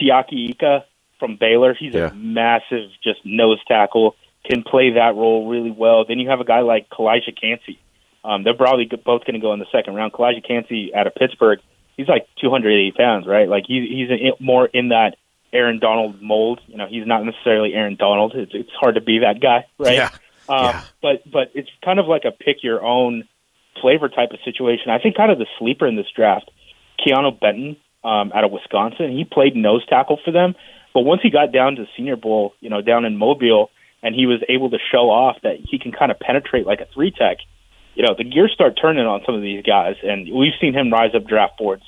Siaki 0.00 0.50
Ika 0.50 0.84
from 1.18 1.36
Baylor. 1.36 1.74
He's 1.74 1.94
yeah. 1.94 2.10
a 2.10 2.14
massive, 2.14 2.90
just 3.02 3.20
nose 3.24 3.60
tackle, 3.66 4.16
can 4.44 4.62
play 4.62 4.92
that 4.92 5.14
role 5.14 5.48
really 5.48 5.70
well. 5.70 6.04
Then 6.04 6.18
you 6.18 6.28
have 6.28 6.40
a 6.40 6.44
guy 6.44 6.60
like 6.60 6.88
Calijah 6.90 7.38
Kancey. 7.40 7.78
Um, 8.24 8.42
they're 8.42 8.54
probably 8.54 8.86
both 8.86 9.24
going 9.24 9.34
to 9.34 9.40
go 9.40 9.52
in 9.52 9.58
the 9.58 9.66
second 9.70 9.94
round. 9.94 10.12
Calijah 10.12 10.46
Kancey 10.46 10.94
out 10.94 11.06
of 11.06 11.14
Pittsburgh, 11.14 11.60
he's 11.96 12.08
like 12.08 12.26
280 12.40 12.92
pounds, 12.92 13.26
right? 13.26 13.48
Like 13.48 13.64
he's 13.66 13.88
he's 13.88 14.10
in, 14.10 14.32
more 14.40 14.66
in 14.66 14.88
that 14.88 15.16
Aaron 15.52 15.78
Donald 15.78 16.20
mold. 16.20 16.60
You 16.66 16.76
know, 16.76 16.86
he's 16.86 17.06
not 17.06 17.24
necessarily 17.24 17.74
Aaron 17.74 17.96
Donald. 17.96 18.32
It's, 18.34 18.52
it's 18.54 18.70
hard 18.78 18.96
to 18.96 19.00
be 19.00 19.20
that 19.20 19.40
guy, 19.40 19.66
right? 19.78 19.94
Yeah. 19.94 20.10
Um, 20.48 20.64
yeah. 20.64 20.84
But 21.00 21.30
but 21.30 21.50
it's 21.54 21.70
kind 21.84 21.98
of 21.98 22.06
like 22.06 22.24
a 22.24 22.32
pick 22.32 22.62
your 22.62 22.82
own 22.84 23.28
flavor 23.80 24.08
type 24.08 24.30
of 24.32 24.38
situation. 24.44 24.90
I 24.90 24.98
think 24.98 25.16
kind 25.16 25.30
of 25.30 25.38
the 25.38 25.46
sleeper 25.58 25.86
in 25.86 25.96
this 25.96 26.06
draft, 26.14 26.50
Keanu 26.98 27.38
Benton 27.38 27.76
um, 28.02 28.32
out 28.34 28.44
of 28.44 28.52
Wisconsin. 28.52 29.12
He 29.12 29.24
played 29.24 29.56
nose 29.56 29.84
tackle 29.86 30.18
for 30.24 30.30
them, 30.30 30.54
but 30.92 31.00
once 31.00 31.22
he 31.22 31.30
got 31.30 31.52
down 31.52 31.76
to 31.76 31.86
Senior 31.96 32.16
Bowl, 32.16 32.54
you 32.60 32.70
know, 32.70 32.82
down 32.82 33.04
in 33.04 33.16
Mobile, 33.16 33.70
and 34.02 34.14
he 34.14 34.26
was 34.26 34.42
able 34.48 34.70
to 34.70 34.78
show 34.92 35.10
off 35.10 35.36
that 35.42 35.56
he 35.58 35.78
can 35.78 35.90
kind 35.90 36.12
of 36.12 36.20
penetrate 36.20 36.66
like 36.66 36.80
a 36.80 36.86
three 36.94 37.10
tech. 37.10 37.38
You 37.94 38.04
know, 38.04 38.14
the 38.16 38.24
gears 38.24 38.52
start 38.52 38.78
turning 38.80 39.06
on 39.06 39.22
some 39.24 39.34
of 39.34 39.42
these 39.42 39.64
guys, 39.64 39.96
and 40.02 40.28
we've 40.32 40.52
seen 40.60 40.74
him 40.74 40.92
rise 40.92 41.14
up 41.14 41.26
draft 41.26 41.58
boards, 41.58 41.84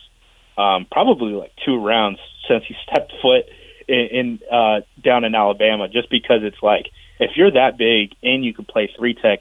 um, 0.56 0.86
probably 0.90 1.32
like 1.32 1.52
two 1.64 1.76
rounds 1.84 2.18
since 2.48 2.64
he 2.66 2.74
stepped 2.88 3.12
foot 3.20 3.44
in, 3.86 4.06
in 4.12 4.40
uh, 4.50 4.80
down 5.02 5.24
in 5.24 5.34
Alabama. 5.34 5.88
Just 5.88 6.08
because 6.10 6.40
it's 6.42 6.62
like 6.62 6.86
if 7.20 7.32
you're 7.36 7.50
that 7.50 7.76
big 7.76 8.16
and 8.22 8.44
you 8.44 8.54
can 8.54 8.64
play 8.64 8.90
three 8.96 9.14
tech, 9.14 9.40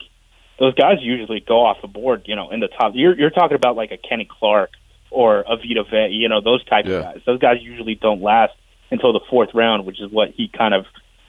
those 0.59 0.73
guys 0.75 0.97
usually 1.01 1.41
go 1.41 1.65
off 1.65 1.77
the 1.81 1.87
board, 1.87 2.23
you 2.25 2.35
know, 2.35 2.49
in 2.51 2.59
the 2.59 2.67
top. 2.67 2.93
You're 2.95 3.17
you're 3.17 3.29
talking 3.29 3.55
about 3.55 3.75
like 3.75 3.91
a 3.91 3.97
Kenny 3.97 4.27
Clark 4.29 4.71
or 5.11 5.39
a 5.41 5.57
Vita 5.57 5.83
Vea, 5.89 6.09
you 6.11 6.29
know, 6.29 6.41
those 6.41 6.63
type 6.65 6.85
yeah. 6.85 6.95
of 6.95 7.03
guys. 7.03 7.21
Those 7.25 7.39
guys 7.39 7.57
usually 7.61 7.95
don't 7.95 8.21
last 8.21 8.53
until 8.91 9.13
the 9.13 9.21
fourth 9.29 9.49
round, 9.53 9.85
which 9.85 10.01
is 10.01 10.11
what 10.11 10.29
he 10.31 10.49
kind 10.49 10.73
of 10.73 10.85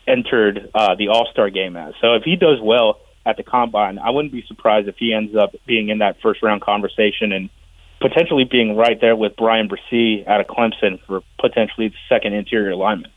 entered 0.07 0.71
uh, 0.75 0.95
the 0.97 1.09
All 1.09 1.29
Star 1.33 1.51
game 1.51 1.77
as. 1.77 1.95
So 2.01 2.15
if 2.15 2.23
he 2.23 2.37
does 2.37 2.59
well 2.63 3.01
at 3.25 3.37
the 3.37 3.43
combine, 3.43 3.99
I 3.99 4.11
wouldn't 4.11 4.33
be 4.33 4.45
surprised 4.47 4.89
if 4.89 4.97
he 4.99 5.13
ends 5.13 5.35
up 5.35 5.55
being 5.67 5.89
in 5.89 5.99
that 5.99 6.21
first 6.23 6.43
round 6.43 6.63
conversation 6.63 7.33
and 7.33 7.51
potentially 8.01 8.45
being 8.45 8.77
right 8.77 9.01
there 9.01 9.17
with 9.17 9.37
Bryan 9.37 9.69
Bresee 9.69 10.27
out 10.27 10.41
of 10.41 10.47
Clemson 10.47 11.01
for 11.07 11.23
potentially 11.41 11.89
the 11.89 11.97
second 12.09 12.35
interior 12.35 12.77
lineman. 12.77 13.11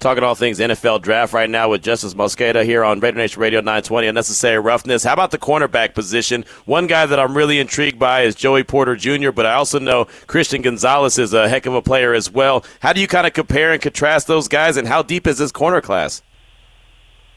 Talking 0.00 0.24
all 0.24 0.34
things 0.34 0.58
NFL 0.58 1.02
draft 1.02 1.34
right 1.34 1.50
now 1.50 1.68
with 1.68 1.82
Justis 1.82 2.14
Mosqueda 2.14 2.64
here 2.64 2.82
on 2.82 3.00
Raider 3.00 3.18
Nation 3.18 3.42
Radio 3.42 3.60
920 3.60 4.06
Unnecessary 4.06 4.58
Roughness. 4.58 5.04
How 5.04 5.12
about 5.12 5.30
the 5.30 5.36
cornerback 5.36 5.94
position? 5.94 6.46
One 6.64 6.86
guy 6.86 7.04
that 7.04 7.20
I'm 7.20 7.36
really 7.36 7.58
intrigued 7.58 7.98
by 7.98 8.22
is 8.22 8.34
Joey 8.34 8.64
Porter 8.64 8.96
Jr., 8.96 9.30
but 9.30 9.44
I 9.44 9.52
also 9.52 9.78
know 9.78 10.06
Christian 10.26 10.62
Gonzalez 10.62 11.18
is 11.18 11.34
a 11.34 11.50
heck 11.50 11.66
of 11.66 11.74
a 11.74 11.82
player 11.82 12.14
as 12.14 12.30
well. 12.30 12.64
How 12.80 12.94
do 12.94 13.02
you 13.02 13.06
kind 13.06 13.26
of 13.26 13.34
compare 13.34 13.72
and 13.72 13.82
contrast 13.82 14.26
those 14.26 14.48
guys, 14.48 14.78
and 14.78 14.88
how 14.88 15.02
deep 15.02 15.26
is 15.26 15.36
this 15.36 15.52
corner 15.52 15.82
class? 15.82 16.22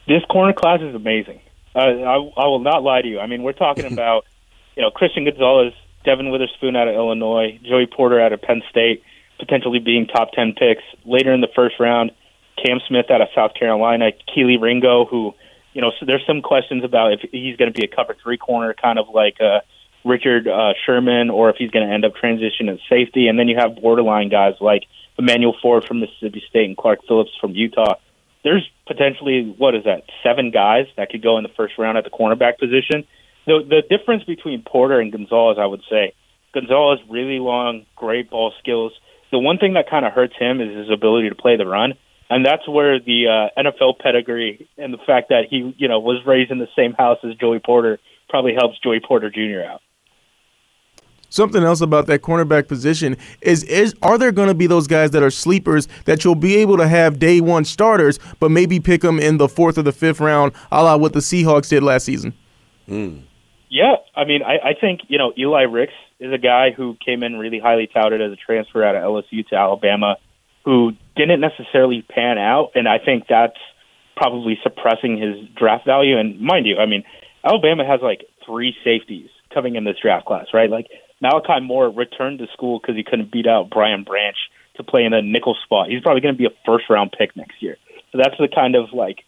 This 0.08 0.24
corner 0.30 0.54
class 0.54 0.80
is 0.80 0.94
amazing. 0.94 1.42
Uh, 1.74 1.80
I, 1.80 2.14
I 2.14 2.46
will 2.46 2.60
not 2.60 2.82
lie 2.82 3.02
to 3.02 3.08
you. 3.08 3.20
I 3.20 3.26
mean, 3.26 3.42
we're 3.42 3.52
talking 3.52 3.84
about, 3.92 4.24
you 4.74 4.82
know, 4.82 4.90
Christian 4.90 5.26
Gonzalez, 5.26 5.74
Devon 6.06 6.30
Witherspoon 6.30 6.76
out 6.76 6.88
of 6.88 6.94
Illinois, 6.94 7.60
Joey 7.62 7.86
Porter 7.86 8.22
out 8.22 8.32
of 8.32 8.40
Penn 8.40 8.62
State, 8.70 9.02
potentially 9.38 9.80
being 9.80 10.06
top 10.06 10.32
10 10.32 10.54
picks 10.54 10.82
later 11.04 11.30
in 11.30 11.42
the 11.42 11.50
first 11.54 11.78
round– 11.78 12.10
Cam 12.56 12.80
Smith 12.88 13.10
out 13.10 13.20
of 13.20 13.28
South 13.34 13.54
Carolina, 13.54 14.12
Kelee 14.28 14.60
Ringo, 14.60 15.04
who, 15.04 15.34
you 15.72 15.80
know, 15.80 15.92
so 15.98 16.06
there's 16.06 16.24
some 16.26 16.42
questions 16.42 16.84
about 16.84 17.12
if 17.12 17.20
he's 17.30 17.56
going 17.56 17.72
to 17.72 17.78
be 17.78 17.84
a 17.84 17.94
cover 17.94 18.16
three 18.22 18.38
corner, 18.38 18.74
kind 18.74 18.98
of 18.98 19.08
like 19.08 19.40
uh, 19.40 19.60
Richard 20.04 20.46
uh, 20.46 20.74
Sherman, 20.84 21.30
or 21.30 21.50
if 21.50 21.56
he's 21.56 21.70
going 21.70 21.86
to 21.86 21.92
end 21.92 22.04
up 22.04 22.12
transitioning 22.14 22.76
to 22.76 22.78
safety. 22.88 23.28
And 23.28 23.38
then 23.38 23.48
you 23.48 23.56
have 23.58 23.76
borderline 23.76 24.28
guys 24.28 24.54
like 24.60 24.84
Emmanuel 25.18 25.56
Forbes 25.60 25.86
from 25.86 26.00
Mississippi 26.00 26.42
State 26.48 26.66
and 26.66 26.76
Clark 26.76 27.00
Phillips 27.06 27.30
from 27.40 27.52
Utah. 27.52 27.94
There's 28.42 28.68
potentially 28.86 29.54
what 29.56 29.74
is 29.74 29.84
that 29.84 30.04
seven 30.22 30.50
guys 30.50 30.86
that 30.96 31.10
could 31.10 31.22
go 31.22 31.38
in 31.38 31.42
the 31.44 31.50
first 31.56 31.78
round 31.78 31.96
at 31.96 32.04
the 32.04 32.10
cornerback 32.10 32.58
position. 32.58 33.06
The 33.46 33.64
the 33.66 33.82
difference 33.88 34.24
between 34.24 34.62
Porter 34.62 35.00
and 35.00 35.10
Gonzalez, 35.10 35.56
I 35.58 35.66
would 35.66 35.82
say, 35.90 36.12
Gonzalez 36.52 37.00
really 37.08 37.38
long, 37.38 37.86
great 37.96 38.30
ball 38.30 38.52
skills. 38.58 38.92
The 39.30 39.38
one 39.38 39.58
thing 39.58 39.74
that 39.74 39.88
kind 39.88 40.04
of 40.04 40.12
hurts 40.12 40.34
him 40.38 40.60
is 40.60 40.76
his 40.76 40.90
ability 40.90 41.30
to 41.30 41.34
play 41.34 41.56
the 41.56 41.66
run, 41.66 41.94
and 42.30 42.44
that's 42.44 42.66
where 42.68 42.98
the 42.98 43.50
uh, 43.56 43.60
NFL 43.60 43.98
pedigree 43.98 44.68
and 44.78 44.92
the 44.92 44.98
fact 45.06 45.28
that 45.28 45.44
he, 45.48 45.74
you 45.76 45.88
know, 45.88 46.00
was 46.00 46.24
raised 46.26 46.50
in 46.50 46.58
the 46.58 46.68
same 46.76 46.92
house 46.92 47.18
as 47.24 47.34
Joey 47.36 47.58
Porter 47.58 47.98
probably 48.28 48.54
helps 48.54 48.78
Joey 48.80 49.00
Porter 49.00 49.30
Jr. 49.30 49.68
out. 49.68 49.80
Something 51.28 51.64
else 51.64 51.80
about 51.80 52.06
that 52.06 52.22
cornerback 52.22 52.68
position 52.68 53.16
is 53.40 53.64
is 53.64 53.92
are 54.02 54.18
there 54.18 54.30
going 54.30 54.46
to 54.46 54.54
be 54.54 54.68
those 54.68 54.86
guys 54.86 55.10
that 55.10 55.22
are 55.22 55.30
sleepers 55.30 55.88
that 56.04 56.22
you'll 56.22 56.36
be 56.36 56.56
able 56.56 56.76
to 56.76 56.86
have 56.86 57.18
day 57.18 57.40
one 57.40 57.64
starters, 57.64 58.20
but 58.38 58.52
maybe 58.52 58.78
pick 58.78 59.00
them 59.00 59.18
in 59.18 59.38
the 59.38 59.48
fourth 59.48 59.76
or 59.76 59.82
the 59.82 59.92
fifth 59.92 60.20
round, 60.20 60.52
a 60.70 60.84
la 60.84 60.96
what 60.96 61.12
the 61.12 61.18
Seahawks 61.18 61.68
did 61.70 61.82
last 61.82 62.04
season? 62.04 62.34
Mm. 62.88 63.24
Yeah, 63.68 63.96
I 64.14 64.24
mean, 64.24 64.42
I, 64.44 64.68
I 64.68 64.74
think 64.80 65.00
you 65.08 65.18
know 65.18 65.32
Eli 65.36 65.62
Ricks 65.62 65.92
is 66.20 66.32
a 66.32 66.38
guy 66.38 66.70
who 66.70 66.96
came 67.04 67.24
in 67.24 67.36
really 67.36 67.58
highly 67.58 67.88
touted 67.88 68.22
as 68.22 68.30
a 68.30 68.36
transfer 68.36 68.84
out 68.84 68.94
of 68.94 69.02
LSU 69.02 69.44
to 69.48 69.56
Alabama, 69.56 70.16
who 70.64 70.92
didn't 71.16 71.40
necessarily 71.40 72.02
pan 72.02 72.38
out, 72.38 72.72
and 72.74 72.88
I 72.88 72.98
think 72.98 73.24
that's 73.28 73.58
probably 74.16 74.58
suppressing 74.62 75.18
his 75.18 75.48
draft 75.56 75.84
value. 75.84 76.18
And 76.18 76.40
mind 76.40 76.66
you, 76.66 76.76
I 76.78 76.86
mean, 76.86 77.04
Alabama 77.44 77.84
has 77.86 78.00
like 78.02 78.24
three 78.46 78.74
safeties 78.84 79.28
coming 79.52 79.76
in 79.76 79.84
this 79.84 79.96
draft 80.00 80.26
class, 80.26 80.46
right? 80.52 80.70
Like 80.70 80.86
Malachi 81.20 81.60
Moore 81.60 81.90
returned 81.90 82.38
to 82.40 82.46
school 82.52 82.80
because 82.80 82.96
he 82.96 83.04
couldn't 83.04 83.32
beat 83.32 83.46
out 83.46 83.70
Brian 83.70 84.04
Branch 84.04 84.36
to 84.76 84.82
play 84.82 85.04
in 85.04 85.12
a 85.12 85.22
nickel 85.22 85.56
spot. 85.64 85.88
He's 85.88 86.02
probably 86.02 86.20
going 86.20 86.34
to 86.34 86.38
be 86.38 86.46
a 86.46 86.56
first 86.66 86.84
round 86.90 87.14
pick 87.16 87.36
next 87.36 87.62
year. 87.62 87.76
So 88.12 88.18
that's 88.18 88.36
the 88.38 88.48
kind 88.52 88.74
of 88.74 88.92
like 88.92 89.18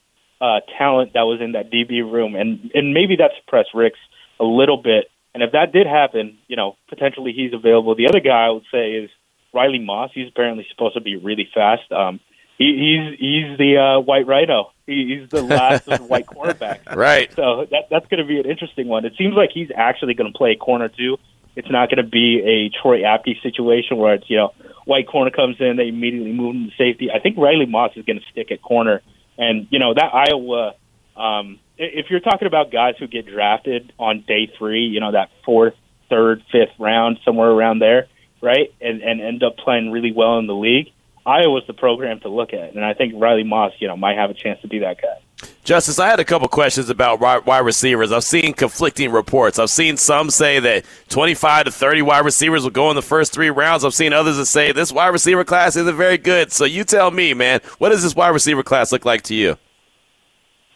uh, 0.41 0.61
talent 0.78 1.12
that 1.14 1.22
was 1.22 1.41
in 1.41 1.53
that 1.53 1.70
DB 1.70 2.01
room, 2.03 2.34
and 2.34 2.70
and 2.74 2.93
maybe 2.93 3.16
that 3.16 3.32
suppressed 3.41 3.70
Ricks 3.74 3.99
a 4.39 4.45
little 4.45 4.76
bit. 4.76 5.07
And 5.34 5.43
if 5.43 5.53
that 5.53 5.72
did 5.72 5.87
happen, 5.87 6.39
you 6.49 6.57
know, 6.57 6.76
potentially 6.89 7.32
he's 7.32 7.53
available. 7.53 7.95
The 7.95 8.09
other 8.09 8.20
guy 8.20 8.47
I 8.47 8.51
would 8.51 8.64
say 8.72 8.93
is 8.93 9.11
Riley 9.57 9.79
Moss. 9.79 10.11
He's 10.15 10.29
apparently 10.29 10.67
supposed 10.71 10.95
to 10.95 11.01
be 11.01 11.17
really 11.17 11.49
fast. 11.53 11.91
Um, 11.91 12.21
he, 12.59 12.65
he's 12.65 13.19
he's 13.19 13.59
the 13.59 13.79
uh, 13.79 14.01
white 14.01 14.27
rhino. 14.27 14.73
He, 14.87 15.19
he's 15.19 15.31
the 15.31 15.43
last 15.43 15.89
of 15.89 15.99
the 15.99 16.05
white 16.13 16.27
cornerbacks. 16.27 16.95
Right. 16.95 17.33
So 17.35 17.67
that 17.71 17.89
that's 17.91 18.07
going 18.07 18.21
to 18.21 18.27
be 18.27 18.39
an 18.39 18.47
interesting 18.47 18.87
one. 18.87 19.05
It 19.05 19.15
seems 19.19 19.35
like 19.35 19.51
he's 19.53 19.71
actually 19.75 20.15
going 20.15 20.33
to 20.33 20.37
play 20.37 20.57
corner 20.57 20.89
too. 20.89 21.17
It's 21.57 21.71
not 21.71 21.89
going 21.89 22.05
to 22.05 22.11
be 22.11 22.43
a 22.45 22.83
Troy 22.83 23.01
Apke 23.01 23.43
situation 23.43 23.97
where 23.97 24.15
it's 24.15 24.29
you 24.29 24.37
know 24.37 24.53
white 24.85 25.09
corner 25.09 25.31
comes 25.31 25.57
in, 25.59 25.77
they 25.77 25.89
immediately 25.89 26.33
move 26.33 26.55
him 26.55 26.71
to 26.71 26.77
safety. 26.77 27.11
I 27.11 27.19
think 27.19 27.37
Riley 27.37 27.67
Moss 27.67 27.93
is 27.97 28.05
going 28.05 28.21
to 28.21 28.25
stick 28.31 28.51
at 28.51 28.63
corner, 28.63 29.03
and 29.37 29.67
you 29.71 29.79
know 29.79 29.93
that 29.93 30.15
Iowa. 30.15 30.75
Um, 31.17 31.59
if 31.79 32.07
you're 32.11 32.21
talking 32.21 32.47
about 32.47 32.71
guys 32.71 32.95
who 32.99 33.07
get 33.07 33.27
drafted 33.27 33.93
on 33.99 34.25
day 34.27 34.51
three, 34.59 34.85
you 34.85 35.01
know 35.01 35.13
that 35.13 35.31
fourth, 35.45 35.75
third, 36.09 36.43
fifth 36.53 36.79
round, 36.79 37.19
somewhere 37.25 37.51
around 37.51 37.81
there, 37.81 38.09
right, 38.47 38.72
and 38.80 39.03
and 39.03 39.20
end 39.20 39.42
up 39.42 39.57
playing 39.59 39.90
really 39.90 40.12
well 40.12 40.38
in 40.38 40.47
the 40.47 40.55
league. 40.55 40.92
Iowa's 41.26 41.64
the 41.66 41.74
program 41.74 42.20
to 42.20 42.28
look 42.28 42.53
at, 42.53 42.74
and 42.74 42.84
I 42.84 42.94
think 42.94 43.14
Riley 43.16 43.42
Moss, 43.42 43.72
you 43.80 43.88
know, 43.88 43.97
might 43.97 44.16
have 44.16 44.30
a 44.30 44.34
chance 44.34 44.61
to 44.62 44.68
be 44.68 44.78
that 44.78 45.03
guy. 45.03 45.49
Justis, 45.64 45.99
I 45.99 46.09
had 46.09 46.20
a 46.20 46.24
couple 46.24 46.47
questions 46.47 46.88
about 46.88 47.20
wide 47.20 47.64
receivers. 47.64 48.12
I've 48.12 48.24
seen 48.24 48.55
conflicting 48.55 49.11
reports. 49.11 49.59
I've 49.59 49.68
seen 49.68 49.97
some 49.97 50.30
say 50.30 50.61
that 50.61 50.84
25 51.09 51.64
to 51.64 51.72
30 51.72 52.03
wide 52.03 52.24
receivers 52.24 52.62
will 52.62 52.70
go 52.70 52.88
in 52.90 52.97
the 52.97 53.03
first 53.03 53.32
three 53.32 53.51
rounds. 53.51 53.84
I've 53.84 53.92
seen 53.92 54.12
others 54.12 54.36
that 54.36 54.47
say 54.47 54.70
this 54.70 54.92
wide 54.92 55.09
receiver 55.09 55.44
class 55.44 55.74
isn't 55.74 55.97
very 55.97 56.16
good. 56.16 56.53
So 56.53 56.64
you 56.64 56.84
tell 56.84 57.11
me, 57.11 57.34
man, 57.34 57.61
what 57.78 57.88
does 57.88 58.05
this 58.05 58.14
wide 58.14 58.28
receiver 58.28 58.62
class 58.62 58.92
look 58.92 59.05
like 59.05 59.22
to 59.22 59.34
you? 59.34 59.57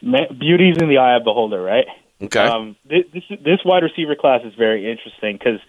Beauty's 0.01 0.77
in 0.81 0.89
the 0.89 0.97
eye 0.97 1.15
of 1.15 1.21
the 1.21 1.29
beholder, 1.29 1.61
right? 1.61 1.85
Okay. 2.21 2.39
Um, 2.39 2.75
this 2.85 3.23
this 3.29 3.59
wide 3.65 3.83
receiver 3.83 4.15
class 4.15 4.41
is 4.43 4.53
very 4.55 4.91
interesting 4.91 5.37
because 5.37 5.59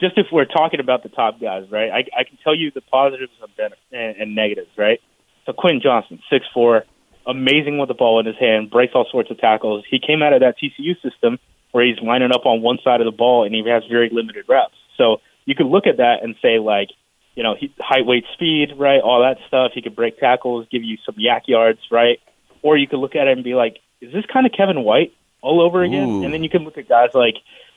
just 0.00 0.18
if 0.18 0.26
we're 0.32 0.44
talking 0.44 0.80
about 0.80 1.02
the 1.02 1.08
top 1.08 1.40
guys, 1.40 1.64
right? 1.70 1.90
I, 1.90 2.20
I 2.20 2.24
can 2.24 2.38
tell 2.42 2.54
you 2.54 2.70
the 2.70 2.80
positives 2.80 3.32
and, 3.58 4.16
and 4.16 4.34
negatives, 4.34 4.70
right? 4.76 5.00
So 5.44 5.52
Quentin 5.52 5.80
Johnston, 5.82 6.20
six 6.30 6.44
four 6.52 6.84
amazing 7.26 7.78
with 7.78 7.88
the 7.88 7.94
ball 7.94 8.20
in 8.20 8.26
his 8.26 8.36
hand, 8.38 8.70
breaks 8.70 8.92
all 8.94 9.06
sorts 9.10 9.30
of 9.30 9.38
tackles. 9.38 9.84
He 9.90 9.98
came 9.98 10.22
out 10.22 10.32
of 10.32 10.40
that 10.40 10.54
TCU 10.62 10.94
system 11.02 11.38
where 11.72 11.84
he's 11.84 11.98
lining 12.00 12.32
up 12.32 12.46
on 12.46 12.62
one 12.62 12.78
side 12.84 13.00
of 13.00 13.04
the 13.04 13.16
ball 13.16 13.44
and 13.44 13.54
he 13.54 13.68
has 13.68 13.82
very 13.90 14.08
limited 14.12 14.44
reps. 14.48 14.74
So 14.96 15.20
you 15.44 15.54
could 15.54 15.66
look 15.66 15.86
at 15.86 15.98
that 15.98 16.22
and 16.22 16.36
say 16.40 16.58
like, 16.58 16.88
you 17.34 17.42
know, 17.42 17.54
he, 17.58 17.74
height, 17.78 18.06
weight, 18.06 18.24
speed, 18.32 18.74
right? 18.78 19.00
All 19.00 19.20
that 19.20 19.38
stuff. 19.48 19.72
He 19.74 19.82
could 19.82 19.94
break 19.96 20.18
tackles, 20.18 20.66
give 20.70 20.82
you 20.82 20.96
some 21.04 21.16
YAC 21.16 21.42
yards, 21.48 21.80
right? 21.90 22.18
Or 22.62 22.76
you 22.76 22.86
could 22.86 22.98
look 22.98 23.14
at 23.14 23.26
it 23.26 23.32
and 23.32 23.44
be 23.44 23.54
like, 23.54 23.78
is 24.00 24.12
this 24.12 24.24
kind 24.32 24.46
of 24.46 24.52
Kevin 24.52 24.84
White 24.84 25.12
all 25.42 25.60
over 25.60 25.82
again? 25.82 26.08
Ooh. 26.08 26.24
And 26.24 26.32
then 26.32 26.42
you 26.42 26.48
can 26.48 26.64
look 26.64 26.78
at 26.78 26.88
guys 26.88 27.10
like 27.12 27.34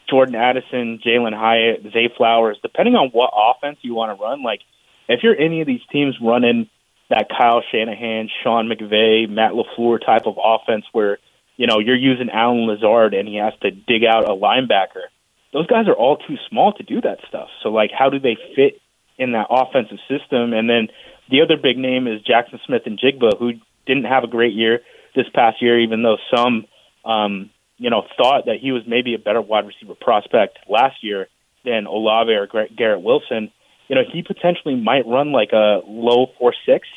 Jordan 0.10 0.36
Addison, 0.36 1.00
Jalin 1.06 1.38
Hyatt, 1.38 1.84
Zay 1.94 2.10
Flowers, 2.16 2.58
depending 2.62 2.96
on 2.96 3.10
what 3.10 3.32
offense 3.34 3.78
you 3.82 3.94
want 3.94 4.18
to 4.18 4.22
run. 4.22 4.44
Like, 4.44 4.62
if 5.08 5.22
you're 5.24 5.38
any 5.40 5.62
of 5.62 5.68
these 5.68 5.82
teams 5.92 6.18
running 6.22 6.70
that 7.10 7.28
Kyle 7.30 7.64
Shanahan, 7.72 8.30
Sean 8.44 8.70
McVay, 8.70 9.28
Matt 9.28 9.54
LaFleur 9.54 10.04
type 10.06 10.28
of 10.28 10.38
offense 10.44 10.86
where, 10.92 11.18
you 11.58 11.66
know, 11.68 11.80
you're 11.80 11.96
using 11.96 12.30
Allen 12.30 12.68
Lazard 12.68 13.14
and 13.14 13.28
he 13.28 13.38
has 13.38 13.54
to 13.62 13.72
dig 13.72 14.04
out 14.04 14.30
a 14.30 14.34
linebacker. 14.34 15.10
Those 15.52 15.66
guys 15.66 15.88
are 15.88 15.96
all 15.96 16.18
too 16.18 16.38
small 16.50 16.74
to 16.74 16.84
do 16.84 17.02
that 17.02 17.18
stuff. 17.28 17.50
So 17.64 17.70
like 17.70 17.90
how 17.92 18.10
do 18.10 18.20
they 18.20 18.38
fit 18.56 18.80
in 19.18 19.32
that 19.32 19.48
offensive 19.50 19.98
system? 20.08 20.54
And 20.54 20.70
then 20.70 20.90
the 21.32 21.42
other 21.42 21.58
big 21.58 21.78
name 21.78 22.08
is 22.08 22.22
Jackson 22.22 22.60
Smith-Njigba, 22.66 23.40
who 23.40 23.54
didn't 23.88 24.06
have 24.06 24.24
a 24.24 24.28
great 24.28 24.54
year 24.54 24.82
this 25.16 25.26
past 25.34 25.62
year, 25.62 25.80
even 25.80 26.04
though 26.04 26.18
some 26.34 26.66
um, 27.04 27.50
you 27.80 27.90
know, 27.90 28.06
thought 28.18 28.46
that 28.46 28.58
he 28.62 28.72
was 28.72 28.84
maybe 28.86 29.16
a 29.16 29.20
better 29.20 29.42
wide 29.42 29.66
receiver 29.66 29.96
prospect 29.96 30.60
last 30.68 31.04
year 31.04 31.28
than 31.66 31.88
Olave 31.88 32.32
or 32.32 32.48
Garrett 32.76 33.02
Wilson 33.02 33.52
you 33.90 33.96
know, 33.96 34.04
he 34.10 34.22
potentially 34.22 34.76
might 34.76 35.06
run 35.06 35.32
like 35.32 35.52
a 35.52 35.82
low 35.86 36.28
four 36.38 36.54
six 36.66 36.88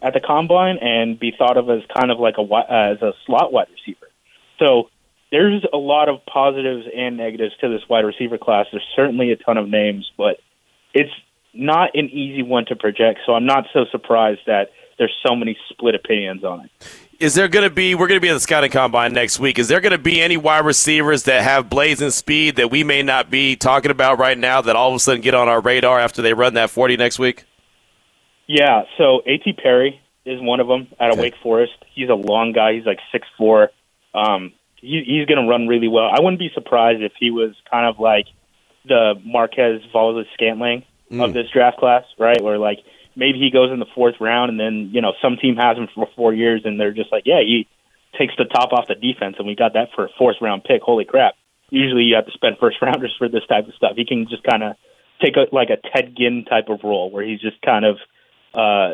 at 0.00 0.12
the 0.12 0.20
combine 0.20 0.78
and 0.78 1.18
be 1.18 1.32
thought 1.36 1.56
of 1.56 1.70
as 1.70 1.80
kind 1.96 2.10
of 2.10 2.20
like 2.20 2.36
a 2.38 2.42
as 2.70 3.02
a 3.02 3.14
slot 3.26 3.52
wide 3.52 3.68
receiver. 3.72 4.06
So 4.58 4.90
there's 5.32 5.64
a 5.72 5.78
lot 5.78 6.08
of 6.08 6.24
positives 6.26 6.86
and 6.94 7.16
negatives 7.16 7.56
to 7.62 7.68
this 7.68 7.80
wide 7.88 8.04
receiver 8.04 8.38
class. 8.38 8.66
There's 8.70 8.86
certainly 8.94 9.32
a 9.32 9.36
ton 9.36 9.56
of 9.56 9.68
names, 9.68 10.12
but 10.16 10.38
it's 10.92 11.10
not 11.54 11.96
an 11.96 12.10
easy 12.10 12.42
one 12.42 12.66
to 12.66 12.76
project. 12.76 13.20
So 13.26 13.32
I'm 13.32 13.46
not 13.46 13.66
so 13.72 13.86
surprised 13.90 14.40
that 14.46 14.70
there's 14.98 15.14
so 15.26 15.34
many 15.34 15.56
split 15.70 15.94
opinions 15.94 16.44
on 16.44 16.66
it. 16.66 16.70
Is 17.20 17.34
there 17.34 17.48
going 17.48 17.68
to 17.68 17.74
be, 17.74 17.94
we're 17.94 18.06
going 18.06 18.18
to 18.18 18.22
be 18.22 18.28
at 18.28 18.34
the 18.34 18.40
scouting 18.40 18.70
combine 18.70 19.12
next 19.12 19.38
week. 19.38 19.58
Is 19.58 19.68
there 19.68 19.80
going 19.80 19.92
to 19.92 19.98
be 19.98 20.20
any 20.20 20.36
wide 20.36 20.64
receivers 20.64 21.24
that 21.24 21.42
have 21.42 21.68
blazing 21.70 22.10
speed 22.10 22.56
that 22.56 22.70
we 22.70 22.84
may 22.84 23.02
not 23.02 23.30
be 23.30 23.56
talking 23.56 23.90
about 23.90 24.18
right 24.18 24.36
now 24.36 24.60
that 24.60 24.76
all 24.76 24.90
of 24.90 24.94
a 24.94 24.98
sudden 24.98 25.20
get 25.20 25.34
on 25.34 25.48
our 25.48 25.60
radar 25.60 25.98
after 25.98 26.22
they 26.22 26.34
run 26.34 26.54
that 26.54 26.70
40 26.70 26.96
next 26.96 27.18
week? 27.18 27.44
Yeah, 28.46 28.82
so 28.98 29.22
A.T. 29.26 29.54
Perry 29.54 30.00
is 30.24 30.40
one 30.40 30.60
of 30.60 30.68
them 30.68 30.88
out 31.00 31.10
of 31.10 31.14
okay. 31.14 31.22
Wake 31.22 31.34
Forest. 31.42 31.72
He's 31.94 32.08
a 32.08 32.14
long 32.14 32.52
guy. 32.52 32.74
He's 32.74 32.86
like 32.86 32.98
six 33.12 33.26
four. 33.36 33.70
Um, 34.14 34.52
he, 34.76 35.02
he's 35.06 35.26
going 35.26 35.42
to 35.42 35.48
run 35.48 35.66
really 35.66 35.88
well. 35.88 36.08
I 36.12 36.20
wouldn't 36.20 36.38
be 36.38 36.50
surprised 36.54 37.02
if 37.02 37.12
he 37.18 37.30
was 37.30 37.54
kind 37.70 37.86
of 37.86 37.98
like 37.98 38.26
the 38.86 39.14
Marquez 39.24 39.80
Valdes 39.92 40.28
Scantling 40.34 40.84
mm. 41.10 41.24
of 41.24 41.32
this 41.32 41.46
draft 41.52 41.78
class, 41.78 42.04
right? 42.18 42.42
Where 42.42 42.58
like 42.58 42.78
maybe 43.16 43.38
he 43.38 43.50
goes 43.50 43.70
in 43.72 43.78
the 43.78 43.86
fourth 43.94 44.16
round, 44.20 44.50
and 44.50 44.60
then 44.60 44.90
you 44.92 45.00
know 45.00 45.12
some 45.22 45.36
team 45.36 45.56
has 45.56 45.76
him 45.76 45.88
for 45.94 46.08
four 46.16 46.34
years, 46.34 46.62
and 46.64 46.78
they're 46.78 46.92
just 46.92 47.12
like, 47.12 47.24
yeah, 47.26 47.40
he 47.40 47.68
takes 48.18 48.34
the 48.36 48.44
top 48.44 48.72
off 48.72 48.86
the 48.86 48.94
defense, 48.94 49.36
and 49.38 49.46
we 49.46 49.54
got 49.54 49.74
that 49.74 49.88
for 49.94 50.06
a 50.06 50.08
fourth 50.18 50.36
round 50.40 50.64
pick. 50.64 50.82
Holy 50.82 51.04
crap! 51.04 51.34
Usually 51.70 52.02
you 52.04 52.16
have 52.16 52.26
to 52.26 52.32
spend 52.32 52.56
first 52.60 52.78
rounders 52.82 53.14
for 53.18 53.28
this 53.28 53.44
type 53.48 53.68
of 53.68 53.74
stuff. 53.74 53.92
He 53.96 54.04
can 54.04 54.26
just 54.28 54.42
kind 54.44 54.62
of 54.62 54.76
take 55.22 55.36
a 55.36 55.54
like 55.54 55.70
a 55.70 55.76
Ted 55.76 56.14
Ginn 56.16 56.44
type 56.44 56.68
of 56.68 56.80
role, 56.84 57.10
where 57.10 57.24
he's 57.24 57.40
just 57.40 57.60
kind 57.62 57.84
of 57.84 57.98
uh, 58.54 58.92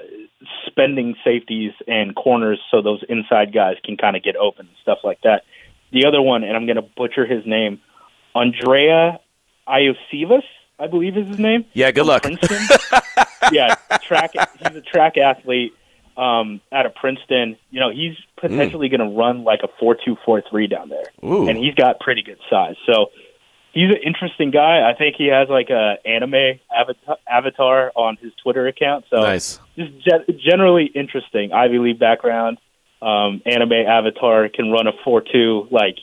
spending 0.66 1.16
safeties 1.24 1.72
and 1.86 2.14
corners 2.14 2.60
so 2.70 2.82
those 2.82 3.02
inside 3.08 3.52
guys 3.52 3.76
can 3.84 3.96
kind 3.96 4.16
of 4.16 4.22
get 4.22 4.36
open 4.36 4.66
and 4.66 4.76
stuff 4.82 4.98
like 5.04 5.20
that. 5.22 5.42
The 5.92 6.06
other 6.06 6.22
one, 6.22 6.44
and 6.44 6.56
I'm 6.56 6.66
going 6.66 6.76
to 6.76 6.82
butcher 6.82 7.26
his 7.26 7.44
name, 7.46 7.80
Andrei 8.34 9.18
Iosivas, 9.68 10.44
I 10.78 10.86
believe 10.86 11.16
is 11.16 11.28
his 11.28 11.38
name. 11.38 11.64
Yeah, 11.74 11.90
good 11.90 12.06
luck. 12.06 12.24
yeah, 13.52 13.74
track. 14.02 14.32
He's 14.32 14.76
a 14.76 14.80
track 14.80 15.16
athlete 15.16 15.74
um, 16.16 16.60
out 16.72 16.86
of 16.86 16.94
Princeton. 16.94 17.56
You 17.70 17.80
know, 17.80 17.90
he's 17.90 18.16
potentially 18.36 18.88
mm. 18.88 18.98
going 18.98 19.10
to 19.10 19.16
run 19.16 19.44
like 19.44 19.60
a 19.62 19.68
four-two, 19.78 20.16
four-three 20.24 20.66
down 20.66 20.88
there, 20.88 21.04
Ooh. 21.24 21.48
and 21.48 21.58
he's 21.58 21.74
got 21.74 22.00
pretty 22.00 22.22
good 22.22 22.38
size. 22.48 22.76
So 22.86 23.10
he's 23.72 23.90
an 23.90 24.00
interesting 24.04 24.50
guy. 24.50 24.88
I 24.88 24.94
think 24.94 25.16
he 25.16 25.26
has 25.26 25.48
like 25.48 25.70
a 25.70 25.96
anime 26.04 26.60
avatar 27.28 27.92
on 27.94 28.16
his 28.16 28.32
Twitter 28.42 28.66
account. 28.66 29.04
So 29.10 29.20
nice. 29.20 29.60
just 29.76 29.92
ge- 30.00 30.38
generally 30.38 30.86
interesting. 30.86 31.52
Ivy 31.52 31.78
League 31.78 31.98
background, 31.98 32.58
um, 33.00 33.42
anime 33.46 33.72
avatar 33.72 34.48
can 34.48 34.70
run 34.70 34.86
a 34.86 34.92
four-two. 35.04 35.68
Like 35.70 35.96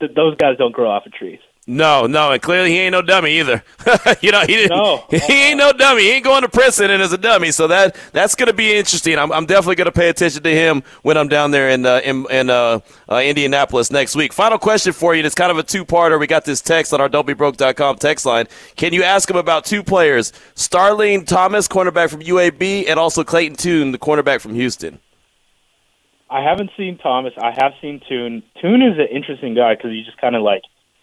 th- 0.00 0.12
those 0.14 0.36
guys 0.36 0.58
don't 0.58 0.72
grow 0.72 0.90
off 0.90 1.06
of 1.06 1.12
trees. 1.12 1.40
No, 1.64 2.08
no, 2.08 2.32
and 2.32 2.42
clearly 2.42 2.70
he 2.70 2.80
ain't 2.80 2.90
no 2.90 3.02
dummy 3.02 3.38
either. 3.38 3.62
you 4.20 4.32
know, 4.32 4.40
he 4.40 4.48
didn't. 4.48 4.76
No. 4.76 5.04
He 5.10 5.50
ain't 5.50 5.58
no 5.58 5.72
dummy. 5.72 6.02
He 6.02 6.10
ain't 6.10 6.24
going 6.24 6.42
to 6.42 6.48
prison 6.48 6.90
and 6.90 7.00
as 7.00 7.12
a 7.12 7.18
dummy. 7.18 7.52
So 7.52 7.68
that 7.68 7.96
that's 8.12 8.34
going 8.34 8.48
to 8.48 8.52
be 8.52 8.74
interesting. 8.74 9.16
I'm, 9.16 9.30
I'm 9.30 9.46
definitely 9.46 9.76
going 9.76 9.86
to 9.86 9.92
pay 9.92 10.08
attention 10.08 10.42
to 10.42 10.50
him 10.52 10.82
when 11.02 11.16
I'm 11.16 11.28
down 11.28 11.52
there 11.52 11.70
in 11.70 11.86
uh, 11.86 12.00
in, 12.02 12.26
in 12.30 12.50
uh, 12.50 12.80
uh, 13.08 13.16
Indianapolis 13.18 13.92
next 13.92 14.16
week. 14.16 14.32
Final 14.32 14.58
question 14.58 14.92
for 14.92 15.14
you. 15.14 15.20
And 15.20 15.26
it's 15.26 15.36
kind 15.36 15.52
of 15.52 15.58
a 15.58 15.62
two 15.62 15.84
parter. 15.84 16.18
We 16.18 16.26
got 16.26 16.44
this 16.44 16.60
text 16.60 16.92
on 16.92 17.00
our 17.00 17.08
don'tbebroke.com 17.08 17.96
text 17.98 18.26
line. 18.26 18.48
Can 18.74 18.92
you 18.92 19.04
ask 19.04 19.30
him 19.30 19.36
about 19.36 19.64
two 19.64 19.84
players, 19.84 20.32
Starling 20.56 21.24
Thomas, 21.24 21.68
cornerback 21.68 22.10
from 22.10 22.22
UAB, 22.22 22.88
and 22.88 22.98
also 22.98 23.22
Clayton 23.22 23.56
Tune, 23.56 23.92
the 23.92 23.98
cornerback 23.98 24.40
from 24.40 24.54
Houston? 24.54 24.98
I 26.28 26.42
haven't 26.42 26.70
seen 26.76 26.98
Thomas. 26.98 27.34
I 27.40 27.52
have 27.52 27.74
seen 27.80 28.00
Tune. 28.08 28.42
Tune 28.60 28.82
is 28.82 28.98
an 28.98 29.06
interesting 29.14 29.54
guy 29.54 29.76
because 29.76 29.92
he 29.92 30.02
just 30.02 30.18
kind 30.18 30.34
of 30.34 30.42
like 30.42 30.62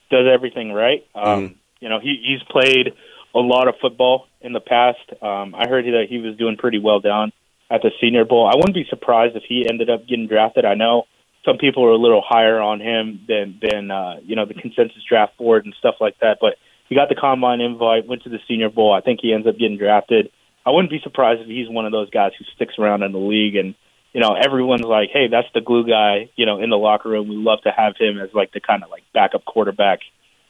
does 0.10 0.28
everything 0.32 0.72
right. 0.72 1.06
Um, 1.16 1.24
Mhm. 1.24 1.56
You 1.82 1.90
know, 1.90 2.00
he, 2.00 2.22
he's 2.26 2.44
played 2.44 2.94
a 3.34 3.40
lot 3.40 3.68
of 3.68 3.76
football 3.82 4.28
in 4.42 4.54
the 4.54 4.60
past. 4.60 5.00
Um, 5.22 5.56
I 5.56 5.68
heard 5.68 5.86
that 5.86 6.08
he 6.10 6.18
was 6.18 6.36
doing 6.36 6.58
pretty 6.58 6.80
well 6.80 7.00
down 7.00 7.32
at 7.70 7.82
the 7.82 7.92
Senior 8.02 8.26
Bowl. 8.26 8.48
I 8.48 8.56
wouldn't 8.56 8.74
be 8.74 8.86
surprised 8.90 9.36
if 9.36 9.44
he 9.48 9.66
ended 9.70 9.90
up 9.90 10.08
getting 10.08 10.28
drafted. 10.28 10.66
I 10.66 10.74
know 10.74 11.06
some 11.46 11.58
people 11.58 11.86
are 11.86 11.92
a 11.92 11.98
little 11.98 12.22
higher 12.22 12.60
on 12.60 12.82
him 12.82 13.22
than 13.28 13.60
than 13.62 13.92
uh, 13.92 14.20
you 14.24 14.36
know 14.36 14.46
the 14.46 14.56
consensus 14.56 15.04
draft 15.08 15.38
board 15.38 15.66
and 15.66 15.74
stuff 15.80 15.96
like 16.02 16.20
that. 16.20 16.40
But 16.42 16.56
he 16.90 16.96
got 16.96 17.08
the 17.08 17.16
combine 17.16 17.62
invite, 17.62 18.08
went 18.08 18.24
to 18.24 18.30
the 18.30 18.40
Senior 18.48 18.70
Bowl. 18.70 18.92
I 18.92 19.02
think 19.02 19.20
he 19.22 19.34
ends 19.34 19.48
up 19.48 19.58
getting 19.58 19.78
drafted. 19.78 20.32
I 20.66 20.72
wouldn't 20.72 20.92
be 20.92 21.00
surprised 21.02 21.42
if 21.42 21.48
he's 21.48 21.70
one 21.70 21.86
of 21.86 21.92
those 21.92 22.10
guys 22.10 22.32
who 22.38 22.44
sticks 22.56 22.74
around 22.78 23.04
in 23.04 23.14
the 23.14 23.20
league 23.20 23.56
and 23.56 23.74
you 24.14 24.22
know, 24.22 24.36
everyone's 24.36 24.82
like, 24.82 25.10
"Hey, 25.12 25.28
that's 25.28 25.48
the 25.54 25.62
glue 25.62 25.88
guy." 25.88 26.30
You 26.36 26.46
know, 26.46 26.60
in 26.60 26.70
the 26.70 26.78
locker 26.78 27.10
room, 27.10 27.28
we 27.28 27.36
love 27.36 27.62
to 27.64 27.72
have 27.72 27.96
him 27.98 28.20
as 28.20 28.34
like 28.34 28.52
the 28.52 28.60
kind 28.60 28.84
of 28.84 28.90
like 28.90 29.04
backup 29.14 29.46
quarterback 29.46 30.00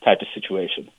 type 0.04 0.22
of 0.22 0.28
situation. 0.34 0.90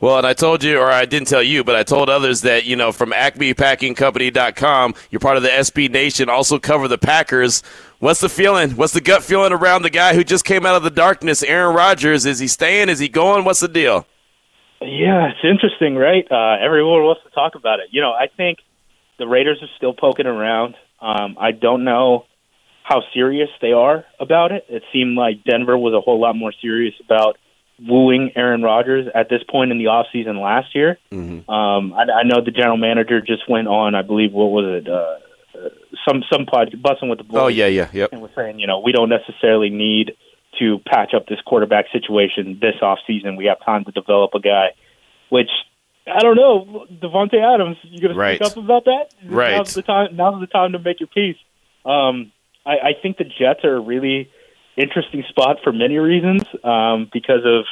Well, 0.00 0.16
and 0.18 0.26
I 0.26 0.32
told 0.32 0.64
you, 0.64 0.78
or 0.78 0.90
I 0.90 1.04
didn't 1.04 1.28
tell 1.28 1.42
you, 1.42 1.62
but 1.62 1.76
I 1.76 1.82
told 1.82 2.08
others 2.08 2.40
that, 2.42 2.64
you 2.64 2.74
know, 2.74 2.90
from 2.90 3.10
acmepackingcompany.com, 3.10 4.94
you're 5.10 5.20
part 5.20 5.36
of 5.36 5.42
the 5.42 5.50
SB 5.50 5.90
Nation, 5.90 6.28
also 6.30 6.58
cover 6.58 6.88
the 6.88 6.98
Packers. 6.98 7.62
What's 7.98 8.20
the 8.20 8.28
feeling? 8.28 8.70
What's 8.72 8.94
the 8.94 9.00
gut 9.00 9.22
feeling 9.22 9.52
around 9.52 9.82
the 9.82 9.90
guy 9.90 10.14
who 10.14 10.24
just 10.24 10.44
came 10.44 10.64
out 10.64 10.76
of 10.76 10.84
the 10.84 10.90
darkness, 10.90 11.42
Aaron 11.42 11.74
Rodgers? 11.74 12.26
Is 12.26 12.38
he 12.38 12.48
staying? 12.48 12.88
Is 12.88 12.98
he 12.98 13.08
going? 13.08 13.44
What's 13.44 13.60
the 13.60 13.68
deal? 13.68 14.06
Yeah, 14.80 15.30
it's 15.30 15.44
interesting, 15.44 15.96
right? 15.96 16.26
Uh, 16.30 16.64
everyone 16.64 17.02
wants 17.02 17.22
to 17.24 17.30
talk 17.30 17.54
about 17.56 17.80
it. 17.80 17.88
You 17.90 18.00
know, 18.00 18.12
I 18.12 18.28
think 18.28 18.58
the 19.18 19.26
Raiders 19.26 19.58
are 19.62 19.68
still 19.76 19.92
poking 19.92 20.26
around. 20.26 20.76
Um, 21.00 21.36
I 21.38 21.52
don't 21.52 21.84
know 21.84 22.24
how 22.82 23.02
serious 23.12 23.50
they 23.60 23.72
are 23.72 24.04
about 24.18 24.52
it. 24.52 24.64
It 24.68 24.82
seemed 24.92 25.16
like 25.16 25.44
Denver 25.44 25.76
was 25.76 25.94
a 25.94 26.00
whole 26.00 26.20
lot 26.20 26.34
more 26.34 26.52
serious 26.60 26.94
about 27.04 27.36
wooing 27.80 28.32
Aaron 28.34 28.62
Rodgers 28.62 29.06
at 29.14 29.28
this 29.28 29.42
point 29.48 29.70
in 29.70 29.78
the 29.78 29.84
offseason 29.84 30.42
last 30.42 30.74
year. 30.74 30.98
Mm-hmm. 31.12 31.48
Um, 31.50 31.92
I, 31.92 32.02
I 32.02 32.22
know 32.24 32.42
the 32.44 32.50
general 32.50 32.76
manager 32.76 33.20
just 33.20 33.48
went 33.48 33.68
on, 33.68 33.94
I 33.94 34.02
believe, 34.02 34.32
what 34.32 34.46
was 34.46 34.82
it? 34.82 34.88
Uh, 34.88 35.18
uh, 35.58 35.68
some 36.08 36.22
some 36.30 36.46
pod 36.46 36.74
busting 36.82 37.08
with 37.08 37.18
the 37.18 37.24
boys 37.24 37.40
Oh, 37.40 37.46
yeah, 37.48 37.66
yeah, 37.66 37.88
yep. 37.92 38.10
and 38.12 38.20
was 38.20 38.30
saying, 38.34 38.58
you 38.58 38.66
know, 38.66 38.80
we 38.80 38.92
don't 38.92 39.08
necessarily 39.08 39.70
need 39.70 40.12
to 40.58 40.78
patch 40.86 41.14
up 41.14 41.26
this 41.26 41.40
quarterback 41.46 41.86
situation 41.92 42.58
this 42.60 42.74
off 42.82 42.98
season. 43.06 43.36
We 43.36 43.46
have 43.46 43.58
time 43.64 43.84
to 43.84 43.92
develop 43.92 44.32
a 44.34 44.40
guy, 44.40 44.68
which 45.28 45.50
I 46.14 46.20
don't 46.20 46.36
know, 46.36 46.86
Davante 46.92 47.34
Adams. 47.42 47.76
You 47.82 48.00
going 48.00 48.12
to 48.14 48.18
Right. 48.18 48.36
speak 48.36 48.50
up 48.50 48.56
about 48.56 48.84
that? 48.86 49.08
Right. 49.24 49.56
Now's 49.56 49.74
the 49.74 49.82
time. 49.82 50.16
Now's 50.16 50.40
the 50.40 50.46
time 50.46 50.72
to 50.72 50.78
make 50.78 51.00
your 51.00 51.06
piece. 51.08 51.36
Um, 51.84 52.32
I, 52.66 52.72
I 52.72 52.92
think 53.00 53.16
the 53.18 53.24
Jets 53.24 53.64
are 53.64 53.76
a 53.76 53.80
really 53.80 54.30
interesting 54.76 55.24
spot 55.28 55.58
for 55.64 55.72
many 55.72 55.98
reasons 55.98 56.42
um, 56.62 57.08
because 57.12 57.44
of 57.44 57.64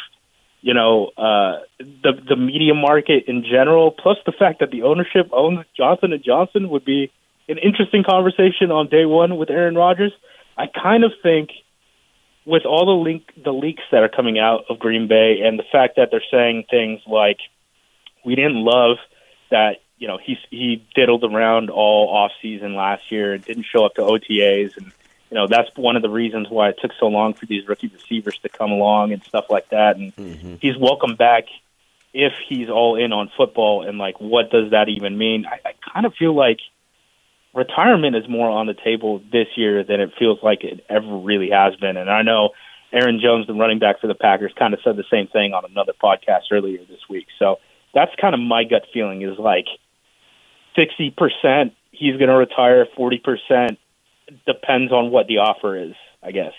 you 0.60 0.74
know 0.74 1.10
uh, 1.16 1.60
the 1.78 2.12
the 2.28 2.36
media 2.36 2.74
market 2.74 3.24
in 3.28 3.44
general, 3.44 3.90
plus 3.92 4.16
the 4.26 4.32
fact 4.32 4.60
that 4.60 4.70
the 4.70 4.82
ownership 4.82 5.28
owns 5.32 5.64
Johnson 5.76 6.12
and 6.12 6.22
Johnson 6.24 6.68
would 6.70 6.84
be 6.84 7.12
an 7.48 7.58
interesting 7.58 8.02
conversation 8.02 8.70
on 8.70 8.88
day 8.88 9.04
one 9.06 9.36
with 9.36 9.50
Aaron 9.50 9.74
Rodgers. 9.76 10.12
I 10.56 10.66
kind 10.66 11.04
of 11.04 11.12
think 11.22 11.50
with 12.44 12.64
all 12.64 12.86
the 12.86 12.92
link 12.92 13.24
the 13.44 13.52
leaks 13.52 13.82
that 13.92 14.02
are 14.02 14.08
coming 14.08 14.38
out 14.38 14.64
of 14.70 14.78
Green 14.78 15.06
Bay 15.08 15.40
and 15.44 15.58
the 15.58 15.64
fact 15.70 15.96
that 15.96 16.08
they're 16.10 16.22
saying 16.30 16.64
things 16.70 17.00
like 17.06 17.38
we 18.26 18.34
didn't 18.34 18.62
love 18.62 18.98
that 19.50 19.76
you 19.96 20.08
know 20.08 20.18
he 20.18 20.36
he 20.50 20.84
diddled 20.94 21.24
around 21.24 21.70
all 21.70 22.08
off 22.08 22.32
season 22.42 22.74
last 22.74 23.10
year 23.10 23.32
and 23.32 23.44
didn't 23.44 23.64
show 23.64 23.86
up 23.86 23.94
to 23.94 24.02
OTAs 24.02 24.76
and 24.76 24.92
you 25.30 25.36
know 25.36 25.46
that's 25.46 25.70
one 25.76 25.96
of 25.96 26.02
the 26.02 26.10
reasons 26.10 26.48
why 26.50 26.68
it 26.68 26.76
took 26.82 26.90
so 26.98 27.06
long 27.06 27.32
for 27.32 27.46
these 27.46 27.66
rookie 27.66 27.88
receivers 27.88 28.38
to 28.42 28.48
come 28.48 28.72
along 28.72 29.12
and 29.12 29.22
stuff 29.24 29.46
like 29.48 29.70
that. 29.70 29.96
And 29.96 30.14
mm-hmm. 30.14 30.54
he's 30.60 30.76
welcome 30.76 31.14
back 31.16 31.44
if 32.12 32.32
he's 32.48 32.68
all 32.68 32.96
in 32.96 33.12
on 33.12 33.30
football. 33.36 33.86
And 33.86 33.96
like 33.96 34.20
what 34.20 34.50
does 34.50 34.72
that 34.72 34.88
even 34.88 35.16
mean? 35.16 35.46
I, 35.46 35.60
I 35.68 35.72
kind 35.92 36.04
of 36.04 36.14
feel 36.14 36.34
like 36.34 36.58
retirement 37.54 38.16
is 38.16 38.28
more 38.28 38.50
on 38.50 38.66
the 38.66 38.74
table 38.74 39.22
this 39.32 39.48
year 39.56 39.82
than 39.82 40.00
it 40.00 40.10
feels 40.18 40.42
like 40.42 40.62
it 40.64 40.84
ever 40.90 41.16
really 41.16 41.50
has 41.50 41.74
been. 41.76 41.96
And 41.96 42.10
I 42.10 42.22
know 42.22 42.50
Aaron 42.92 43.20
Jones 43.20 43.46
the 43.46 43.54
running 43.54 43.78
back 43.78 44.00
for 44.00 44.08
the 44.08 44.14
Packers 44.14 44.52
kind 44.58 44.74
of 44.74 44.80
said 44.82 44.96
the 44.96 45.04
same 45.10 45.28
thing 45.28 45.54
on 45.54 45.64
another 45.64 45.92
podcast 45.92 46.42
earlier 46.50 46.78
this 46.88 47.08
week. 47.08 47.26
So 47.38 47.58
that's 47.94 48.12
kind 48.20 48.34
of 48.34 48.40
my 48.40 48.64
gut 48.64 48.82
feeling 48.92 49.22
is 49.22 49.38
like 49.38 49.66
60% 50.76 51.72
he's 51.90 52.16
going 52.16 52.28
to 52.28 52.36
retire 52.36 52.86
40% 52.98 53.76
depends 54.46 54.92
on 54.92 55.10
what 55.10 55.26
the 55.26 55.38
offer 55.38 55.76
is 55.76 55.94
I 56.22 56.32
guess 56.32 56.52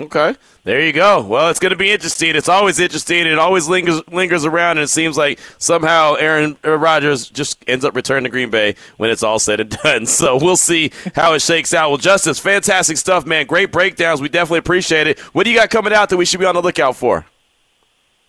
Okay, 0.00 0.34
there 0.64 0.80
you 0.84 0.92
go. 0.92 1.22
Well, 1.22 1.50
it's 1.50 1.58
going 1.58 1.70
to 1.70 1.76
be 1.76 1.92
interesting. 1.92 2.34
It's 2.34 2.48
always 2.48 2.80
interesting. 2.80 3.26
It 3.26 3.38
always 3.38 3.68
lingers 3.68 4.02
lingers 4.10 4.44
around, 4.44 4.78
and 4.78 4.84
it 4.84 4.88
seems 4.88 5.16
like 5.16 5.38
somehow 5.58 6.14
Aaron 6.14 6.56
uh, 6.64 6.76
Rodgers 6.76 7.28
just 7.28 7.62
ends 7.68 7.84
up 7.84 7.94
returning 7.94 8.24
to 8.24 8.30
Green 8.30 8.50
Bay 8.50 8.74
when 8.96 9.10
it's 9.10 9.22
all 9.22 9.38
said 9.38 9.60
and 9.60 9.70
done. 9.70 10.06
So 10.14 10.36
we'll 10.36 10.56
see 10.56 10.92
how 11.14 11.34
it 11.34 11.42
shakes 11.42 11.74
out. 11.74 11.90
Well, 11.90 11.98
Justis, 11.98 12.40
fantastic 12.40 12.96
stuff, 12.96 13.26
man. 13.26 13.46
Great 13.46 13.72
breakdowns. 13.72 14.20
We 14.20 14.28
definitely 14.28 14.60
appreciate 14.60 15.06
it. 15.06 15.18
What 15.18 15.44
do 15.44 15.50
you 15.50 15.58
got 15.58 15.70
coming 15.70 15.92
out 15.92 16.08
that 16.10 16.16
we 16.16 16.24
should 16.24 16.40
be 16.40 16.46
on 16.46 16.54
the 16.54 16.62
lookout 16.62 16.96
for? 16.96 17.26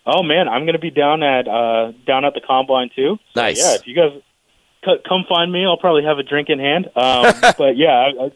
Oh 0.06 0.22
man, 0.22 0.48
I'm 0.48 0.62
going 0.62 0.74
to 0.74 0.78
be 0.78 0.90
down 0.90 1.22
at 1.22 1.48
uh, 1.48 1.92
down 2.06 2.24
at 2.24 2.34
the 2.34 2.40
combine 2.40 2.90
too. 2.94 3.18
So, 3.34 3.40
Nice. 3.40 3.58
Yeah, 3.58 3.74
if 3.74 3.86
you 3.86 3.94
guys 3.96 4.12
c- 4.84 5.02
come 5.08 5.24
find 5.28 5.50
me, 5.50 5.64
I'll 5.66 5.76
probably 5.78 6.04
have 6.04 6.18
a 6.18 6.22
drink 6.22 6.48
in 6.48 6.60
hand. 6.60 6.86
Um, 6.94 7.34
but 7.58 7.76
yeah, 7.76 7.90
I, 7.90 8.24
I, 8.26 8.30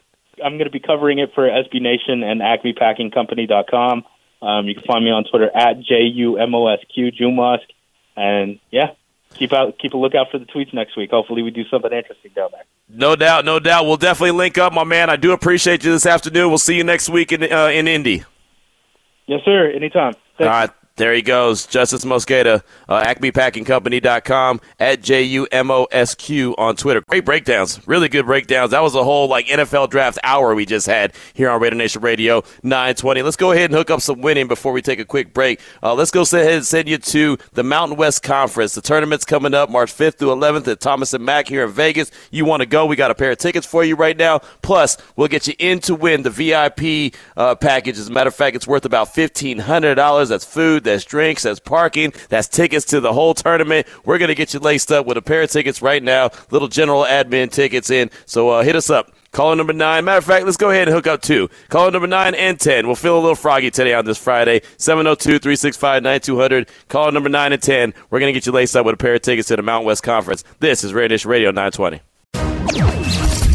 I'm 0.44 0.58
going 0.58 0.64
to 0.64 0.70
be 0.70 0.80
covering 0.80 1.18
it 1.20 1.30
for 1.34 1.48
SB 1.48 1.80
Nation 1.80 2.24
and 2.24 2.40
AcmePackingCompany.com. 2.40 4.04
Um, 4.42 4.66
you 4.66 4.74
can 4.74 4.84
find 4.84 5.04
me 5.04 5.10
on 5.10 5.24
Twitter 5.24 5.50
at 5.54 5.80
J 5.80 6.02
U 6.14 6.38
M 6.38 6.54
O 6.54 6.66
S 6.66 6.80
Q 6.92 7.12
Jumusk, 7.12 7.66
and 8.16 8.58
yeah, 8.70 8.92
keep 9.34 9.52
out 9.52 9.78
keep 9.78 9.92
a 9.92 9.96
lookout 9.98 10.30
for 10.32 10.38
the 10.38 10.46
tweets 10.46 10.72
next 10.74 10.96
week. 10.96 11.10
Hopefully, 11.10 11.42
we 11.42 11.50
do 11.50 11.64
something 11.68 11.92
interesting 11.92 12.32
down 12.34 12.48
there. 12.52 12.64
No 12.88 13.14
doubt, 13.14 13.44
no 13.44 13.60
doubt. 13.60 13.84
We'll 13.84 13.96
definitely 13.98 14.32
link 14.32 14.58
up, 14.58 14.72
my 14.72 14.82
man. 14.82 15.10
I 15.10 15.16
do 15.16 15.32
appreciate 15.32 15.84
you 15.84 15.92
this 15.92 16.06
afternoon. 16.06 16.48
We'll 16.48 16.58
see 16.58 16.76
you 16.76 16.84
next 16.84 17.08
week 17.10 17.32
in 17.32 17.52
uh, 17.52 17.66
in 17.66 17.86
Indy. 17.86 18.24
Yes, 19.26 19.42
sir. 19.44 19.70
Anytime. 19.70 20.14
All 20.40 20.46
right. 20.46 20.70
There 21.00 21.14
he 21.14 21.22
goes, 21.22 21.66
Justis 21.66 22.04
Mosqueda, 22.04 22.62
uh, 22.86 23.02
AcmePackingCompany.com, 23.04 24.60
at 24.78 25.00
J-U-M-O-S-Q 25.00 26.54
on 26.58 26.76
Twitter. 26.76 27.00
Great 27.08 27.24
breakdowns, 27.24 27.80
really 27.88 28.10
good 28.10 28.26
breakdowns. 28.26 28.72
That 28.72 28.82
was 28.82 28.94
a 28.94 29.02
whole 29.02 29.26
like 29.26 29.46
NFL 29.46 29.88
draft 29.88 30.18
hour 30.22 30.54
we 30.54 30.66
just 30.66 30.86
had 30.86 31.14
here 31.32 31.48
on 31.48 31.58
Raider 31.58 31.76
Nation 31.76 32.02
Radio 32.02 32.42
920. 32.62 33.22
Let's 33.22 33.38
go 33.38 33.50
ahead 33.52 33.70
and 33.70 33.74
hook 33.74 33.90
up 33.90 34.02
some 34.02 34.20
winning 34.20 34.46
before 34.46 34.74
we 34.74 34.82
take 34.82 34.98
a 34.98 35.06
quick 35.06 35.32
break. 35.32 35.58
Uh, 35.82 35.94
let's 35.94 36.10
go 36.10 36.20
ahead 36.20 36.52
and 36.52 36.66
send 36.66 36.86
you 36.86 36.98
to 36.98 37.38
the 37.54 37.62
Mountain 37.62 37.96
West 37.96 38.22
Conference. 38.22 38.74
The 38.74 38.82
tournament's 38.82 39.24
coming 39.24 39.54
up 39.54 39.70
March 39.70 39.94
5th 39.94 40.18
through 40.18 40.28
11th 40.28 40.68
at 40.68 40.80
Thomas 40.80 41.14
and 41.14 41.24
Mack 41.24 41.48
here 41.48 41.64
in 41.64 41.70
Vegas. 41.70 42.10
You 42.30 42.44
want 42.44 42.60
to 42.60 42.66
go? 42.66 42.84
We 42.84 42.96
got 42.96 43.10
a 43.10 43.14
pair 43.14 43.30
of 43.30 43.38
tickets 43.38 43.66
for 43.66 43.82
you 43.82 43.96
right 43.96 44.18
now. 44.18 44.40
Plus, 44.60 44.98
we'll 45.16 45.28
get 45.28 45.46
you 45.46 45.54
in 45.58 45.78
to 45.80 45.94
win 45.94 46.24
the 46.24 46.28
VIP 46.28 47.14
uh, 47.38 47.54
package. 47.54 47.96
As 47.96 48.08
a 48.08 48.12
matter 48.12 48.28
of 48.28 48.34
fact, 48.34 48.54
it's 48.54 48.66
worth 48.66 48.84
about 48.84 49.08
$1,500. 49.14 50.28
That's 50.28 50.44
food, 50.44 50.89
that's 50.90 51.04
drinks, 51.04 51.42
that's 51.42 51.60
parking, 51.60 52.12
that's 52.28 52.48
tickets 52.48 52.84
to 52.86 53.00
the 53.00 53.12
whole 53.12 53.34
tournament. 53.34 53.86
We're 54.04 54.18
going 54.18 54.28
to 54.28 54.34
get 54.34 54.54
you 54.54 54.60
laced 54.60 54.92
up 54.92 55.06
with 55.06 55.16
a 55.16 55.22
pair 55.22 55.42
of 55.42 55.50
tickets 55.50 55.80
right 55.82 56.02
now, 56.02 56.30
little 56.50 56.68
general 56.68 57.04
admin 57.04 57.50
tickets 57.50 57.90
in. 57.90 58.10
So 58.26 58.50
uh, 58.50 58.62
hit 58.62 58.76
us 58.76 58.90
up. 58.90 59.12
Caller 59.32 59.54
number 59.54 59.72
nine. 59.72 60.04
Matter 60.04 60.18
of 60.18 60.24
fact, 60.24 60.44
let's 60.44 60.56
go 60.56 60.70
ahead 60.70 60.88
and 60.88 60.94
hook 60.94 61.06
up 61.06 61.22
two. 61.22 61.48
Caller 61.68 61.92
number 61.92 62.08
nine 62.08 62.34
and 62.34 62.58
10. 62.58 62.86
We'll 62.86 62.96
feel 62.96 63.16
a 63.16 63.20
little 63.20 63.36
froggy 63.36 63.70
today 63.70 63.94
on 63.94 64.04
this 64.04 64.18
Friday. 64.18 64.62
702 64.76 65.38
365 65.38 66.02
9200. 66.02 66.68
Caller 66.88 67.12
number 67.12 67.28
nine 67.28 67.52
and 67.52 67.62
10. 67.62 67.94
We're 68.10 68.18
going 68.18 68.32
to 68.32 68.36
get 68.36 68.46
you 68.46 68.52
laced 68.52 68.74
up 68.74 68.84
with 68.84 68.94
a 68.94 68.98
pair 68.98 69.14
of 69.14 69.22
tickets 69.22 69.48
to 69.48 69.56
the 69.56 69.62
Mountain 69.62 69.86
West 69.86 70.02
Conference. 70.02 70.42
This 70.58 70.82
is 70.82 70.92
Nation 70.92 71.30
Radio 71.30 71.50
920. 71.52 72.00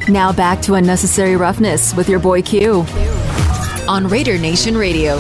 Now 0.07 0.31
back 0.31 0.61
to 0.61 0.75
Unnecessary 0.75 1.36
Roughness 1.36 1.93
with 1.95 2.07
your 2.07 2.19
boy 2.19 2.41
Q 2.41 2.86
on 3.88 4.07
Raider 4.07 4.38
Nation 4.38 4.77
Radio. 4.77 5.19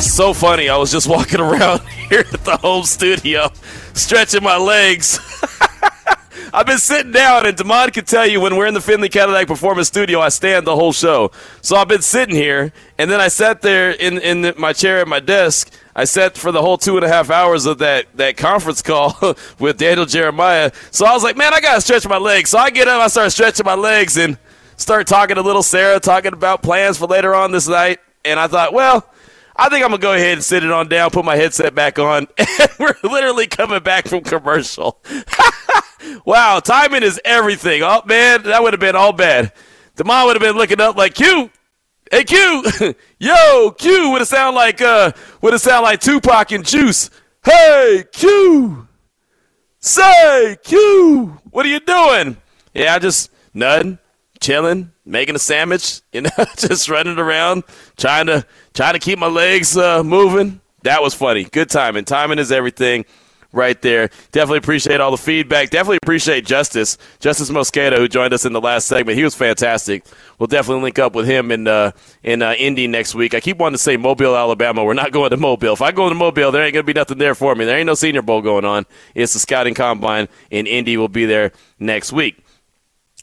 So 0.00 0.32
funny. 0.32 0.68
I 0.68 0.76
was 0.76 0.92
just 0.92 1.08
walking 1.08 1.40
around 1.40 1.80
here 2.08 2.20
at 2.20 2.44
the 2.44 2.56
home 2.56 2.84
studio, 2.84 3.50
stretching 3.94 4.44
my 4.44 4.56
legs. 4.56 5.18
I've 6.54 6.66
been 6.66 6.78
sitting 6.78 7.10
down, 7.10 7.46
and 7.46 7.56
Damon 7.56 7.90
can 7.90 8.04
tell 8.04 8.24
you 8.24 8.40
when 8.40 8.56
we're 8.56 8.66
in 8.68 8.74
the 8.74 8.80
Findlay 8.80 9.08
Cadillac 9.08 9.48
Performance 9.48 9.88
Studio, 9.88 10.20
I 10.20 10.28
stand 10.28 10.66
the 10.66 10.76
whole 10.76 10.92
show. 10.92 11.32
So 11.62 11.76
I've 11.76 11.88
been 11.88 12.02
sitting 12.02 12.34
here, 12.34 12.72
and 12.96 13.10
then 13.10 13.20
I 13.20 13.26
sat 13.26 13.60
there 13.60 13.90
in 13.90 14.18
in 14.18 14.54
my 14.56 14.72
chair 14.72 15.00
at 15.00 15.08
my 15.08 15.18
desk. 15.18 15.72
I 15.96 16.04
sat 16.04 16.38
for 16.38 16.52
the 16.52 16.62
whole 16.62 16.78
two 16.78 16.96
and 16.96 17.04
a 17.04 17.08
half 17.08 17.28
hours 17.28 17.66
of 17.66 17.78
that 17.78 18.06
that 18.16 18.36
conference 18.36 18.82
call 18.82 19.18
with 19.58 19.78
Daniel 19.78 20.06
Jeremiah. 20.06 20.70
So 20.92 21.06
I 21.06 21.12
was 21.12 21.24
like, 21.24 21.36
man, 21.36 21.52
I 21.52 21.60
gotta 21.60 21.80
stretch 21.80 22.06
my 22.06 22.18
legs. 22.18 22.50
So 22.50 22.58
I 22.58 22.70
get 22.70 22.86
up, 22.86 23.00
I 23.02 23.08
start 23.08 23.32
stretching 23.32 23.66
my 23.66 23.74
legs, 23.74 24.16
and 24.16 24.38
start 24.76 25.08
talking 25.08 25.34
to 25.34 25.42
little 25.42 25.64
Sarah, 25.64 25.98
talking 25.98 26.32
about 26.32 26.62
plans 26.62 26.98
for 26.98 27.06
later 27.06 27.34
on 27.34 27.50
this 27.50 27.66
night. 27.66 27.98
And 28.24 28.38
I 28.38 28.46
thought, 28.46 28.72
well. 28.72 29.10
I 29.58 29.68
think 29.68 29.84
I'm 29.84 29.90
gonna 29.90 30.00
go 30.00 30.12
ahead 30.12 30.34
and 30.34 30.44
sit 30.44 30.62
it 30.62 30.70
on 30.70 30.88
down, 30.88 31.10
put 31.10 31.24
my 31.24 31.34
headset 31.34 31.74
back 31.74 31.98
on, 31.98 32.28
and 32.38 32.70
we're 32.78 32.94
literally 33.02 33.48
coming 33.48 33.82
back 33.82 34.06
from 34.06 34.22
commercial. 34.22 35.02
wow, 36.24 36.60
timing 36.60 37.02
is 37.02 37.20
everything. 37.24 37.82
Oh 37.82 38.02
man, 38.06 38.44
that 38.44 38.62
would 38.62 38.72
have 38.72 38.80
been 38.80 38.94
all 38.94 39.12
bad. 39.12 39.52
Demond 39.96 40.26
would 40.26 40.36
have 40.36 40.42
been 40.42 40.56
looking 40.56 40.80
up 40.80 40.96
like 40.96 41.14
Q. 41.14 41.50
Hey 42.10 42.22
Q, 42.22 42.94
yo 43.18 43.72
Q 43.72 44.10
would 44.10 44.20
have 44.20 44.28
sound 44.28 44.54
like 44.54 44.80
uh 44.80 45.10
would 45.42 45.52
have 45.52 45.60
sound 45.60 45.82
like 45.82 46.00
Tupac 46.00 46.52
and 46.52 46.64
Juice. 46.64 47.10
Hey 47.44 48.04
Q, 48.12 48.86
say 49.80 50.56
Q, 50.62 51.40
what 51.50 51.66
are 51.66 51.68
you 51.68 51.80
doing? 51.80 52.36
Yeah, 52.74 52.94
I 52.94 53.00
just 53.00 53.32
nothing, 53.52 53.98
chilling, 54.40 54.92
making 55.04 55.34
a 55.34 55.38
sandwich, 55.38 56.00
you 56.12 56.22
know, 56.22 56.30
just 56.56 56.88
running 56.88 57.18
around, 57.18 57.64
trying 57.98 58.26
to 58.26 58.46
trying 58.72 58.94
to 58.94 58.98
keep 58.98 59.18
my 59.18 59.26
legs 59.26 59.76
uh, 59.76 60.02
moving. 60.02 60.60
That 60.82 61.02
was 61.02 61.12
funny. 61.12 61.44
Good 61.44 61.68
timing. 61.68 62.04
Timing 62.04 62.38
is 62.38 62.50
everything 62.50 63.04
right 63.52 63.80
there. 63.82 64.10
Definitely 64.30 64.58
appreciate 64.58 65.00
all 65.00 65.10
the 65.10 65.16
feedback. 65.16 65.70
Definitely 65.70 65.98
appreciate 66.02 66.44
Justis, 66.44 66.98
Justis 67.20 67.50
Mosqueda, 67.50 67.96
who 67.96 68.06
joined 68.08 68.32
us 68.34 68.44
in 68.44 68.52
the 68.52 68.60
last 68.60 68.86
segment. 68.86 69.16
He 69.16 69.24
was 69.24 69.34
fantastic. 69.34 70.04
We'll 70.38 70.46
definitely 70.46 70.82
link 70.84 70.98
up 70.98 71.14
with 71.14 71.26
him 71.26 71.50
in 71.50 71.66
uh, 71.66 71.92
in 72.22 72.42
uh, 72.42 72.52
Indy 72.52 72.86
next 72.86 73.14
week. 73.14 73.34
I 73.34 73.40
keep 73.40 73.58
wanting 73.58 73.76
to 73.76 73.82
say 73.82 73.96
Mobile, 73.96 74.36
Alabama. 74.36 74.84
We're 74.84 74.94
not 74.94 75.12
going 75.18 75.30
to 75.30 75.36
Mobile. 75.36 75.72
If 75.72 75.82
I 75.82 75.92
go 75.92 76.08
to 76.08 76.14
Mobile, 76.14 76.52
there 76.52 76.62
ain't 76.62 76.74
going 76.74 76.86
to 76.86 76.92
be 76.92 76.98
nothing 76.98 77.18
there 77.18 77.34
for 77.34 77.54
me. 77.54 77.64
There 77.64 77.76
ain't 77.76 77.86
no 77.86 77.94
Senior 77.94 78.22
Bowl 78.22 78.42
going 78.42 78.64
on. 78.64 78.86
It's 79.14 79.32
the 79.32 79.38
scouting 79.38 79.74
combine 79.74 80.28
in 80.50 80.66
Indy. 80.66 80.96
We'll 80.96 81.08
be 81.08 81.26
there 81.26 81.52
next 81.78 82.12
week. 82.12 82.44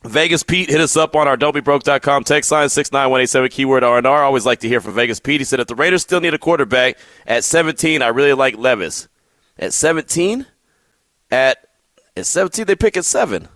Vegas 0.08 0.44
Pete 0.44 0.70
hit 0.70 0.82
us 0.82 0.96
up 0.96 1.16
on 1.16 1.28
our 1.28 1.38
don'tbebroke.com 1.38 2.24
text 2.24 2.52
line 2.52 2.70
69187 2.70 3.50
keyword 3.50 3.84
R&R. 3.84 4.24
Always 4.24 4.46
like 4.46 4.60
to 4.60 4.68
hear 4.68 4.82
from 4.82 4.94
Vegas 4.94 5.20
Pete. 5.20 5.42
He 5.42 5.46
said 5.46 5.60
if 5.60 5.68
the 5.68 5.76
Raiders 5.76 6.02
still 6.02 6.22
need 6.22 6.34
a 6.34 6.38
quarterback 6.38 6.98
at 7.26 7.44
17, 7.44 8.02
I 8.02 8.08
really 8.08 8.34
like 8.34 8.58
Levis. 8.58 9.08
At 9.58 9.74
17? 9.74 10.46
At 11.32 11.58
at 12.18 12.26
17 12.26 12.66
they 12.66 12.76
pick 12.76 12.98
at 12.98 13.06
7. 13.06 13.48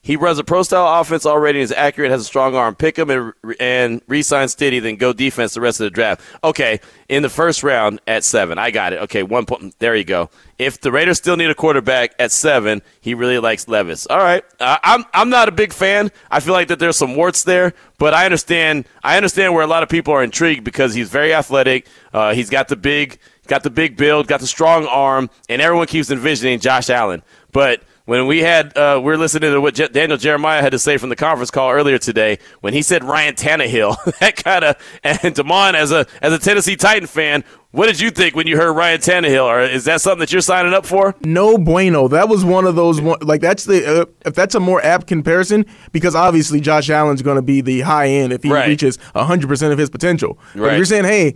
He 0.00 0.16
runs 0.16 0.38
a 0.38 0.44
pro 0.44 0.62
style 0.62 1.00
offense 1.00 1.26
already 1.26 1.60
is 1.60 1.72
accurate, 1.72 2.10
has 2.10 2.22
a 2.22 2.24
strong 2.24 2.54
arm. 2.54 2.74
Pick 2.76 2.98
him 2.98 3.10
and, 3.10 3.32
and 3.60 4.00
re 4.06 4.22
sign 4.22 4.46
Stiddy, 4.48 4.80
then 4.80 4.96
go 4.96 5.12
defense 5.12 5.54
the 5.54 5.60
rest 5.60 5.80
of 5.80 5.84
the 5.84 5.90
draft. 5.90 6.22
Okay, 6.42 6.80
in 7.08 7.22
the 7.22 7.28
first 7.28 7.62
round 7.62 8.00
at 8.06 8.24
seven. 8.24 8.58
I 8.58 8.70
got 8.70 8.92
it. 8.92 9.00
Okay, 9.02 9.22
one 9.22 9.44
point. 9.44 9.78
There 9.80 9.94
you 9.94 10.04
go. 10.04 10.30
If 10.58 10.80
the 10.80 10.90
Raiders 10.90 11.18
still 11.18 11.36
need 11.36 11.50
a 11.50 11.54
quarterback 11.54 12.14
at 12.18 12.32
seven, 12.32 12.80
he 13.00 13.14
really 13.14 13.38
likes 13.38 13.68
Levis. 13.68 14.06
All 14.06 14.18
right. 14.18 14.44
Uh, 14.58 14.78
I'm, 14.82 15.04
I'm 15.12 15.30
not 15.30 15.48
a 15.48 15.52
big 15.52 15.72
fan. 15.72 16.10
I 16.30 16.40
feel 16.40 16.54
like 16.54 16.68
that 16.68 16.78
there's 16.78 16.96
some 16.96 17.14
warts 17.14 17.42
there, 17.42 17.74
but 17.98 18.14
I 18.14 18.24
understand, 18.24 18.86
I 19.02 19.16
understand 19.16 19.52
where 19.52 19.62
a 19.62 19.68
lot 19.68 19.82
of 19.82 19.88
people 19.88 20.14
are 20.14 20.22
intrigued 20.22 20.64
because 20.64 20.94
he's 20.94 21.10
very 21.10 21.34
athletic. 21.34 21.86
Uh, 22.12 22.34
he's 22.34 22.50
got 22.50 22.68
the 22.68 22.76
big, 22.76 23.18
got 23.46 23.62
the 23.62 23.70
big 23.70 23.96
build, 23.96 24.26
got 24.26 24.40
the 24.40 24.46
strong 24.46 24.86
arm, 24.86 25.28
and 25.48 25.60
everyone 25.60 25.86
keeps 25.86 26.10
envisioning 26.10 26.60
Josh 26.60 26.88
Allen. 26.88 27.22
But 27.52 27.82
when 28.08 28.26
we 28.26 28.38
had 28.38 28.74
uh, 28.74 28.98
we 29.04 29.12
are 29.12 29.18
listening 29.18 29.52
to 29.52 29.60
what 29.60 29.74
Je- 29.74 29.88
Daniel 29.88 30.16
Jeremiah 30.16 30.62
had 30.62 30.72
to 30.72 30.78
say 30.78 30.96
from 30.96 31.10
the 31.10 31.16
conference 31.16 31.50
call 31.50 31.70
earlier 31.70 31.98
today, 31.98 32.38
when 32.62 32.72
he 32.72 32.80
said 32.80 33.04
Ryan 33.04 33.34
Tannehill, 33.34 34.18
that 34.20 34.36
kind 34.36 34.64
of 34.64 34.76
and 35.04 35.34
Damon 35.34 35.74
as 35.74 35.92
a 35.92 36.06
as 36.22 36.32
a 36.32 36.38
Tennessee 36.38 36.74
Titan 36.74 37.06
fan, 37.06 37.44
what 37.70 37.86
did 37.86 38.00
you 38.00 38.10
think 38.10 38.34
when 38.34 38.46
you 38.46 38.56
heard 38.56 38.72
Ryan 38.72 38.98
Tannehill? 38.98 39.44
Or 39.44 39.60
is 39.60 39.84
that 39.84 40.00
something 40.00 40.20
that 40.20 40.32
you're 40.32 40.40
signing 40.40 40.72
up 40.72 40.86
for? 40.86 41.16
No 41.20 41.58
bueno. 41.58 42.08
That 42.08 42.30
was 42.30 42.46
one 42.46 42.64
of 42.64 42.76
those 42.76 42.98
one, 42.98 43.18
like 43.20 43.42
that's 43.42 43.64
the 43.64 44.00
uh, 44.00 44.06
if 44.24 44.34
that's 44.34 44.54
a 44.54 44.60
more 44.60 44.82
apt 44.82 45.06
comparison 45.06 45.66
because 45.92 46.14
obviously 46.14 46.62
Josh 46.62 46.88
Allen's 46.88 47.20
going 47.20 47.36
to 47.36 47.42
be 47.42 47.60
the 47.60 47.82
high 47.82 48.08
end 48.08 48.32
if 48.32 48.42
he 48.42 48.50
right. 48.50 48.68
reaches 48.68 48.96
100% 49.14 49.70
of 49.70 49.76
his 49.76 49.90
potential. 49.90 50.38
Right. 50.54 50.62
But 50.62 50.72
if 50.72 50.76
you're 50.78 50.86
saying, 50.86 51.04
hey, 51.04 51.34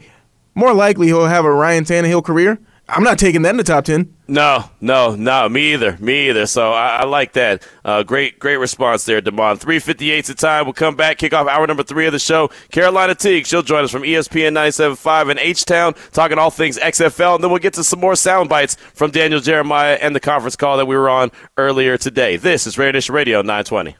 more 0.54 0.72
likely 0.72 1.08
he'll 1.08 1.26
have 1.26 1.44
a 1.44 1.52
Ryan 1.52 1.84
Tannehill 1.84 2.24
career. 2.24 2.58
I'm 2.94 3.04
not 3.04 3.18
taking 3.18 3.40
that 3.42 3.50
in 3.50 3.56
the 3.56 3.64
top 3.64 3.86
ten. 3.86 4.14
No, 4.28 4.64
no, 4.80 5.16
no, 5.16 5.48
me 5.48 5.72
either, 5.72 5.96
me 5.98 6.28
either. 6.28 6.44
So 6.46 6.72
I, 6.72 6.98
I 6.98 7.04
like 7.04 7.32
that. 7.32 7.66
Uh, 7.84 8.02
great, 8.02 8.38
great 8.38 8.58
response 8.58 9.06
there, 9.06 9.22
Demond. 9.22 9.60
Three 9.60 9.78
fifty 9.78 10.10
eight 10.10 10.26
the 10.26 10.34
time. 10.34 10.66
We'll 10.66 10.74
come 10.74 10.94
back, 10.94 11.16
kick 11.16 11.32
off 11.32 11.48
hour 11.48 11.66
number 11.66 11.82
three 11.82 12.04
of 12.04 12.12
the 12.12 12.18
show. 12.18 12.50
Carolina 12.70 13.14
Teague, 13.14 13.46
she'll 13.46 13.62
join 13.62 13.82
us 13.82 13.90
from 13.90 14.02
ESPN 14.02 14.52
97.5 14.52 15.30
in 15.30 15.38
H 15.38 15.64
Town, 15.64 15.94
talking 16.12 16.36
all 16.36 16.50
things 16.50 16.78
XFL, 16.78 17.36
and 17.36 17.44
then 17.44 17.50
we'll 17.50 17.60
get 17.60 17.72
to 17.74 17.84
some 17.84 17.98
more 17.98 18.14
sound 18.14 18.50
bites 18.50 18.74
from 18.92 19.10
Daniel 19.10 19.40
Jeremiah 19.40 19.98
and 20.00 20.14
the 20.14 20.20
conference 20.20 20.56
call 20.56 20.76
that 20.76 20.86
we 20.86 20.94
were 20.94 21.08
on 21.08 21.30
earlier 21.56 21.96
today. 21.96 22.36
This 22.36 22.66
is 22.66 22.76
Raider 22.76 22.92
Nation 22.92 23.14
Radio 23.14 23.40
920. 23.40 23.96